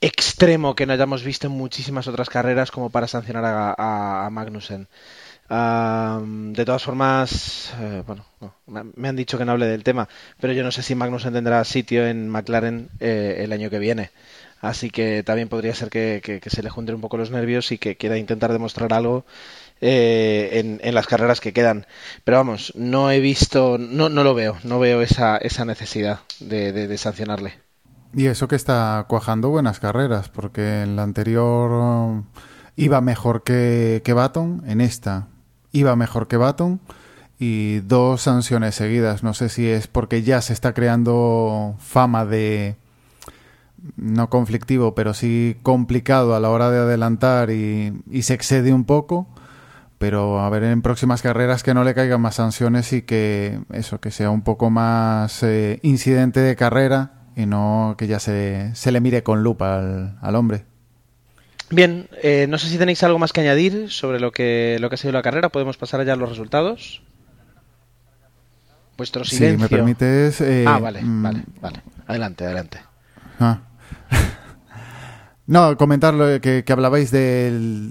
extremo 0.00 0.76
que 0.76 0.86
no 0.86 0.92
hayamos 0.92 1.24
visto 1.24 1.48
en 1.48 1.54
muchísimas 1.54 2.06
otras 2.06 2.30
carreras 2.30 2.70
como 2.70 2.90
para 2.90 3.08
sancionar 3.08 3.44
a, 3.44 3.74
a, 3.76 4.26
a 4.26 4.30
Magnussen. 4.30 4.86
Uh, 5.52 6.52
de 6.54 6.64
todas 6.64 6.82
formas, 6.82 7.74
eh, 7.78 8.02
bueno, 8.06 8.24
no, 8.40 8.54
me 8.96 9.08
han 9.08 9.16
dicho 9.16 9.36
que 9.36 9.44
no 9.44 9.52
hable 9.52 9.66
del 9.66 9.84
tema, 9.84 10.08
pero 10.40 10.54
yo 10.54 10.64
no 10.64 10.72
sé 10.72 10.82
si 10.82 10.94
Magnussen 10.94 11.34
tendrá 11.34 11.62
sitio 11.64 12.06
en 12.06 12.30
McLaren 12.30 12.88
eh, 13.00 13.36
el 13.40 13.52
año 13.52 13.68
que 13.68 13.78
viene. 13.78 14.12
Así 14.62 14.88
que 14.88 15.22
también 15.22 15.50
podría 15.50 15.74
ser 15.74 15.90
que, 15.90 16.40
se 16.46 16.62
le 16.62 16.70
junten 16.70 16.94
un 16.94 17.02
poco 17.02 17.18
los 17.18 17.30
nervios 17.30 17.70
y 17.70 17.76
que 17.76 17.96
quiera 17.96 18.16
intentar 18.16 18.50
demostrar 18.50 18.94
algo 18.94 19.26
eh, 19.82 20.78
en, 20.80 20.94
las 20.94 21.06
carreras 21.06 21.42
que 21.42 21.52
quedan. 21.52 21.84
Pero 22.24 22.38
vamos, 22.38 22.72
no 22.74 23.10
he 23.10 23.20
visto, 23.20 23.76
no, 23.76 24.08
no 24.08 24.24
lo 24.24 24.32
veo, 24.34 24.56
no 24.64 24.78
veo 24.78 25.02
esa, 25.02 25.36
esa 25.36 25.66
necesidad 25.66 26.20
de, 26.40 26.96
sancionarle. 26.96 27.58
Y 28.14 28.24
eso 28.24 28.48
que 28.48 28.56
está 28.56 29.04
cuajando 29.06 29.50
buenas 29.50 29.80
carreras, 29.80 30.30
porque 30.30 30.80
en 30.80 30.96
la 30.96 31.02
anterior 31.02 32.22
iba 32.76 33.02
mejor 33.02 33.42
que, 33.42 34.00
que 34.02 34.14
Baton, 34.14 34.62
en 34.66 34.80
esta 34.80 35.28
iba 35.72 35.96
mejor 35.96 36.28
que 36.28 36.36
Baton 36.36 36.80
y 37.38 37.80
dos 37.80 38.22
sanciones 38.22 38.74
seguidas. 38.74 39.22
No 39.22 39.34
sé 39.34 39.48
si 39.48 39.66
es 39.68 39.88
porque 39.88 40.22
ya 40.22 40.40
se 40.40 40.52
está 40.52 40.74
creando 40.74 41.74
fama 41.80 42.24
de 42.24 42.76
no 43.96 44.30
conflictivo, 44.30 44.94
pero 44.94 45.12
sí 45.12 45.56
complicado 45.62 46.36
a 46.36 46.40
la 46.40 46.50
hora 46.50 46.70
de 46.70 46.78
adelantar 46.78 47.50
y, 47.50 48.02
se 48.22 48.34
excede 48.34 48.72
un 48.72 48.84
poco. 48.84 49.26
Pero 49.98 50.40
a 50.40 50.50
ver 50.50 50.64
en 50.64 50.82
próximas 50.82 51.22
carreras 51.22 51.62
que 51.62 51.74
no 51.74 51.84
le 51.84 51.94
caigan 51.94 52.20
más 52.20 52.36
sanciones 52.36 52.92
y 52.92 53.02
que 53.02 53.60
eso, 53.72 54.00
que 54.00 54.10
sea 54.10 54.30
un 54.30 54.42
poco 54.42 54.70
más 54.70 55.42
eh, 55.42 55.78
incidente 55.82 56.40
de 56.40 56.56
carrera 56.56 57.22
y 57.36 57.46
no 57.46 57.94
que 57.96 58.08
ya 58.08 58.18
se, 58.18 58.74
se 58.74 58.90
le 58.92 59.00
mire 59.00 59.22
con 59.22 59.42
lupa 59.44 59.78
al, 59.78 60.18
al 60.20 60.36
hombre. 60.36 60.71
Bien, 61.72 62.08
eh, 62.22 62.46
no 62.48 62.58
sé 62.58 62.68
si 62.68 62.76
tenéis 62.76 63.02
algo 63.02 63.18
más 63.18 63.32
que 63.32 63.40
añadir 63.40 63.90
sobre 63.90 64.20
lo 64.20 64.30
que, 64.30 64.76
lo 64.78 64.90
que 64.90 64.94
ha 64.94 64.98
sido 64.98 65.12
la 65.12 65.22
carrera. 65.22 65.48
Podemos 65.48 65.78
pasar 65.78 66.00
allá 66.00 66.12
a 66.12 66.16
los 66.16 66.28
resultados. 66.28 67.02
Vuestro 68.98 69.24
silencio. 69.24 69.56
Si 69.56 69.62
me 69.62 69.78
permites. 69.78 70.40
Eh, 70.42 70.66
ah, 70.68 70.78
vale, 70.78 71.02
mmm... 71.02 71.22
vale, 71.22 71.44
vale. 71.62 71.82
Adelante, 72.06 72.44
adelante. 72.44 72.78
Ah. 73.40 73.60
No, 75.44 75.76
comentar 75.76 76.14
lo 76.14 76.40
que, 76.40 76.62
que 76.64 76.72
hablabais 76.72 77.10
de, 77.10 77.50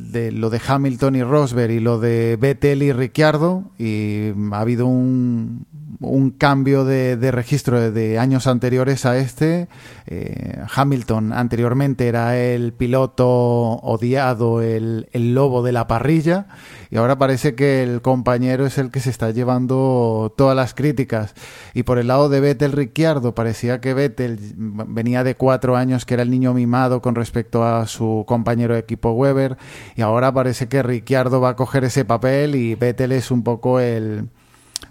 de, 0.09 0.31
lo 0.31 0.49
de 0.49 0.61
Hamilton 0.65 1.17
y 1.17 1.21
Rosberg 1.23 1.71
y 1.71 1.79
lo 1.81 1.99
de 1.99 2.37
Vettel 2.39 2.81
y 2.81 2.93
Ricciardo 2.93 3.69
y 3.77 4.29
ha 4.53 4.59
habido 4.59 4.87
un, 4.87 5.67
un 6.01 6.31
cambio 6.31 6.83
de, 6.83 7.31
registro 7.31 7.79
de, 7.79 7.91
de, 7.91 8.17
años 8.17 8.47
anteriores 8.47 9.05
a 9.05 9.17
este. 9.17 9.67
Eh, 10.07 10.59
Hamilton 10.73 11.31
anteriormente 11.31 12.07
era 12.07 12.37
el 12.37 12.73
piloto 12.73 13.27
odiado, 13.27 14.61
el, 14.61 15.07
el, 15.13 15.35
lobo 15.35 15.61
de 15.61 15.71
la 15.71 15.87
parrilla, 15.87 16.47
y 16.89 16.97
ahora 16.97 17.17
parece 17.17 17.53
que 17.53 17.83
el 17.83 18.01
compañero 18.01 18.65
es 18.65 18.79
el 18.79 18.89
que 18.89 18.99
se 18.99 19.11
está 19.11 19.29
llevando 19.29 20.33
todas 20.35 20.55
las 20.55 20.73
críticas. 20.73 21.35
Y 21.73 21.83
por 21.83 21.99
el 21.99 22.07
lado 22.07 22.29
de 22.29 22.39
Vettel 22.39 22.71
Ricciardo, 22.71 23.35
parecía 23.35 23.79
que 23.79 23.93
Vettel 23.93 24.39
venía 24.55 25.23
de 25.23 25.35
cuatro 25.35 25.77
años, 25.77 26.05
que 26.05 26.15
era 26.15 26.23
el 26.23 26.31
niño 26.31 26.53
mimado 26.53 27.01
con 27.01 27.13
respecto 27.13 27.63
a 27.63 27.85
su 27.85 28.25
compañero 28.27 28.73
de 28.73 28.79
equipo 28.79 29.11
Weber, 29.11 29.57
y 29.95 30.01
ahora 30.01 30.33
parece 30.33 30.67
que 30.67 30.81
Ricciardo 30.81 31.41
va 31.41 31.49
a 31.49 31.55
coger 31.55 31.83
ese 31.83 32.05
papel 32.05 32.55
y 32.55 32.73
Vettel 32.73 33.11
es 33.11 33.29
un 33.29 33.43
poco 33.43 33.79
el 33.79 34.29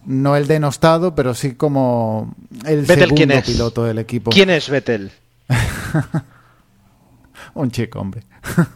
no 0.07 0.37
el 0.37 0.47
denostado, 0.47 1.15
pero 1.15 1.35
sí 1.35 1.55
como 1.55 2.35
el 2.67 2.81
Vettel, 2.81 2.99
segundo 2.99 3.15
¿quién 3.17 3.31
es? 3.33 3.47
piloto 3.47 3.85
del 3.85 3.99
equipo. 3.99 4.31
¿Quién 4.31 4.51
es 4.51 4.69
Vettel? 4.69 5.11
Un 7.55 7.71
chico, 7.71 8.01
hombre. 8.01 8.23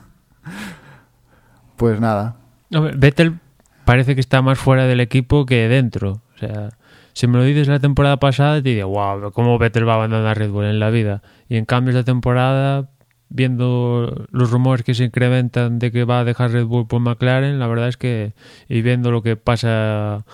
pues 1.77 2.01
nada. 2.01 2.37
Vettel 2.71 3.39
parece 3.85 4.15
que 4.15 4.21
está 4.21 4.43
más 4.43 4.59
fuera 4.59 4.87
del 4.87 5.01
equipo 5.01 5.47
que 5.47 5.69
dentro. 5.69 6.23
O 6.35 6.39
sea, 6.39 6.71
si 7.13 7.27
me 7.27 7.39
lo 7.39 7.45
dices 7.45 7.69
la 7.69 7.79
temporada 7.79 8.19
pasada, 8.19 8.57
te 8.57 8.71
diría, 8.71 8.87
wow, 8.87 9.31
¿cómo 9.33 9.59
Vettel 9.59 9.89
va 9.89 9.93
a 9.93 9.97
abandonar 9.97 10.39
Red 10.39 10.51
Bull 10.51 10.65
en 10.65 10.81
la 10.81 10.91
vida? 10.91 11.23
Y 11.49 11.57
en 11.57 11.65
cambio, 11.65 11.91
esta 11.91 12.05
temporada, 12.05 12.91
viendo 13.29 14.27
los 14.31 14.51
rumores 14.51 14.85
que 14.85 14.95
se 14.95 15.05
incrementan 15.05 15.79
de 15.79 15.93
que 15.93 16.05
va 16.05 16.21
a 16.21 16.25
dejar 16.25 16.51
Red 16.51 16.67
Bull 16.67 16.87
por 16.87 17.01
McLaren, 17.01 17.59
la 17.59 17.69
verdad 17.69 17.89
es 17.89 17.97
que, 17.97 18.33
y 18.69 18.83
viendo 18.83 19.11
lo 19.11 19.23
que 19.23 19.37
pasa 19.37 20.25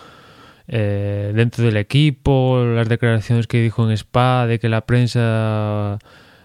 eh, 0.72 1.33
dentro 1.35 1.64
del 1.64 1.76
equipo, 1.76 2.62
las 2.64 2.88
declaraciones 2.88 3.48
que 3.48 3.61
dijo 3.61 3.85
en 3.85 3.90
Spa, 3.96 4.46
de 4.46 4.61
que 4.61 4.68
la 4.68 4.83
prensa, 4.83 5.98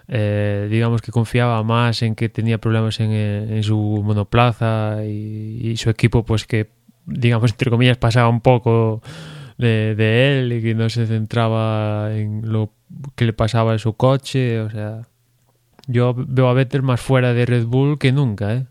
eh, 0.08 0.66
digamos 0.68 1.00
que 1.00 1.12
confiaba 1.12 1.62
más 1.62 2.02
en 2.02 2.16
que 2.16 2.28
tenía 2.28 2.58
problemas 2.58 2.98
en, 2.98 3.62
su 3.62 4.02
monoplaza 4.04 5.04
y, 5.04 5.60
y, 5.62 5.76
su 5.76 5.90
equipo, 5.90 6.24
pues 6.24 6.44
que, 6.44 6.70
digamos, 7.06 7.52
entre 7.52 7.70
comillas, 7.70 7.98
pasaba 7.98 8.28
un 8.28 8.40
poco 8.40 9.00
de, 9.58 9.94
de, 9.94 10.40
él 10.40 10.52
y 10.54 10.60
que 10.60 10.74
no 10.74 10.90
se 10.90 11.06
centraba 11.06 12.12
en 12.12 12.50
lo 12.50 12.72
que 13.14 13.26
le 13.26 13.32
pasaba 13.32 13.74
en 13.74 13.78
su 13.78 13.92
coche, 13.92 14.60
o 14.60 14.70
sea, 14.70 15.02
yo 15.86 16.16
veo 16.16 16.48
a 16.48 16.52
Vettel 16.52 16.82
más 16.82 17.00
fuera 17.00 17.32
de 17.32 17.46
Red 17.46 17.66
Bull 17.66 17.96
que 18.00 18.10
nunca, 18.10 18.54
¿eh? 18.54 18.66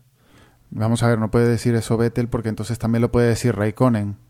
Vamos 0.68 1.02
a 1.02 1.08
ver, 1.08 1.18
no 1.18 1.30
puede 1.30 1.48
decir 1.48 1.74
eso 1.76 1.96
Vettel 1.96 2.28
porque 2.28 2.50
entonces 2.50 2.78
también 2.78 3.00
lo 3.00 3.10
puede 3.10 3.28
decir 3.28 3.56
Raikkonen 3.56 4.25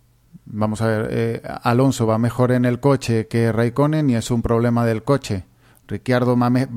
Vamos 0.47 0.80
a 0.80 0.86
ver, 0.86 1.09
eh, 1.11 1.42
Alonso 1.62 2.07
va 2.07 2.18
mejor 2.18 2.53
en 2.53 2.64
el 2.64 2.78
coche 2.78 3.26
que 3.26 3.51
Raikkonen 3.51 4.09
y 4.11 4.14
es 4.14 4.30
un 4.30 4.42
problema 4.42 4.86
del 4.86 5.03
coche. 5.03 5.44
Ricciardo 5.88 6.36
Mame 6.36 6.68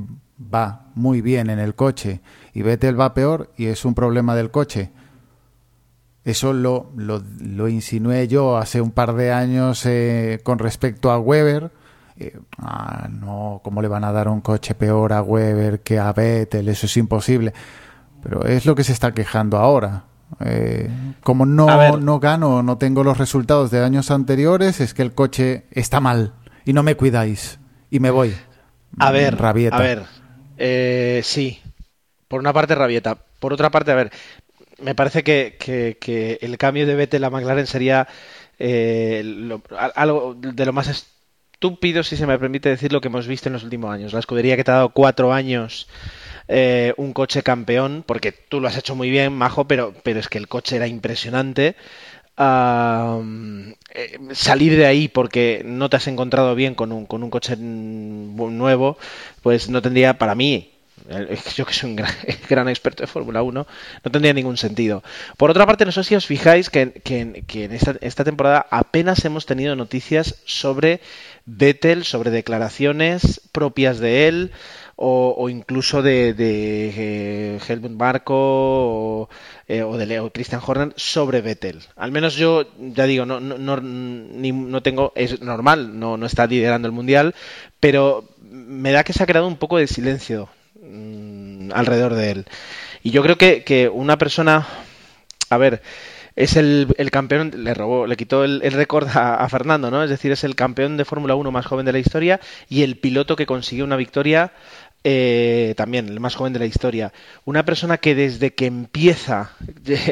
va 0.41 0.88
muy 0.95 1.22
bien 1.22 1.49
en 1.49 1.59
el 1.59 1.76
coche 1.76 2.22
y 2.53 2.61
Vettel 2.61 2.99
va 2.99 3.13
peor 3.13 3.51
y 3.57 3.67
es 3.67 3.86
un 3.86 3.93
problema 3.93 4.36
del 4.36 4.51
coche. 4.51 4.91
Eso 6.24 6.53
lo, 6.53 6.91
lo, 6.95 7.67
insinué 7.67 8.28
yo 8.28 8.57
hace 8.57 8.82
un 8.82 8.91
par 8.91 9.13
de 9.13 9.32
años 9.32 9.86
eh, 9.86 10.39
con 10.43 10.59
respecto 10.59 11.11
a 11.11 11.20
Weber. 11.20 11.72
Eh, 12.17 12.38
ah, 12.57 13.07
no, 13.09 13.61
¿cómo 13.63 13.82
le 13.82 13.88
van 13.88 14.03
a 14.03 14.11
dar 14.11 14.28
un 14.28 14.41
coche 14.41 14.76
peor 14.76 15.13
a 15.13 15.22
Weber 15.22 15.82
que 15.82 15.97
a 15.97 16.11
Vettel? 16.11 16.67
Eso 16.70 16.88
es 16.88 16.97
imposible. 16.97 17.53
Pero 18.22 18.43
es 18.43 18.65
lo 18.65 18.76
que 18.76 18.84
se 18.84 18.91
está 18.91 19.13
quejando 19.13 19.57
ahora. 19.57 20.09
Eh, 20.45 20.89
como 21.21 21.45
no, 21.45 21.97
no 21.97 22.19
gano, 22.19 22.63
no 22.63 22.77
tengo 22.77 23.03
los 23.03 23.17
resultados 23.17 23.71
de 23.71 23.84
años 23.84 24.11
anteriores, 24.11 24.80
es 24.80 24.93
que 24.93 25.01
el 25.01 25.13
coche 25.13 25.65
está 25.71 25.99
mal 25.99 26.34
y 26.65 26.73
no 26.73 26.84
me 26.84 26.95
cuidáis 26.95 27.59
y 27.89 27.99
me 27.99 28.11
voy. 28.11 28.36
A 28.99 29.11
ver, 29.11 29.38
rabieta. 29.38 29.77
a 29.77 29.82
ver, 29.82 30.03
eh, 30.57 31.21
sí, 31.23 31.59
por 32.27 32.39
una 32.39 32.53
parte 32.53 32.75
rabieta, 32.75 33.17
por 33.39 33.53
otra 33.53 33.69
parte, 33.69 33.91
a 33.91 33.95
ver, 33.95 34.11
me 34.82 34.95
parece 34.95 35.23
que, 35.23 35.57
que, 35.59 35.97
que 35.99 36.39
el 36.41 36.57
cambio 36.57 36.86
de 36.86 36.95
Vettel 36.95 37.23
a 37.23 37.30
McLaren 37.30 37.67
sería 37.67 38.07
eh, 38.57 39.21
lo, 39.23 39.61
algo 39.95 40.36
de 40.36 40.65
lo 40.65 40.73
más 40.73 40.88
estúpido, 40.88 42.03
si 42.03 42.17
se 42.17 42.27
me 42.27 42.38
permite 42.38 42.69
decir, 42.69 42.91
lo 42.91 43.01
que 43.01 43.07
hemos 43.07 43.27
visto 43.27 43.49
en 43.49 43.53
los 43.53 43.63
últimos 43.63 43.93
años. 43.93 44.13
La 44.13 44.19
escudería 44.19 44.55
que 44.55 44.63
te 44.63 44.71
ha 44.71 44.75
dado 44.75 44.89
cuatro 44.89 45.34
años 45.34 45.88
eh, 46.49 46.93
un 46.97 47.13
coche 47.13 47.43
campeón, 47.43 48.03
porque 48.05 48.31
tú 48.31 48.59
lo 48.59 48.67
has 48.67 48.77
hecho 48.77 48.95
muy 48.95 49.09
bien, 49.11 49.33
Majo, 49.33 49.65
pero, 49.65 49.93
pero 50.03 50.19
es 50.19 50.27
que 50.27 50.39
el 50.39 50.47
coche 50.47 50.77
era 50.77 50.87
impresionante. 50.87 51.75
Eh, 52.41 54.19
salir 54.31 54.75
de 54.75 54.85
ahí 54.85 55.09
porque 55.09 55.61
no 55.63 55.89
te 55.89 55.97
has 55.97 56.07
encontrado 56.07 56.55
bien 56.55 56.73
con 56.73 56.91
un, 56.91 57.05
con 57.05 57.23
un 57.23 57.29
coche 57.29 57.55
nuevo, 57.57 58.97
pues 59.43 59.69
no 59.69 59.81
tendría 59.81 60.17
para 60.17 60.35
mí 60.35 60.71
yo 61.55 61.65
que 61.65 61.73
soy 61.73 61.89
un 61.89 61.95
gran, 61.95 62.67
experto 62.69 63.03
de 63.03 63.07
Fórmula 63.07 63.41
1, 63.41 63.67
no 64.03 64.11
tendría 64.11 64.33
ningún 64.33 64.57
sentido. 64.57 65.03
Por 65.37 65.49
otra 65.49 65.65
parte, 65.65 65.85
no 65.85 65.91
sé 65.91 66.03
si 66.03 66.15
os 66.15 66.25
fijáis 66.25 66.69
que, 66.69 67.01
en 67.05 67.71
esta, 67.73 68.23
temporada 68.23 68.65
apenas 68.69 69.23
hemos 69.25 69.45
tenido 69.45 69.75
noticias 69.75 70.35
sobre 70.45 71.01
Vettel, 71.45 72.03
sobre 72.03 72.31
declaraciones 72.31 73.41
propias 73.51 73.99
de 73.99 74.27
él 74.27 74.51
o, 75.01 75.49
incluso 75.49 76.01
de, 76.01 76.33
de 76.33 76.89
eh, 76.95 77.59
Helmut 77.67 77.91
Marko 77.91 78.35
o, 78.35 79.29
eh, 79.67 79.83
de 79.83 80.05
Leo 80.05 80.31
Christian 80.31 80.61
Horner 80.65 80.93
sobre 80.97 81.41
Vettel. 81.41 81.81
Al 81.95 82.11
menos 82.11 82.35
yo, 82.35 82.65
ya 82.77 83.05
digo, 83.05 83.25
no, 83.25 83.39
no, 83.39 83.57
no, 83.57 83.79
no 83.81 84.83
tengo, 84.83 85.13
es 85.15 85.41
normal, 85.41 85.97
no, 85.99 86.25
está 86.25 86.47
liderando 86.47 86.87
el 86.87 86.93
mundial, 86.93 87.33
pero 87.79 88.25
me 88.51 88.91
da 88.91 89.03
que 89.03 89.13
se 89.13 89.23
ha 89.23 89.27
creado 89.27 89.47
un 89.47 89.57
poco 89.57 89.77
de 89.77 89.87
silencio 89.87 90.49
Mm, 90.81 91.71
alrededor 91.73 92.15
de 92.15 92.31
él. 92.31 92.45
Y 93.03 93.11
yo 93.11 93.21
creo 93.23 93.37
que, 93.37 93.89
una 93.93 94.17
persona, 94.17 94.67
a 95.49 95.57
ver, 95.57 95.81
es 96.35 96.55
el, 96.55 96.87
el, 96.97 97.11
campeón, 97.11 97.51
le 97.63 97.73
robó, 97.73 98.07
le 98.07 98.17
quitó 98.17 98.43
el, 98.43 98.61
récord 98.71 99.07
a, 99.13 99.47
Fernando, 99.49 99.91
¿no? 99.91 100.03
Es 100.03 100.09
decir, 100.09 100.31
es 100.31 100.43
el 100.43 100.55
campeón 100.55 100.97
de 100.97 101.05
Fórmula 101.05 101.35
1 101.35 101.51
más 101.51 101.65
joven 101.65 101.85
de 101.85 101.91
la 101.91 101.99
historia 101.99 102.39
y 102.69 102.83
el 102.83 102.97
piloto 102.97 103.35
que 103.35 103.45
consiguió 103.45 103.83
una 103.85 103.97
victoria 103.97 104.51
eh, 105.03 105.73
también, 105.77 106.09
el 106.09 106.19
más 106.19 106.35
joven 106.35 106.53
de 106.53 106.59
la 106.59 106.65
historia. 106.65 107.13
Una 107.45 107.63
persona 107.65 107.97
que 107.97 108.15
desde 108.15 108.53
que 108.53 108.65
empieza 108.65 109.51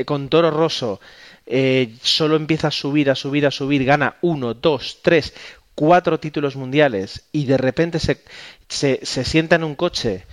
con 0.06 0.30
Toro 0.30 0.52
Rosso 0.52 1.00
eh, 1.46 1.96
solo 2.02 2.36
empieza 2.36 2.70
a 2.70 2.72
subir, 2.72 3.10
a 3.10 3.16
subir, 3.16 3.46
a 3.46 3.52
subir, 3.52 3.86
gana 3.86 4.16
uno, 4.22 4.54
dos, 4.54 5.00
tres, 5.02 5.34
cuatro 5.76 6.20
títulos 6.20 6.56
mundiales 6.56 7.24
y 7.32 7.46
de 7.46 7.58
repente 7.58 8.00
se, 8.00 8.22
se, 8.68 9.00
se 9.04 9.24
sienta 9.24 9.56
en 9.56 9.64
un 9.64 9.76
coche 9.76 10.26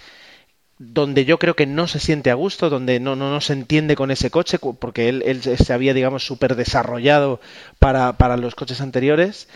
donde 0.78 1.24
yo 1.24 1.38
creo 1.38 1.54
que 1.54 1.66
no 1.66 1.86
se 1.86 2.00
siente 2.00 2.30
a 2.30 2.34
gusto, 2.34 2.68
donde 2.68 2.98
no, 2.98 3.14
no, 3.14 3.30
no 3.30 3.40
se 3.40 3.52
entiende 3.52 3.94
con 3.94 4.10
ese 4.10 4.30
coche, 4.30 4.58
porque 4.58 5.08
él, 5.08 5.22
él 5.24 5.40
se 5.42 5.72
había, 5.72 5.94
digamos, 5.94 6.26
súper 6.26 6.56
desarrollado 6.56 7.40
para, 7.78 8.14
para, 8.14 8.36
los 8.36 8.54
coches 8.54 8.80
anteriores. 8.80 9.48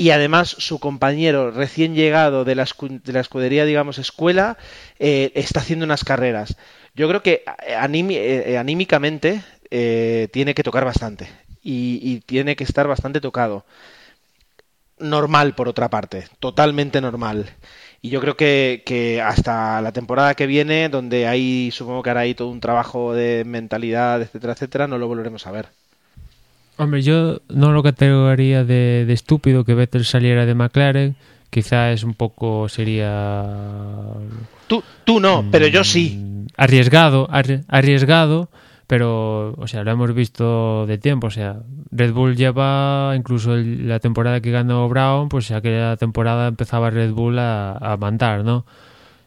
Y 0.00 0.12
además 0.12 0.56
su 0.56 0.78
compañero 0.78 1.50
recién 1.50 1.94
llegado 1.94 2.46
de 2.46 2.54
la, 2.54 2.64
de 2.64 3.12
la 3.12 3.20
escudería, 3.20 3.66
digamos, 3.66 3.98
escuela, 3.98 4.56
eh, 4.98 5.30
está 5.34 5.60
haciendo 5.60 5.84
unas 5.84 6.04
carreras. 6.04 6.56
Yo 6.94 7.06
creo 7.06 7.22
que 7.22 7.44
eh, 7.66 8.44
eh, 8.46 8.56
anímicamente 8.56 9.42
tiene 9.68 10.54
que 10.54 10.62
tocar 10.62 10.86
bastante 10.86 11.28
y, 11.62 12.20
tiene 12.20 12.56
que 12.56 12.64
estar 12.64 12.88
bastante 12.88 13.20
tocado. 13.20 13.66
Normal, 14.98 15.54
por 15.54 15.68
otra 15.68 15.90
parte, 15.90 16.28
totalmente 16.38 17.02
normal. 17.02 17.50
Y 18.00 18.08
yo 18.08 18.22
creo 18.22 18.38
que, 18.38 18.82
que, 18.86 19.20
hasta 19.20 19.82
la 19.82 19.92
temporada 19.92 20.34
que 20.34 20.46
viene, 20.46 20.88
donde 20.88 21.26
hay, 21.26 21.70
supongo 21.72 22.02
que 22.02 22.08
hará 22.08 22.20
ahí 22.20 22.34
todo 22.34 22.48
un 22.48 22.60
trabajo 22.60 23.12
de 23.12 23.44
mentalidad, 23.44 24.22
etcétera, 24.22 24.54
etcétera, 24.54 24.86
no 24.86 24.96
lo 24.96 25.08
volveremos 25.08 25.46
a 25.46 25.50
ver. 25.50 25.68
Hombre, 26.80 27.02
yo 27.02 27.42
no 27.48 27.72
lo 27.72 27.82
categoría 27.82 28.64
de, 28.64 29.04
de 29.06 29.12
estúpido 29.12 29.64
que 29.64 29.74
Vettel 29.74 30.04
saliera 30.04 30.46
de 30.46 30.54
McLaren. 30.54 31.16
Quizá 31.50 31.92
es 31.92 32.04
un 32.04 32.14
poco, 32.14 32.68
sería... 32.68 33.44
Tú, 34.66 34.82
tú 35.04 35.20
no, 35.20 35.44
pero 35.50 35.66
yo 35.66 35.84
sí. 35.84 36.16
Mm, 36.16 36.46
arriesgado, 36.56 37.28
arriesgado 37.30 38.48
pero, 38.90 39.54
o 39.56 39.68
sea, 39.68 39.84
lo 39.84 39.92
hemos 39.92 40.12
visto 40.14 40.84
de 40.84 40.98
tiempo, 40.98 41.28
o 41.28 41.30
sea, 41.30 41.60
Red 41.92 42.12
Bull 42.12 42.34
lleva, 42.34 43.14
incluso 43.14 43.54
la 43.56 44.00
temporada 44.00 44.40
que 44.40 44.50
ganó 44.50 44.88
Brown, 44.88 45.28
pues 45.28 45.52
aquella 45.52 45.96
temporada 45.96 46.48
empezaba 46.48 46.90
Red 46.90 47.12
Bull 47.12 47.38
a, 47.38 47.96
mandar, 48.00 48.42
¿no? 48.42 48.66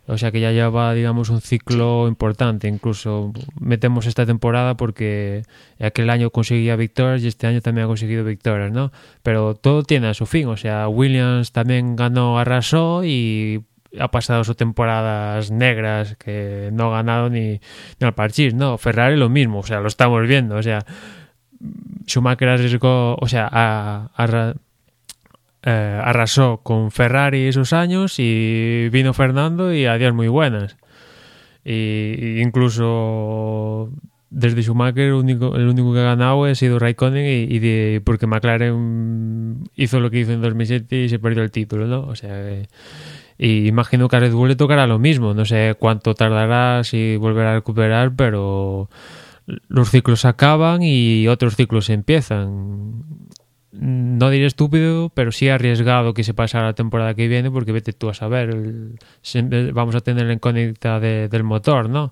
O 0.06 0.18
sea 0.18 0.32
que 0.32 0.42
ya 0.42 0.52
lleva, 0.52 0.94
digamos, 0.94 1.30
un 1.30 1.40
ciclo 1.40 2.08
importante. 2.08 2.68
Incluso 2.68 3.32
metemos 3.60 4.06
esta 4.06 4.26
temporada 4.26 4.76
porque 4.76 5.44
aquel 5.80 6.10
año 6.10 6.30
conseguía 6.30 6.76
victorias 6.76 7.24
y 7.24 7.28
este 7.28 7.48
año 7.48 7.62
también 7.62 7.86
ha 7.86 7.88
conseguido 7.88 8.26
victorias, 8.26 8.72
¿no? 8.72 8.92
Pero 9.22 9.56
todo 9.56 9.84
tiene 9.84 10.08
a 10.08 10.14
su 10.14 10.26
fin. 10.26 10.48
O 10.48 10.58
sea, 10.58 10.90
Williams 10.90 11.54
también 11.54 11.96
ganó, 11.96 12.38
arrasó 12.38 13.04
y 13.06 13.64
ha 14.00 14.10
pasado 14.10 14.44
sus 14.44 14.58
temporadas 14.58 15.52
negras 15.52 16.16
que 16.18 16.70
no 16.74 16.88
ha 16.88 16.98
ganado 16.98 17.30
ni, 17.30 17.62
ni 18.00 18.08
al 18.08 18.14
parchís, 18.14 18.54
¿no? 18.54 18.78
Ferrari 18.78 19.16
lo 19.16 19.30
mismo, 19.30 19.60
o 19.60 19.64
sea, 19.64 19.80
lo 19.80 19.88
estamos 19.88 20.28
viendo, 20.28 20.56
o 20.56 20.64
sea, 20.64 20.86
Schumacher 22.08 22.50
arriesgó, 22.50 23.16
o 23.16 23.28
sea, 23.28 24.10
eh, 25.66 26.02
arrasó 26.04 26.62
con 26.64 26.92
Ferrari 26.92 27.48
esos 27.48 27.74
años 27.74 28.16
y 28.18 28.90
vino 28.90 29.14
Fernando 29.14 29.74
y 29.74 29.86
adiós 29.86 30.14
muy 30.14 30.28
buenas. 30.28 30.78
Y, 31.64 32.42
incluso 32.42 33.90
desde 34.30 34.64
Schumacher 34.64 35.06
el 35.06 35.14
único, 35.14 35.56
el 35.56 35.68
único 35.68 35.94
que 35.94 36.00
ha 36.00 36.04
ganado 36.04 36.44
ha 36.46 36.56
sido 36.56 36.80
Raikkonen 36.80 37.26
y, 37.50 37.60
de, 37.60 38.02
porque 38.04 38.28
McLaren 38.28 39.64
hizo 39.76 40.00
lo 40.00 40.10
que 40.12 40.20
hizo 40.20 40.34
en 40.34 40.42
2007 40.42 41.04
y 41.04 41.10
se 41.10 41.20
perdió 41.20 41.44
el 41.44 41.52
título, 41.52 41.88
¿no? 41.88 42.02
O 42.02 42.16
sea, 42.16 42.64
y 43.38 43.68
imagino 43.68 44.10
que 44.10 44.16
a 44.16 44.20
Red 44.20 44.34
Bull 44.34 44.50
le 44.50 44.56
tocará 44.56 44.88
lo 44.88 45.00
mismo. 45.00 45.34
No 45.34 45.46
sé 45.46 45.76
cuánto 45.80 46.14
tardará 46.14 46.84
si 46.84 47.18
volverá 47.18 47.52
a 47.52 47.56
recuperar, 47.56 48.16
pero 48.16 48.90
los 49.68 49.90
ciclos 49.90 50.26
acaban 50.26 50.82
y 50.84 51.28
otros 51.28 51.56
ciclos 51.56 51.90
empiezan. 51.90 53.04
No 53.74 54.30
diré 54.30 54.46
estúpido, 54.46 55.10
pero 55.10 55.32
sí 55.32 55.50
arriesgado 55.50 56.14
que 56.14 56.24
se 56.24 56.36
pasara 56.36 56.68
la 56.68 56.74
temporada 56.74 57.16
que 57.16 57.28
viene, 57.28 57.50
porque 57.50 57.72
vete 57.72 57.92
tú 57.92 58.10
a 58.10 58.14
saber. 58.14 58.56
vamos 59.74 59.96
a 59.96 60.02
tener 60.02 60.28
la 60.28 60.34
incógnita 60.34 61.00
del 61.00 61.44
motor, 61.44 61.90
¿no? 61.90 62.12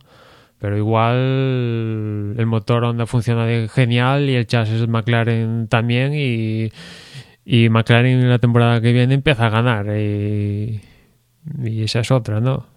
Pero 0.58 0.78
igual 0.78 2.36
el 2.38 2.46
motor 2.48 2.84
Honda 2.84 3.06
funciona 3.06 3.48
genial 3.68 4.30
y 4.30 4.36
el 4.36 4.48
chasis 4.48 4.88
McLaren 4.88 5.68
también. 5.68 6.14
Y, 6.16 6.72
y 7.46 7.70
McLaren 7.70 8.22
en 8.22 8.30
la 8.30 8.40
temporada 8.40 8.82
que 8.82 8.94
viene 8.94 9.14
empieza 9.14 9.48
a 9.48 9.50
ganar. 9.50 9.88
Y, 9.98 10.82
y 11.64 11.84
esa 11.84 12.00
es 12.02 12.12
otra, 12.12 12.40
¿no? 12.40 12.68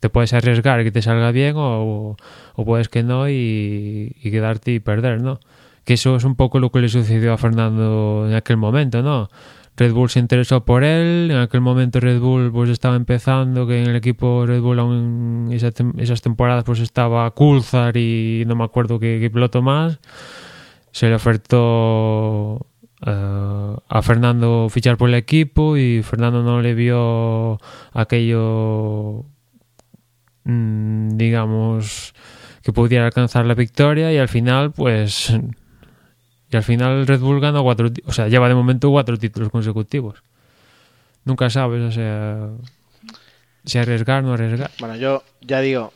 Te 0.00 0.08
puedes 0.10 0.32
arriesgar 0.34 0.84
que 0.84 0.92
te 0.92 1.02
salga 1.02 1.32
bien 1.32 1.54
o, 1.56 2.16
o 2.54 2.64
puedes 2.64 2.88
que 2.88 3.02
no 3.02 3.28
y, 3.28 4.16
y, 4.22 4.30
quedarte 4.30 4.72
y 4.72 4.80
perder, 4.80 5.20
¿no? 5.22 5.40
Que 5.88 5.94
eso 5.94 6.16
es 6.16 6.24
un 6.24 6.34
poco 6.34 6.60
lo 6.60 6.70
que 6.70 6.80
le 6.80 6.90
sucedió 6.90 7.32
a 7.32 7.38
Fernando 7.38 8.26
en 8.28 8.34
aquel 8.34 8.58
momento, 8.58 9.00
¿no? 9.00 9.30
Red 9.74 9.94
Bull 9.94 10.10
se 10.10 10.18
interesó 10.18 10.62
por 10.62 10.84
él, 10.84 11.30
en 11.30 11.38
aquel 11.38 11.62
momento 11.62 11.98
Red 11.98 12.20
Bull 12.20 12.52
pues 12.52 12.68
estaba 12.68 12.94
empezando, 12.94 13.66
que 13.66 13.80
en 13.80 13.88
el 13.88 13.96
equipo 13.96 14.44
Red 14.44 14.60
Bull 14.60 14.80
aún 14.80 15.48
esas 15.50 16.20
temporadas 16.20 16.64
pues 16.64 16.80
estaba 16.80 17.30
Coulthard 17.30 17.96
y 17.96 18.44
no 18.46 18.54
me 18.54 18.64
acuerdo 18.64 19.00
qué, 19.00 19.16
qué 19.18 19.30
piloto 19.30 19.62
más, 19.62 19.98
se 20.90 21.08
le 21.08 21.14
ofertó 21.14 22.66
uh, 23.06 23.76
a 23.88 24.02
Fernando 24.02 24.68
fichar 24.68 24.98
por 24.98 25.08
el 25.08 25.14
equipo 25.14 25.78
y 25.78 26.02
Fernando 26.02 26.42
no 26.42 26.60
le 26.60 26.74
vio 26.74 27.58
aquello, 27.94 29.24
mmm, 30.44 31.16
digamos, 31.16 32.12
que 32.62 32.74
pudiera 32.74 33.06
alcanzar 33.06 33.46
la 33.46 33.54
victoria 33.54 34.12
y 34.12 34.18
al 34.18 34.28
final, 34.28 34.72
pues, 34.72 35.32
y 36.50 36.56
al 36.56 36.62
final 36.62 37.06
Red 37.06 37.20
Bull 37.20 37.40
ganó 37.40 37.62
cuatro, 37.62 37.90
o 38.06 38.12
sea, 38.12 38.28
lleva 38.28 38.48
de 38.48 38.54
momento 38.54 38.90
cuatro 38.90 39.18
títulos 39.18 39.50
consecutivos. 39.50 40.22
Nunca 41.24 41.50
sabes, 41.50 41.82
o 41.82 41.92
sea, 41.92 42.48
si 43.64 43.78
arriesgar 43.78 44.22
no 44.22 44.32
arriesgar. 44.32 44.70
Bueno, 44.78 44.96
yo 44.96 45.22
ya 45.40 45.60
digo, 45.60 45.92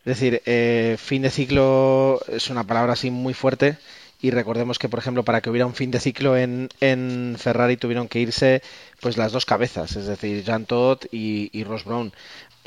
es 0.00 0.04
decir, 0.04 0.42
eh, 0.44 0.96
fin 0.98 1.22
de 1.22 1.30
ciclo 1.30 2.20
es 2.28 2.50
una 2.50 2.64
palabra 2.64 2.92
así 2.92 3.10
muy 3.10 3.32
fuerte 3.32 3.78
y 4.20 4.30
recordemos 4.30 4.78
que, 4.78 4.88
por 4.88 4.98
ejemplo, 4.98 5.22
para 5.22 5.40
que 5.40 5.50
hubiera 5.50 5.66
un 5.66 5.74
fin 5.74 5.90
de 5.90 6.00
ciclo 6.00 6.36
en, 6.36 6.68
en 6.80 7.36
Ferrari 7.38 7.76
tuvieron 7.76 8.08
que 8.08 8.20
irse 8.20 8.62
pues 9.00 9.16
las 9.16 9.32
dos 9.32 9.44
cabezas, 9.44 9.96
es 9.96 10.06
decir, 10.06 10.42
Jean 10.44 10.66
Todt 10.66 11.06
y, 11.12 11.64
Ross 11.64 11.84
Brown. 11.84 12.12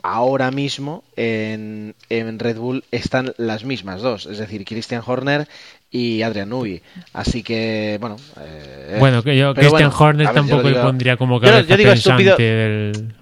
Ahora 0.03 0.51
mismo 0.51 1.03
en, 1.15 1.95
en, 2.09 2.39
Red 2.39 2.57
Bull 2.57 2.83
están 2.91 3.33
las 3.37 3.63
mismas 3.63 4.01
dos, 4.01 4.25
es 4.27 4.37
decir, 4.37 4.63
Christian 4.63 5.01
Horner 5.05 5.47
y 5.89 6.21
Adrian 6.21 6.49
Newey. 6.49 6.81
Así 7.13 7.43
que, 7.43 7.97
bueno. 7.99 8.17
Eh, 8.39 8.97
bueno, 8.99 9.23
que 9.23 9.37
yo 9.37 9.53
Christian 9.53 9.91
Horner 9.97 10.31
tampoco 10.33 10.69
le 10.69 10.79
pondría 10.79 11.17
como 11.17 11.39
cabeza 11.39 11.61
yo, 11.61 11.67
yo 11.69 11.77
digo 11.77 11.91
pensante 11.91 12.43
del 12.43 13.15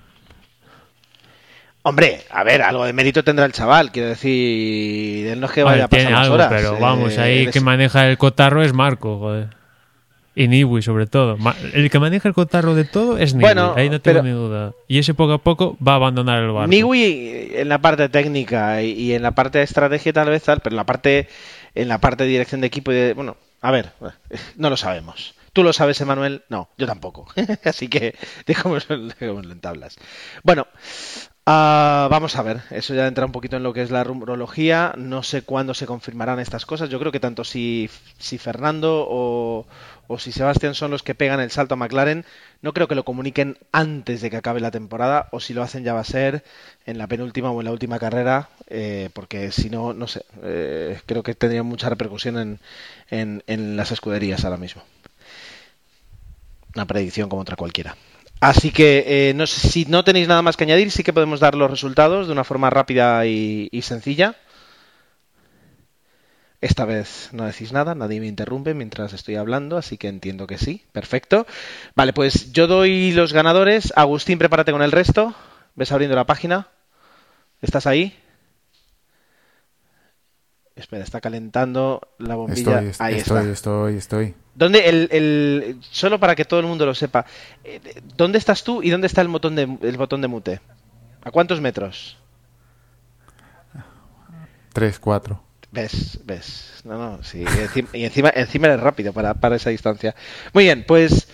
Hombre, 1.88 2.21
a 2.32 2.43
ver, 2.43 2.63
algo 2.63 2.84
de 2.84 2.93
mérito 2.93 3.23
tendrá 3.23 3.45
el 3.45 3.51
chaval, 3.51 3.91
quiero 3.91 4.09
decir, 4.09 5.28
él 5.28 5.39
no 5.39 5.45
es 5.45 5.51
que 5.51 5.61
vaya 5.61 5.86
a 5.86 5.88
pasar 5.88 6.13
algo, 6.15 6.38
Pero 6.49 6.80
vamos, 6.80 7.15
eh, 7.15 7.21
ahí 7.21 7.47
que 7.51 7.61
maneja 7.61 8.07
el 8.07 8.17
cotarro 8.17 8.63
es 8.63 8.73
Marco, 8.73 9.19
joder. 9.19 9.49
Y 10.36 10.47
Niwi, 10.47 10.81
sobre 10.81 11.07
todo. 11.07 11.38
El 11.73 11.89
que 11.89 11.99
maneja 11.99 12.27
el 12.27 12.33
cotarro 12.33 12.75
de 12.75 12.83
todo 12.83 13.17
es 13.17 13.33
Niwi, 13.33 13.49
ahí 13.75 13.89
no 13.89 14.01
tengo 14.01 14.21
ni 14.21 14.31
duda. 14.31 14.73
Y 14.88 14.99
ese 14.99 15.13
poco 15.13 15.33
a 15.33 15.38
poco 15.38 15.77
va 15.86 15.93
a 15.93 15.95
abandonar 15.95 16.43
el 16.43 16.51
barco. 16.51 16.67
Niwi 16.67 17.51
en 17.53 17.69
la 17.69 17.79
parte 17.79 18.09
técnica 18.09 18.81
y 18.81 19.13
en 19.13 19.21
la 19.21 19.31
parte 19.31 19.59
de 19.59 19.63
estrategia 19.63 20.13
tal 20.13 20.29
vez 20.29 20.43
tal, 20.43 20.59
pero 20.59 20.73
en 20.73 20.77
la 20.77 20.86
parte, 20.86 21.27
en 21.73 21.88
la 21.88 21.99
parte 21.99 22.23
de 22.23 22.29
dirección 22.29 22.61
de 22.61 22.67
equipo 22.67 22.91
y 22.91 22.95
de... 22.95 23.13
Bueno, 23.13 23.38
a 23.61 23.71
ver, 23.71 23.91
no 24.57 24.69
lo 24.69 24.77
sabemos. 24.77 25.36
¿Tú 25.55 25.63
lo 25.63 25.71
sabes, 25.71 26.01
Emanuel? 26.01 26.43
No, 26.49 26.67
yo 26.77 26.86
tampoco. 26.86 27.27
Así 27.63 27.88
que 27.88 28.13
dejémoslo, 28.45 28.95
en 29.21 29.59
tablas. 29.61 29.95
Bueno, 30.43 30.67
ah, 31.45 32.09
vamos 32.11 32.36
a 32.36 32.41
ver. 32.43 32.61
Eso 32.71 32.93
ya 32.93 33.07
entra 33.07 33.25
un 33.25 33.31
poquito 33.31 33.55
en 33.55 33.63
lo 33.63 33.71
que 33.71 33.81
es 33.81 33.89
la 33.89 34.03
rumorología. 34.03 34.93
No 34.97 35.23
sé 35.23 35.43
cuándo 35.43 35.73
se 35.73 35.86
confirmarán 35.86 36.41
estas 36.41 36.65
cosas. 36.65 36.89
Yo 36.89 36.99
creo 36.99 37.13
que 37.13 37.21
tanto 37.21 37.45
si, 37.45 37.89
si 38.19 38.38
Fernando 38.38 39.07
o, 39.09 39.65
o 40.07 40.19
si 40.19 40.31
Sebastián 40.31 40.75
son 40.75 40.91
los 40.91 41.03
que 41.03 41.15
pegan 41.15 41.39
el 41.39 41.51
salto 41.51 41.73
a 41.73 41.77
McLaren, 41.77 42.25
no 42.61 42.73
creo 42.73 42.87
que 42.87 42.95
lo 42.95 43.05
comuniquen 43.05 43.57
antes 43.71 44.21
de 44.21 44.29
que 44.29 44.37
acabe 44.37 44.59
la 44.59 44.71
temporada, 44.71 45.27
o 45.31 45.39
si 45.39 45.53
lo 45.53 45.63
hacen 45.63 45.83
ya 45.83 45.93
va 45.93 46.01
a 46.01 46.05
ser 46.05 46.43
en 46.85 46.97
la 46.97 47.07
penúltima 47.07 47.51
o 47.51 47.59
en 47.61 47.65
la 47.65 47.71
última 47.71 47.99
carrera, 47.99 48.49
eh, 48.67 49.09
porque 49.13 49.51
si 49.51 49.69
no, 49.69 49.93
no 49.93 50.07
sé, 50.07 50.25
eh, 50.43 50.99
creo 51.05 51.23
que 51.23 51.35
tendría 51.35 51.63
mucha 51.63 51.89
repercusión 51.89 52.59
en, 53.09 53.43
en, 53.47 53.77
las 53.77 53.91
escuderías 53.91 54.45
ahora 54.45 54.57
mismo. 54.57 54.83
Una 56.75 56.85
predicción 56.85 57.29
como 57.29 57.41
otra 57.41 57.55
cualquiera. 57.55 57.95
Así 58.41 58.71
que 58.71 59.29
eh, 59.31 59.47
si 59.47 59.85
no 59.85 60.03
tenéis 60.03 60.27
nada 60.27 60.41
más 60.41 60.57
que 60.57 60.65
añadir, 60.65 60.91
sí 60.91 61.03
que 61.03 61.13
podemos 61.13 61.39
dar 61.39 61.55
los 61.55 61.71
resultados 61.71 62.27
de 62.27 62.33
una 62.33 62.43
forma 62.43 62.69
rápida 62.69 63.25
y 63.25 63.81
sencilla. 63.81 64.35
Esta 66.66 66.84
vez 66.84 67.30
no 67.32 67.45
decís 67.45 67.72
nada, 67.72 67.93
nadie 67.93 68.20
me 68.20 68.26
interrumpe 68.26 68.74
mientras 68.74 69.13
estoy 69.13 69.36
hablando, 69.36 69.78
así 69.78 69.99
que 69.99 70.07
entiendo 70.07 70.47
que 70.47 70.57
sí. 70.57 70.84
Perfecto. 70.93 71.45
Vale, 71.93 72.11
pues 72.11 72.53
yo 72.53 72.66
doy 72.66 73.11
los 73.11 73.34
ganadores. 73.34 73.93
Agustín, 73.95 74.39
prepárate 74.39 74.72
con 74.72 74.82
el 74.82 74.91
resto. 74.91 75.36
¿Ves 75.76 75.91
abriendo 75.91 76.16
la 76.16 76.26
página? 76.26 76.70
¿Estás 77.61 77.86
ahí? 77.86 78.18
Espera, 80.76 81.03
está 81.03 81.22
calentando 81.22 82.01
la 82.18 82.34
bombilla. 82.34 82.82
Estoy, 82.82 83.05
ahí 83.05 83.13
estoy, 83.20 83.49
estoy, 83.49 83.97
estoy. 83.97 84.34
¿Dónde 84.55 84.89
el, 84.89 85.07
el, 85.11 85.78
solo 85.91 86.20
para 86.20 86.34
que 86.34 86.45
todo 86.45 86.61
el 86.61 86.66
mundo 86.66 86.88
lo 86.88 86.95
sepa, 86.95 87.28
eh, 87.63 87.80
¿dónde 88.18 88.39
estás 88.39 88.63
tú 88.63 88.82
y 88.82 88.89
dónde 88.89 89.05
está 89.05 89.22
el 89.22 89.28
botón 89.28 89.55
de, 89.55 89.78
el 89.84 89.97
botón 89.97 90.20
de 90.22 90.28
mute? 90.30 90.61
¿A 91.22 91.30
cuántos 91.30 91.61
metros? 91.61 92.18
Tres, 94.74 94.97
cuatro. 94.97 95.44
Ves, 95.76 96.19
ves. 96.23 96.82
No, 96.86 96.97
no, 96.97 97.21
sí. 97.21 97.43
Y 97.91 98.05
encima, 98.05 98.32
encima, 98.34 98.67
eres 98.67 98.80
rápido 98.80 99.11
para, 99.11 99.34
para 99.34 99.57
esa 99.57 99.71
distancia. 99.71 100.15
Muy 100.53 100.63
bien, 100.63 100.86
pues 100.88 101.28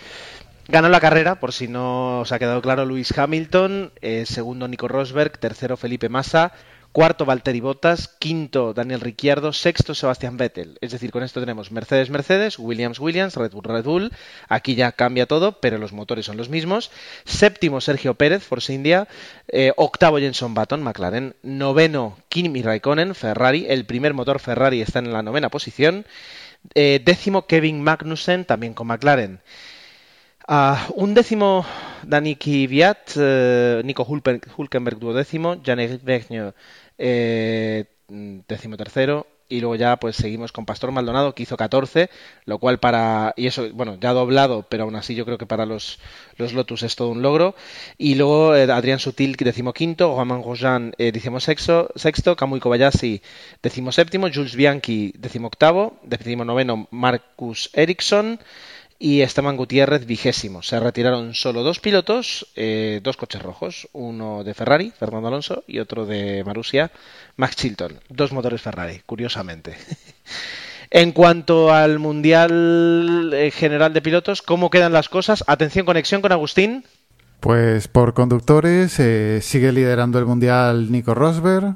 ganó 0.68 0.90
la 0.90 1.00
carrera, 1.00 1.40
por 1.40 1.54
si 1.54 1.68
no 1.68 2.22
os 2.22 2.32
ha 2.32 2.40
quedado 2.40 2.60
claro, 2.60 2.86
Luis 2.86 3.16
Hamilton, 3.16 3.92
eh, 4.02 4.24
segundo 4.26 4.68
Nico 4.68 4.88
Rosberg, 4.88 5.38
tercero 5.38 5.78
Felipe 5.78 6.10
Massa, 6.10 6.54
cuarto 6.92 7.26
Valtteri 7.26 7.60
Bottas, 7.60 8.08
quinto 8.20 8.74
Daniel 8.74 9.00
Ricciardo, 9.00 9.54
sexto 9.54 9.96
Sebastián 9.96 10.38
Vettel. 10.38 10.78
Es 10.82 10.92
decir, 10.92 11.12
con 11.12 11.24
esto 11.24 11.40
tenemos 11.40 11.72
Mercedes 11.72 12.10
Mercedes, 12.10 12.60
Williams 12.60 13.00
Williams, 13.00 13.36
Red 13.36 13.52
Bull 13.52 13.64
Red 13.64 13.84
Bull. 13.84 14.12
Aquí 14.50 14.76
ya 14.76 14.92
cambia 14.92 15.26
todo, 15.26 15.60
pero 15.60 15.78
los 15.78 15.94
motores 15.94 16.26
son 16.26 16.38
los 16.38 16.50
mismos. 16.50 16.92
Séptimo 17.26 17.82
Sergio 17.82 18.16
Pérez, 18.16 18.44
Force 18.44 18.74
India. 18.74 19.08
Eh, 19.48 19.72
octavo 19.78 20.20
Jenson 20.20 20.54
Button, 20.54 20.84
McLaren. 20.84 21.36
Noveno 21.44 22.18
Kimi 22.30 22.62
Raikkonen, 22.62 23.16
Ferrari. 23.16 23.66
El 23.70 23.86
primer 23.86 24.14
motor 24.14 24.40
Ferrari 24.40 24.82
está 24.82 25.00
en 25.00 25.14
la 25.14 25.24
novena 25.24 25.50
posición. 25.50 26.06
Eh, 26.76 27.02
décimo 27.04 27.48
Kevin 27.48 27.82
Magnussen, 27.82 28.46
también 28.46 28.74
con 28.74 28.88
McLaren. 28.88 29.40
Uh, 30.48 30.76
un 30.96 31.14
décimo 31.14 31.66
Dani 32.04 32.36
Kvyat, 32.36 33.16
uh, 33.16 33.82
Nico 33.86 34.04
Hulkenberg 34.04 35.00
duodécimo, 35.00 35.62
Janek 35.64 36.04
Vegno 36.04 36.54
eh, 36.98 37.86
décimo 38.08 38.78
tercero, 38.78 39.28
y 39.52 39.60
luego 39.60 39.76
ya 39.76 39.98
pues 39.98 40.16
seguimos 40.16 40.52
con 40.52 40.66
Pastor 40.66 40.92
Maldonado 40.92 41.36
que 41.36 41.44
hizo 41.44 41.58
14, 41.58 42.10
lo 42.46 42.58
cual 42.58 42.80
para 42.80 43.34
y 43.36 43.48
eso 43.48 43.70
bueno, 43.74 43.98
ya 44.00 44.14
doblado, 44.14 44.66
pero 44.70 44.84
aún 44.84 44.96
así 44.96 45.14
yo 45.14 45.26
creo 45.26 45.38
que 45.38 45.46
para 45.46 45.66
los, 45.66 46.00
los 46.38 46.54
Lotus 46.54 46.84
es 46.84 46.96
todo 46.96 47.10
un 47.10 47.22
logro. 47.22 47.54
Y 47.98 48.16
luego 48.16 48.56
eh, 48.56 48.72
Adrián 48.72 49.00
Sutil 49.00 49.36
decimoquinto, 49.36 50.16
Romain 50.16 50.42
Grosjean 50.42 50.94
eh, 50.98 51.12
sexto, 51.40 51.90
sexto, 51.96 52.36
Kamui 52.36 52.60
Kobayashi 52.60 53.22
séptimo, 53.92 54.30
Jules 54.34 54.56
Bianchi 54.56 55.14
decimoctavo, 55.18 56.00
noveno 56.46 56.88
Marcus 56.92 57.70
Ericsson 57.74 58.40
y 59.02 59.22
Esteban 59.22 59.58
Gutiérrez 59.58 60.06
vigésimo. 60.06 60.62
Se 60.62 60.80
retiraron 60.80 61.34
solo 61.34 61.64
dos 61.64 61.80
pilotos, 61.80 62.48
eh, 62.56 63.00
dos 63.02 63.18
coches 63.18 63.42
rojos, 63.42 63.90
uno 63.94 64.44
de 64.44 64.54
Ferrari, 64.54 64.92
Fernando 64.92 65.28
Alonso, 65.28 65.64
y 65.66 65.80
otro 65.80 66.06
de 66.06 66.44
Marussia, 66.46 66.92
Max 67.36 67.56
Chilton. 67.56 68.00
Dos 68.10 68.32
motores 68.32 68.62
Ferrari, 68.62 69.02
curiosamente. 69.08 69.76
en 70.92 71.14
cuanto 71.14 71.74
al 71.74 71.98
Mundial 71.98 73.32
eh, 73.34 73.50
General 73.50 73.92
de 73.92 74.04
Pilotos, 74.04 74.44
¿cómo 74.44 74.70
quedan 74.70 74.94
las 74.94 75.10
cosas? 75.10 75.44
Atención, 75.48 75.88
conexión 75.88 76.22
con 76.22 76.32
Agustín. 76.32 76.86
Pues 77.40 77.88
por 77.88 78.14
conductores 78.14 79.00
eh, 79.00 79.40
sigue 79.42 79.72
liderando 79.72 80.20
el 80.20 80.28
Mundial 80.28 80.92
Nico 80.92 81.16
Rosberg, 81.16 81.76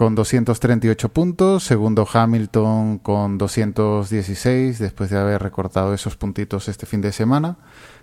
con 0.00 0.14
238 0.14 1.10
puntos, 1.10 1.62
segundo 1.62 2.08
Hamilton 2.10 3.00
con 3.00 3.36
216 3.36 4.78
después 4.78 5.10
de 5.10 5.18
haber 5.18 5.42
recortado 5.42 5.92
esos 5.92 6.16
puntitos 6.16 6.68
este 6.68 6.86
fin 6.86 7.02
de 7.02 7.12
semana, 7.12 7.58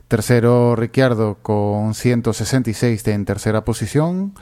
tercero 0.07 0.75
Ricciardo 0.75 1.39
con 1.41 1.95
166 1.95 3.07
en 3.07 3.25
tercera 3.25 3.65
posición, 3.65 4.35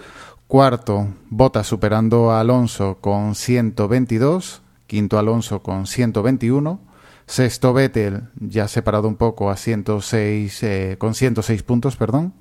cuarto 0.48 1.08
Bottas 1.30 1.66
superando 1.66 2.32
a 2.32 2.42
Alonso 2.42 2.98
con 3.00 3.36
122, 3.36 4.62
quinto 4.86 5.18
Alonso 5.18 5.64
con 5.64 5.88
121, 5.88 6.82
sexto 7.26 7.72
Vettel 7.72 8.32
ya 8.36 8.68
separado 8.68 9.08
un 9.08 9.16
poco 9.16 9.50
a 9.50 9.56
106 9.56 10.64
eh, 10.64 10.96
con 11.00 11.16
106 11.16 11.64
puntos, 11.64 11.96
perdón. 11.96 12.34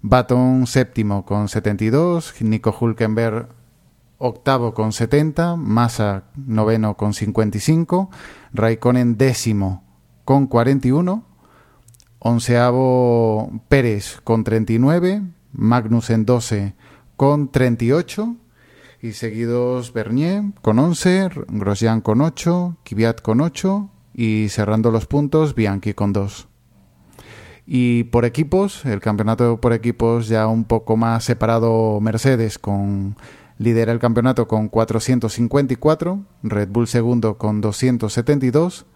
Baton 0.00 0.66
séptimo 0.66 1.24
con 1.24 1.48
72, 1.48 2.34
Nico 2.42 2.76
Hulkenberg 2.80 3.57
octavo 4.18 4.74
con 4.74 4.92
70, 4.92 5.56
Massa 5.56 6.24
noveno 6.36 6.96
con 6.96 7.14
55, 7.14 8.10
Raikkonen 8.52 9.16
décimo 9.16 9.84
con 10.24 10.46
41, 10.46 11.24
onceavo 12.18 13.50
Pérez 13.68 14.20
con 14.22 14.44
39, 14.44 15.22
Magnussen 15.52 16.24
12 16.24 16.74
con 17.16 17.50
38 17.50 18.36
y 19.00 19.12
seguidos 19.12 19.92
Bernier 19.92 20.42
con 20.60 20.78
11, 20.78 21.30
Grosjean 21.48 22.00
con 22.00 22.20
8, 22.20 22.76
Kvyat 22.84 23.22
con 23.22 23.40
8 23.40 23.90
y 24.14 24.48
cerrando 24.48 24.90
los 24.90 25.06
puntos 25.06 25.54
Bianchi 25.54 25.94
con 25.94 26.12
2. 26.12 26.48
Y 27.70 28.04
por 28.04 28.24
equipos, 28.24 28.84
el 28.86 29.00
campeonato 29.00 29.60
por 29.60 29.72
equipos 29.72 30.28
ya 30.28 30.46
un 30.48 30.64
poco 30.64 30.96
más 30.96 31.24
separado 31.24 32.00
Mercedes 32.00 32.58
con 32.58 33.16
Lidera 33.58 33.90
el 33.90 33.98
campeonato 33.98 34.46
con 34.46 34.68
454, 34.68 36.24
Red 36.44 36.68
Bull 36.68 36.86
segundo 36.86 37.38
con 37.38 37.60
272, 37.60 38.86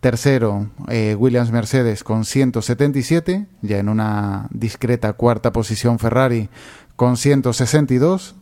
tercero 0.00 0.70
eh, 0.88 1.14
Williams 1.14 1.52
Mercedes 1.52 2.04
con 2.04 2.24
177, 2.24 3.46
ya 3.60 3.78
en 3.78 3.90
una 3.90 4.48
discreta 4.50 5.12
cuarta 5.12 5.52
posición 5.52 5.98
Ferrari 5.98 6.48
con 6.96 7.18
162, 7.18 8.36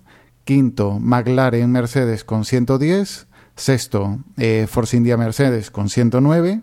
quinto 0.45 1.01
McLaren 1.01 1.69
Mercedes 1.69 2.23
con 2.23 2.45
110, 2.45 3.27
sexto 3.57 4.21
eh, 4.37 4.67
Force 4.69 4.97
India 4.97 5.17
Mercedes 5.17 5.73
con 5.73 5.89
109, 5.89 6.61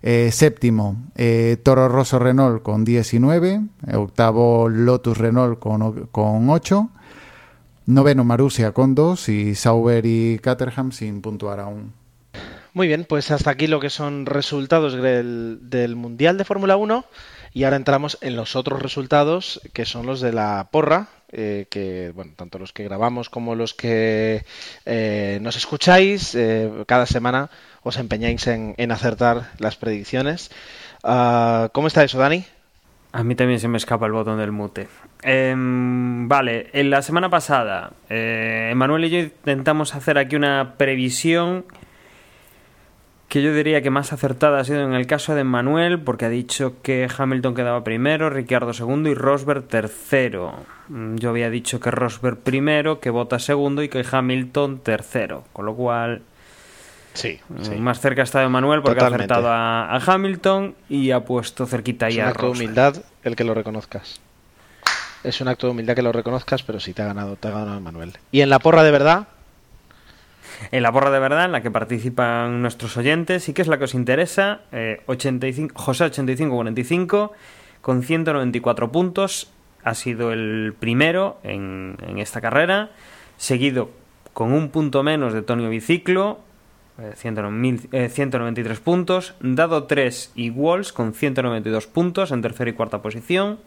eh, 0.00 0.30
séptimo, 0.30 1.10
Toro 1.64 1.88
Rosso 1.88 2.20
Renault 2.20 2.62
con 2.62 2.84
19. 2.84 3.62
Octavo, 3.94 4.68
Lotus 4.68 5.18
Renault 5.18 5.58
con, 5.58 6.06
con 6.12 6.48
8. 6.48 6.90
Noveno 7.88 8.22
Marussia 8.22 8.72
con 8.72 8.94
dos 8.94 9.30
y 9.30 9.54
Sauber 9.54 10.04
y 10.04 10.38
Caterham 10.40 10.92
sin 10.92 11.22
puntuar 11.22 11.58
aún. 11.58 11.94
Muy 12.74 12.86
bien, 12.86 13.06
pues 13.08 13.30
hasta 13.30 13.50
aquí 13.50 13.66
lo 13.66 13.80
que 13.80 13.88
son 13.88 14.26
resultados 14.26 14.92
del, 14.92 15.96
Mundial 15.96 16.36
de 16.36 16.44
Fórmula 16.44 16.76
1 16.76 17.06
y 17.54 17.64
ahora 17.64 17.76
entramos 17.76 18.18
en 18.20 18.36
los 18.36 18.56
otros 18.56 18.82
resultados 18.82 19.62
que 19.72 19.86
son 19.86 20.04
los 20.04 20.20
de 20.20 20.34
la 20.34 20.68
porra, 20.70 21.08
eh, 21.32 21.64
que 21.70 22.12
bueno, 22.14 22.34
tanto 22.36 22.58
los 22.58 22.74
que 22.74 22.84
grabamos 22.84 23.30
como 23.30 23.54
los 23.54 23.72
que 23.72 24.44
eh, 24.84 25.38
nos 25.40 25.56
escucháis, 25.56 26.34
eh, 26.34 26.70
cada 26.86 27.06
semana 27.06 27.48
os 27.82 27.96
empeñáis 27.96 28.46
en, 28.48 28.92
acertar 28.92 29.52
las 29.56 29.76
predicciones. 29.76 30.50
Ah, 31.02 31.70
¿Cómo 31.72 31.86
está 31.86 32.04
eso, 32.04 32.18
Dani? 32.18 32.44
A 33.18 33.24
mí 33.24 33.34
también 33.34 33.58
se 33.58 33.66
me 33.66 33.78
escapa 33.78 34.06
el 34.06 34.12
botón 34.12 34.38
del 34.38 34.52
mute. 34.52 34.86
Em, 35.22 36.28
vale, 36.28 36.68
en 36.72 36.88
la 36.88 37.02
semana 37.02 37.28
pasada, 37.28 37.90
eh, 38.08 38.68
Emanuel 38.70 39.06
y 39.06 39.10
yo 39.10 39.18
intentamos 39.18 39.96
hacer 39.96 40.18
aquí 40.18 40.36
una 40.36 40.74
previsión 40.76 41.64
que 43.26 43.42
yo 43.42 43.52
diría 43.52 43.82
que 43.82 43.90
más 43.90 44.12
acertada 44.12 44.60
ha 44.60 44.64
sido 44.64 44.82
en 44.82 44.94
el 44.94 45.08
caso 45.08 45.34
de 45.34 45.42
Manuel, 45.42 45.98
porque 45.98 46.26
ha 46.26 46.28
dicho 46.28 46.80
que 46.80 47.08
Hamilton 47.18 47.56
quedaba 47.56 47.82
primero, 47.82 48.30
Ricciardo 48.30 48.72
segundo 48.72 49.10
y 49.10 49.14
Rosberg 49.14 49.64
tercero. 49.64 50.54
Mm, 50.86 51.16
yo 51.16 51.30
había 51.30 51.50
dicho 51.50 51.80
que 51.80 51.90
Rosberg 51.90 52.38
primero, 52.38 53.00
que 53.00 53.10
Bottas 53.10 53.42
segundo 53.42 53.82
y 53.82 53.88
que 53.88 54.06
Hamilton 54.08 54.78
tercero, 54.78 55.42
con 55.52 55.66
lo 55.66 55.74
cual 55.74 56.22
Sí, 57.18 57.40
mm, 57.48 57.62
sí. 57.64 57.74
más 57.76 57.98
cerca 58.00 58.22
está 58.22 58.40
de 58.40 58.48
Manuel 58.48 58.80
porque 58.80 59.00
Totalmente. 59.00 59.32
ha 59.32 59.36
acertado 59.36 59.52
a, 59.52 59.92
a 59.92 60.14
Hamilton 60.14 60.76
y 60.88 61.10
ha 61.10 61.24
puesto 61.24 61.66
cerquita 61.66 62.06
Es 62.06 62.14
ya 62.14 62.22
un 62.22 62.28
acto 62.28 62.46
de 62.46 62.52
humildad 62.52 62.96
el 63.24 63.34
que 63.34 63.42
lo 63.42 63.54
reconozcas. 63.54 64.20
Es 65.24 65.40
un 65.40 65.48
acto 65.48 65.66
de 65.66 65.72
humildad 65.72 65.96
que 65.96 66.02
lo 66.02 66.12
reconozcas, 66.12 66.62
pero 66.62 66.78
sí 66.78 66.94
te 66.94 67.02
ha 67.02 67.06
ganado, 67.06 67.34
te 67.34 67.48
ha 67.48 67.50
ganado 67.50 67.80
Manuel. 67.80 68.12
Y 68.30 68.40
en 68.42 68.50
la 68.50 68.60
porra 68.60 68.84
de 68.84 68.92
verdad, 68.92 69.26
En 70.70 70.82
la 70.82 70.92
porra 70.92 71.10
de 71.10 71.18
verdad, 71.18 71.44
en 71.44 71.52
la 71.52 71.60
que 71.60 71.70
participan 71.72 72.62
nuestros 72.62 72.96
oyentes, 72.96 73.48
y 73.48 73.52
que 73.52 73.62
es 73.62 73.68
la 73.68 73.78
que 73.78 73.84
os 73.84 73.94
interesa, 73.94 74.60
eh, 74.72 75.02
85, 75.06 75.74
José 75.76 76.04
8545, 76.04 77.32
con 77.80 78.02
194 78.02 78.92
puntos, 78.92 79.50
ha 79.84 79.94
sido 79.94 80.32
el 80.32 80.74
primero 80.78 81.38
en, 81.42 81.96
en 82.06 82.18
esta 82.18 82.40
carrera, 82.40 82.90
seguido 83.36 83.90
con 84.32 84.52
un 84.52 84.68
punto 84.68 85.02
menos 85.02 85.32
de 85.32 85.42
Tonio 85.42 85.68
Biciclo, 85.68 86.38
eh, 86.38 86.38
109 86.38 86.46
eh, 86.46 86.47
193 87.14 88.80
puntos, 88.80 89.34
Dado 89.40 89.84
3 89.84 90.32
y 90.34 90.50
Walls 90.50 90.92
con 90.92 91.14
192 91.14 91.86
puntos 91.86 92.32
en 92.32 92.42
tercera 92.42 92.70
y 92.70 92.72
cuarta 92.72 93.02
posición, 93.02 93.58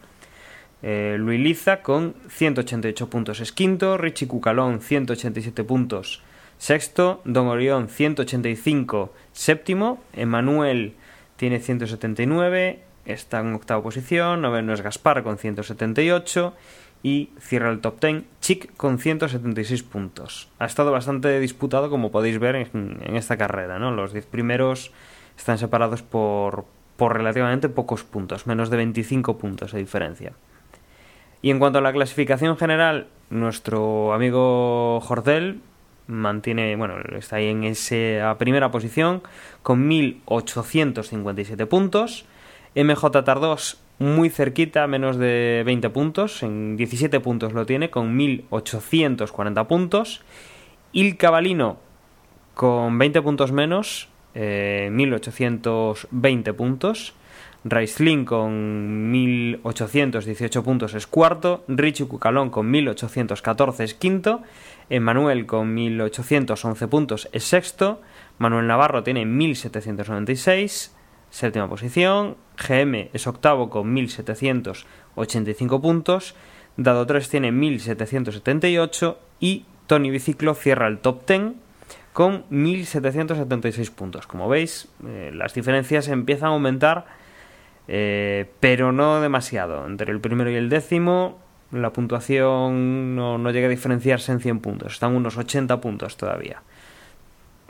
eh, 0.82 1.16
Luis 1.18 1.40
Liza 1.40 1.80
con 1.82 2.14
188 2.28 3.08
puntos 3.08 3.40
es 3.40 3.52
quinto, 3.52 3.96
Richie 3.96 4.26
Cucalón 4.26 4.80
187 4.80 5.64
puntos 5.64 6.22
sexto, 6.58 7.22
Don 7.24 7.48
Orión 7.48 7.88
185 7.88 9.12
séptimo, 9.32 10.02
Emanuel 10.12 10.94
tiene 11.36 11.58
179, 11.58 12.80
está 13.04 13.40
en 13.40 13.54
octava 13.54 13.82
posición, 13.82 14.42
noveno 14.42 14.72
es 14.72 14.80
Gaspar 14.80 15.22
con 15.22 15.38
178 15.38 16.54
y 17.02 17.30
cierra 17.40 17.70
el 17.70 17.80
top 17.80 18.00
10 18.00 18.24
Chic 18.40 18.76
con 18.76 18.98
176 18.98 19.82
puntos. 19.82 20.48
Ha 20.58 20.66
estado 20.66 20.92
bastante 20.92 21.40
disputado 21.40 21.90
como 21.90 22.10
podéis 22.10 22.38
ver 22.38 22.56
en, 22.56 22.98
en 23.02 23.16
esta 23.16 23.36
carrera, 23.36 23.78
¿no? 23.78 23.90
Los 23.90 24.12
10 24.12 24.26
primeros 24.26 24.92
están 25.36 25.58
separados 25.58 26.02
por, 26.02 26.64
por 26.96 27.14
relativamente 27.16 27.68
pocos 27.68 28.04
puntos, 28.04 28.46
menos 28.46 28.70
de 28.70 28.76
25 28.76 29.38
puntos 29.38 29.72
de 29.72 29.80
diferencia. 29.80 30.32
Y 31.42 31.50
en 31.50 31.58
cuanto 31.58 31.78
a 31.78 31.82
la 31.82 31.92
clasificación 31.92 32.56
general, 32.56 33.08
nuestro 33.28 34.12
amigo 34.12 35.00
Jordel 35.00 35.60
mantiene, 36.06 36.76
bueno, 36.76 36.94
está 37.16 37.36
ahí 37.36 37.48
en 37.48 37.64
esa 37.64 38.36
primera 38.38 38.70
posición 38.70 39.22
con 39.62 39.88
1857 39.88 41.66
puntos. 41.66 42.24
MJ 42.76 43.24
Tardos 43.24 43.81
muy 44.02 44.28
cerquita, 44.28 44.86
menos 44.86 45.16
de 45.16 45.62
20 45.64 45.90
puntos, 45.90 46.42
en 46.42 46.76
17 46.76 47.20
puntos 47.20 47.52
lo 47.52 47.66
tiene 47.66 47.90
con 47.90 48.16
1840 48.16 49.68
puntos. 49.68 50.22
Il 50.92 51.16
Cavalino 51.16 51.78
con 52.54 52.98
20 52.98 53.22
puntos 53.22 53.52
menos, 53.52 54.08
eh, 54.34 54.88
1820 54.92 56.52
puntos. 56.52 57.14
Raistlin 57.64 58.24
con 58.24 59.12
1818 59.12 60.64
puntos 60.64 60.94
es 60.94 61.06
cuarto, 61.06 61.62
Richie 61.68 62.08
Cucalón 62.08 62.50
con 62.50 62.68
1814 62.68 63.84
es 63.84 63.94
quinto, 63.94 64.42
Emanuel 64.90 65.46
con 65.46 65.72
1811 65.72 66.88
puntos 66.88 67.28
es 67.32 67.44
sexto, 67.44 68.00
Manuel 68.38 68.66
Navarro 68.66 69.04
tiene 69.04 69.24
1796, 69.26 70.92
séptima 71.32 71.68
posición, 71.68 72.36
GM 72.56 73.08
es 73.12 73.26
octavo 73.26 73.70
con 73.70 73.92
1785 73.92 75.80
puntos, 75.80 76.36
Dado 76.76 77.04
3 77.06 77.28
tiene 77.28 77.52
1778 77.52 79.18
y 79.40 79.64
Tony 79.86 80.10
Biciclo 80.10 80.54
cierra 80.54 80.86
el 80.88 80.98
top 80.98 81.26
10 81.26 81.52
con 82.12 82.44
1776 82.48 83.90
puntos. 83.90 84.26
Como 84.26 84.48
veis, 84.48 84.88
eh, 85.06 85.30
las 85.34 85.52
diferencias 85.52 86.08
empiezan 86.08 86.48
a 86.48 86.52
aumentar 86.52 87.04
eh, 87.88 88.50
pero 88.60 88.92
no 88.92 89.20
demasiado. 89.20 89.86
Entre 89.86 90.12
el 90.12 90.20
primero 90.20 90.50
y 90.50 90.54
el 90.54 90.68
décimo, 90.68 91.38
la 91.72 91.92
puntuación 91.92 93.16
no, 93.16 93.38
no 93.38 93.50
llega 93.50 93.66
a 93.66 93.70
diferenciarse 93.70 94.32
en 94.32 94.40
100 94.40 94.60
puntos. 94.60 94.92
Están 94.94 95.14
unos 95.14 95.36
80 95.36 95.80
puntos 95.80 96.16
todavía. 96.16 96.62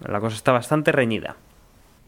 La 0.01 0.21
cosa 0.21 0.37
está 0.37 0.53
bastante 0.53 0.93
reñida. 0.93 1.37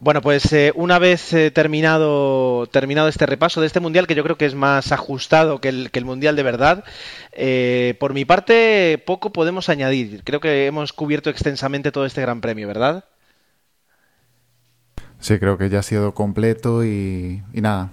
Bueno, 0.01 0.21
pues 0.21 0.53
eh, 0.53 0.73
una 0.75 0.99
vez 0.99 1.33
eh, 1.33 1.51
terminado, 1.51 2.67
terminado 2.67 3.09
este 3.09 3.27
repaso 3.27 3.61
de 3.61 3.67
este 3.67 3.81
mundial, 3.81 4.07
que 4.07 4.15
yo 4.15 4.23
creo 4.23 4.37
que 4.37 4.45
es 4.45 4.55
más 4.55 4.93
ajustado 4.93 5.61
que 5.61 5.69
el, 5.69 5.91
que 5.91 5.99
el 5.99 6.05
mundial 6.05 6.37
de 6.37 6.43
verdad, 6.43 6.85
eh, 7.33 7.97
por 7.99 8.13
mi 8.13 8.25
parte 8.25 9.03
poco 9.07 9.33
podemos 9.33 9.69
añadir. 9.69 10.23
Creo 10.25 10.41
que 10.41 10.67
hemos 10.67 10.93
cubierto 10.93 11.31
extensamente 11.31 11.93
todo 11.93 12.05
este 12.05 12.21
gran 12.21 12.41
premio, 12.41 12.69
¿verdad? 12.69 13.05
Sí, 15.21 15.39
creo 15.39 15.57
que 15.57 15.71
ya 15.71 15.79
ha 15.79 15.83
sido 15.83 16.13
completo 16.13 16.85
y, 16.85 17.43
y 17.55 17.61
nada. 17.63 17.91